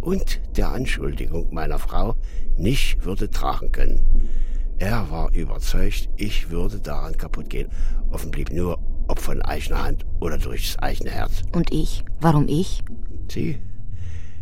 und 0.00 0.40
der 0.56 0.70
Anschuldigung 0.70 1.52
meiner 1.52 1.78
Frau 1.78 2.14
nicht 2.56 3.04
würde 3.04 3.30
tragen 3.30 3.70
können. 3.70 4.30
Er 4.78 5.10
war 5.10 5.32
überzeugt, 5.32 6.08
ich 6.16 6.50
würde 6.50 6.80
daran 6.80 7.16
kaputt 7.16 7.48
gehen. 7.48 7.68
Offen 8.10 8.30
blieb 8.30 8.52
nur, 8.52 8.78
ob 9.08 9.18
von 9.20 9.40
eigener 9.42 9.82
Hand 9.82 10.04
oder 10.20 10.38
durchs 10.38 10.76
eigene 10.78 11.10
Herz. 11.10 11.42
Und 11.52 11.72
ich? 11.72 12.04
Warum 12.20 12.48
ich? 12.48 12.82
Sie, 13.30 13.58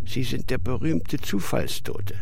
Sie 0.04 0.24
sind 0.24 0.50
der 0.50 0.58
berühmte 0.58 1.18
Zufallstote. 1.18 2.14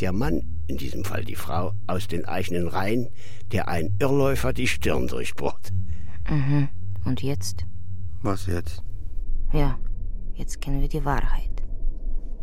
Der 0.00 0.12
Mann, 0.12 0.42
in 0.66 0.76
diesem 0.76 1.04
Fall 1.04 1.24
die 1.24 1.36
Frau, 1.36 1.72
aus 1.86 2.08
den 2.08 2.24
eigenen 2.24 2.68
Reihen, 2.68 3.08
der 3.52 3.68
ein 3.68 3.94
Irrläufer 3.98 4.52
die 4.52 4.66
Stirn 4.66 5.06
durchbohrt. 5.06 5.72
Mhm. 6.28 6.68
Und 7.04 7.22
jetzt? 7.22 7.66
Was 8.22 8.46
jetzt? 8.46 8.82
Ja, 9.52 9.78
jetzt 10.34 10.60
kennen 10.60 10.80
wir 10.80 10.88
die 10.88 11.04
Wahrheit. 11.04 11.62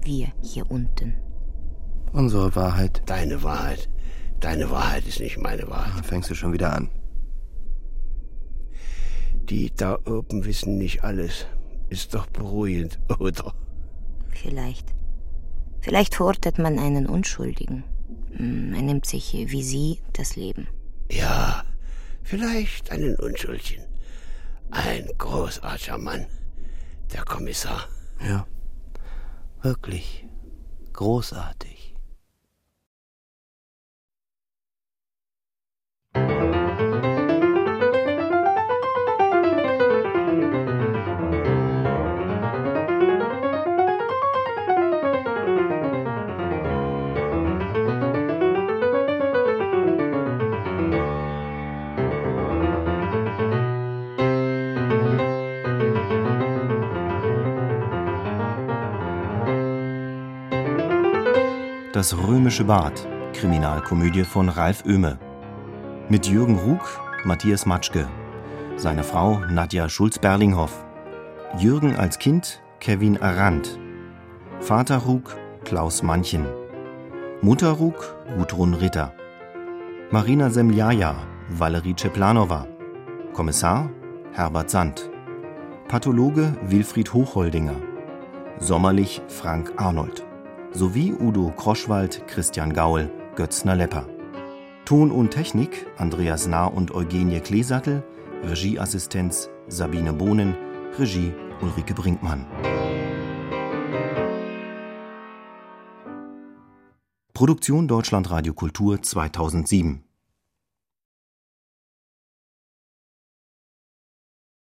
Wir 0.04 0.28
hier 0.42 0.70
unten. 0.70 1.16
Unsere 2.12 2.56
Wahrheit. 2.56 3.02
Deine 3.06 3.42
Wahrheit. 3.44 3.90
Deine 4.42 4.70
Wahrheit 4.70 5.06
ist 5.08 5.20
nicht 5.20 5.38
meine 5.38 5.70
Wahrheit. 5.70 5.96
Dann 5.98 6.04
fängst 6.04 6.30
du 6.30 6.36
schon 6.36 6.52
wieder 6.54 6.74
an. 6.76 6.90
Die 9.50 9.72
da 9.76 9.98
oben 10.06 10.46
wissen 10.46 10.78
nicht 10.78 11.04
alles. 11.04 11.46
Ist 11.90 12.14
doch 12.14 12.28
beruhigend, 12.28 13.00
oder? 13.20 13.54
Vielleicht. 14.30 14.94
Vielleicht 15.82 16.16
verurteilt 16.16 16.58
man 16.60 16.80
einen 16.80 17.08
Unschuldigen. 17.08 17.84
Hm, 18.36 18.74
Er 18.74 18.82
nimmt 18.82 19.06
sich, 19.06 19.34
wie 19.34 19.64
Sie, 19.64 20.00
das 20.14 20.36
Leben. 20.36 20.68
Ja, 21.10 21.64
vielleicht 22.24 22.92
einen 22.92 23.16
Unschuldigen. 23.16 23.84
Ein 24.72 25.08
großartiger 25.18 25.98
Mann. 25.98 26.26
der 27.14 27.24
Kommissar. 27.26 27.88
Ja, 28.26 28.46
wirklich 29.62 30.26
großartig. 30.94 31.81
Römische 62.14 62.64
Bad, 62.64 63.08
Kriminalkomödie 63.34 64.24
von 64.24 64.50
Ralf 64.50 64.84
Oehme. 64.86 65.18
Mit 66.10 66.28
Jürgen 66.28 66.58
Rug, 66.58 66.82
Matthias 67.24 67.66
Matschke, 67.66 68.08
seine 68.76 69.04
Frau 69.04 69.40
Nadja 69.50 69.88
Schulz-Berlinghoff, 69.88 70.84
Jürgen 71.58 71.96
als 71.96 72.20
Kind 72.20 72.62
Kevin 72.80 73.22
Arandt, 73.22 73.80
Vater 74.60 74.98
Rug 74.98 75.36
Klaus 75.64 76.04
Manchen, 76.04 76.46
Mutter 77.42 77.72
Rug 77.72 78.16
Gudrun 78.38 78.74
Ritter, 78.74 79.14
Marina 80.10 80.50
Semljaja 80.50 81.16
Valerie 81.50 81.96
Ceplanova, 81.96 82.68
Kommissar 83.34 83.90
Herbert 84.34 84.70
Sand, 84.70 85.10
Pathologe 85.88 86.54
Wilfried 86.64 87.14
Hochholdinger, 87.14 87.76
sommerlich 88.60 89.22
Frank 89.28 89.74
Arnold 89.78 90.26
sowie 90.74 91.14
Udo 91.14 91.52
Kroschwald, 91.52 92.28
Christian 92.28 92.74
Gaul, 92.74 93.10
Götzner 93.36 93.76
Lepper. 93.76 94.08
Ton 94.86 95.12
und 95.12 95.32
Technik 95.32 95.86
Andreas 95.98 96.48
Nahr 96.48 96.74
und 96.74 96.94
Eugenie 96.94 97.40
Kleesattel, 97.40 98.04
Regieassistenz 98.44 99.50
Sabine 99.68 100.14
Bohnen, 100.14 100.56
Regie 100.98 101.34
Ulrike 101.62 101.94
Brinkmann. 101.94 102.46
Produktion 107.34 107.88
Deutschlandradio 107.88 108.54
Kultur 108.54 109.02
2007 109.02 110.04